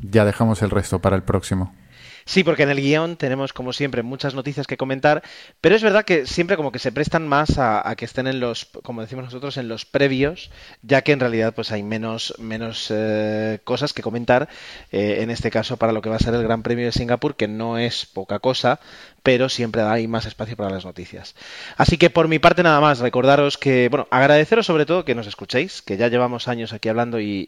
Ya 0.00 0.24
dejamos 0.24 0.62
el 0.62 0.70
resto 0.70 1.00
para 1.00 1.16
el 1.16 1.22
próximo. 1.22 1.74
Sí, 2.26 2.42
porque 2.42 2.62
en 2.62 2.70
el 2.70 2.80
guion 2.80 3.16
tenemos, 3.16 3.52
como 3.52 3.72
siempre, 3.72 4.02
muchas 4.02 4.34
noticias 4.34 4.66
que 4.66 4.76
comentar, 4.76 5.22
pero 5.60 5.76
es 5.76 5.82
verdad 5.82 6.04
que 6.04 6.26
siempre 6.26 6.56
como 6.56 6.72
que 6.72 6.78
se 6.78 6.92
prestan 6.92 7.28
más 7.28 7.58
a, 7.58 7.94
que 7.96 8.04
estén 8.06 8.26
en 8.26 8.40
los, 8.40 8.66
como 8.82 9.02
decimos 9.02 9.26
nosotros, 9.26 9.56
en 9.58 9.68
los 9.68 9.84
previos, 9.84 10.50
ya 10.82 11.02
que 11.02 11.12
en 11.12 11.20
realidad 11.20 11.54
pues 11.54 11.70
hay 11.70 11.82
menos, 11.82 12.34
menos 12.38 12.90
eh, 12.90 13.60
cosas 13.64 13.92
que 13.92 14.02
comentar, 14.02 14.48
eh, 14.90 15.18
en 15.20 15.30
este 15.30 15.50
caso 15.50 15.76
para 15.76 15.92
lo 15.92 16.00
que 16.00 16.08
va 16.08 16.16
a 16.16 16.20
ser 16.20 16.34
el 16.34 16.42
Gran 16.42 16.62
Premio 16.62 16.86
de 16.86 16.92
Singapur, 16.92 17.36
que 17.36 17.48
no 17.48 17.78
es 17.78 18.06
poca 18.06 18.38
cosa, 18.38 18.80
pero 19.24 19.48
siempre 19.48 19.80
hay 19.80 20.06
más 20.06 20.26
espacio 20.26 20.54
para 20.54 20.68
las 20.68 20.84
noticias. 20.84 21.34
Así 21.78 21.96
que 21.96 22.10
por 22.10 22.28
mi 22.28 22.38
parte 22.38 22.62
nada 22.62 22.78
más, 22.78 22.98
recordaros 22.98 23.56
que, 23.56 23.88
bueno, 23.88 24.06
agradeceros 24.10 24.66
sobre 24.66 24.84
todo 24.84 25.06
que 25.06 25.14
nos 25.14 25.26
escuchéis, 25.26 25.80
que 25.80 25.96
ya 25.96 26.08
llevamos 26.08 26.46
años 26.46 26.74
aquí 26.74 26.90
hablando 26.90 27.18
y, 27.18 27.46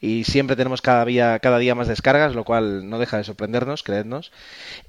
y, 0.00 0.24
siempre 0.24 0.56
tenemos 0.56 0.82
cada 0.82 1.04
día, 1.04 1.38
cada 1.38 1.58
día 1.58 1.76
más 1.76 1.86
descargas, 1.86 2.34
lo 2.34 2.42
cual 2.42 2.90
no 2.90 2.98
deja 2.98 3.18
de 3.18 3.24
sorprendernos, 3.24 3.84
creednos. 3.84 4.32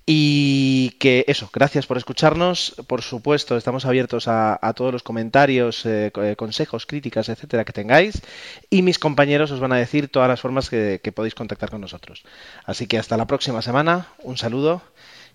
Y 0.08 0.98
que 1.00 1.24
eso, 1.28 1.52
gracias 1.54 1.86
por 1.86 1.98
escucharnos. 1.98 2.74
Por 2.88 3.04
supuesto, 3.04 3.56
estamos 3.56 3.86
abiertos 3.86 4.28
a, 4.28 4.74
todos 4.76 4.92
los 4.92 5.04
comentarios, 5.04 5.86
eh, 5.86 6.12
consejos, 6.36 6.88
críticas, 6.88 7.30
etcétera, 7.30 7.64
que 7.64 7.74
tengáis. 7.74 8.24
Y 8.72 8.82
mis 8.82 8.98
compañeros 8.98 9.52
os 9.52 9.60
van 9.60 9.74
a 9.74 9.78
decir 9.78 10.10
todas 10.10 10.28
las 10.28 10.42
formas 10.42 10.68
que 10.72 11.14
podéis 11.16 11.36
contactar 11.36 11.70
con 11.70 11.82
nosotros. 11.82 12.24
Así 12.66 12.88
que 12.88 12.98
hasta 12.98 13.18
la 13.18 13.28
próxima 13.28 13.62
semana, 13.62 14.08
un 14.24 14.38
saludo 14.38 14.82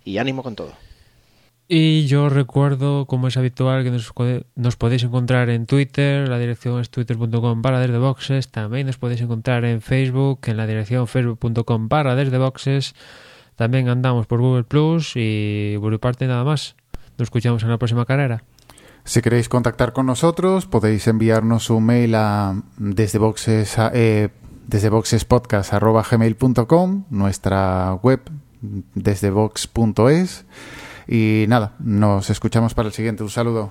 y 0.06 0.16
ánimo 0.16 0.42
con 0.42 0.56
todo. 0.56 0.72
Y 1.68 2.06
yo 2.06 2.28
recuerdo, 2.28 3.06
como 3.06 3.26
es 3.26 3.36
habitual, 3.36 3.82
que 3.82 3.90
nos, 3.90 4.12
nos 4.54 4.76
podéis 4.76 5.02
encontrar 5.02 5.50
en 5.50 5.66
Twitter, 5.66 6.28
la 6.28 6.38
dirección 6.38 6.80
es 6.80 6.90
twitter.com 6.90 7.60
barra 7.60 7.80
desde 7.80 7.98
boxes, 7.98 8.46
también 8.48 8.86
nos 8.86 8.98
podéis 8.98 9.20
encontrar 9.20 9.64
en 9.64 9.82
Facebook, 9.82 10.38
en 10.44 10.58
la 10.58 10.68
dirección 10.68 11.08
facebook.com 11.08 11.88
barra 11.88 12.14
desde 12.14 12.38
boxes, 12.38 12.94
también 13.56 13.88
andamos 13.88 14.28
por 14.28 14.40
Google 14.40 14.62
Plus 14.62 15.14
y 15.16 15.76
por 15.80 15.90
mi 15.90 15.98
parte 15.98 16.28
nada 16.28 16.44
más. 16.44 16.76
Nos 17.18 17.26
escuchamos 17.26 17.64
en 17.64 17.70
la 17.70 17.78
próxima 17.78 18.04
carrera. 18.04 18.44
Si 19.04 19.20
queréis 19.20 19.48
contactar 19.48 19.92
con 19.92 20.06
nosotros, 20.06 20.66
podéis 20.66 21.08
enviarnos 21.08 21.68
un 21.70 21.86
mail 21.86 22.14
a 22.14 22.62
desde 22.76 23.18
boxes 23.18 23.76
a, 23.78 23.90
eh, 23.92 24.28
desde 24.68 24.88
boxespodcast.gmail.com, 24.88 27.04
nuestra 27.10 27.98
web 28.02 28.20
desde 28.94 29.30
box.es. 29.30 30.44
Y 31.08 31.44
nada, 31.48 31.74
nos 31.78 32.30
escuchamos 32.30 32.74
para 32.74 32.88
el 32.88 32.94
siguiente. 32.94 33.22
Un 33.22 33.30
saludo. 33.30 33.70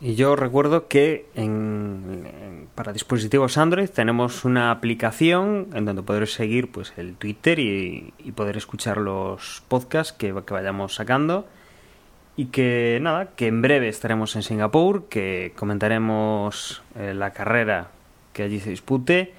Y 0.00 0.16
yo 0.16 0.34
recuerdo 0.34 0.88
que 0.88 1.26
en, 1.36 2.66
para 2.74 2.92
dispositivos 2.92 3.56
Android 3.56 3.88
tenemos 3.88 4.44
una 4.44 4.72
aplicación 4.72 5.68
en 5.74 5.84
donde 5.84 6.02
podréis 6.02 6.32
seguir 6.32 6.72
pues 6.72 6.92
el 6.96 7.14
Twitter 7.14 7.60
y, 7.60 8.12
y 8.18 8.32
poder 8.32 8.56
escuchar 8.56 8.96
los 8.96 9.62
podcasts 9.68 10.12
que, 10.12 10.34
que, 10.44 10.54
vayamos 10.54 10.96
sacando. 10.96 11.46
Y 12.34 12.46
que 12.46 12.98
nada, 13.00 13.30
que 13.36 13.46
en 13.46 13.62
breve 13.62 13.88
estaremos 13.88 14.34
en 14.34 14.42
Singapur, 14.42 15.08
que 15.08 15.52
comentaremos 15.54 16.82
eh, 16.96 17.14
la 17.14 17.32
carrera 17.32 17.90
que 18.32 18.42
allí 18.42 18.58
se 18.58 18.70
dispute 18.70 19.34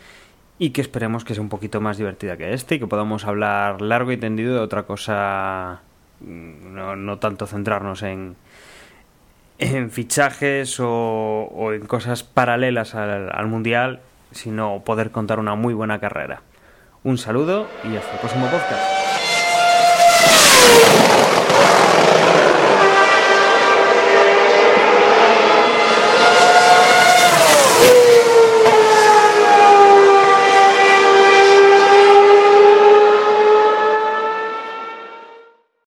y 0.64 0.70
que 0.70 0.80
esperemos 0.80 1.26
que 1.26 1.34
sea 1.34 1.44
un 1.44 1.50
poquito 1.50 1.82
más 1.82 1.98
divertida 1.98 2.38
que 2.38 2.54
este 2.54 2.76
y 2.76 2.80
que 2.80 2.88
podamos 2.88 3.26
hablar 3.26 3.82
largo 3.82 4.14
y 4.14 4.18
tendido 4.18 4.54
de 4.54 4.62
otra 4.62 4.84
cosa, 4.84 5.82
mm, 6.22 6.74
no, 6.74 6.96
no 6.96 7.20
tanto 7.20 7.48
centrarnos 7.48 8.02
en, 8.02 8.38
fichajes 9.92 10.78
o, 10.80 11.74
en 11.74 11.86
cosas 11.86 12.24
paralelas 12.24 12.96
al 12.96 13.48
Mundial, 13.48 14.00
sino 14.32 14.84
poder 14.86 15.12
contar 15.12 15.38
una 15.38 15.56
muy 15.56 15.74
buena 15.74 16.00
carrera. 16.00 16.44
Un 17.04 17.18
saludo 17.18 17.68
y 17.84 17.98
hasta 17.98 18.14
el 18.14 18.20
próximo 18.20 18.46
podcast. 18.46 19.04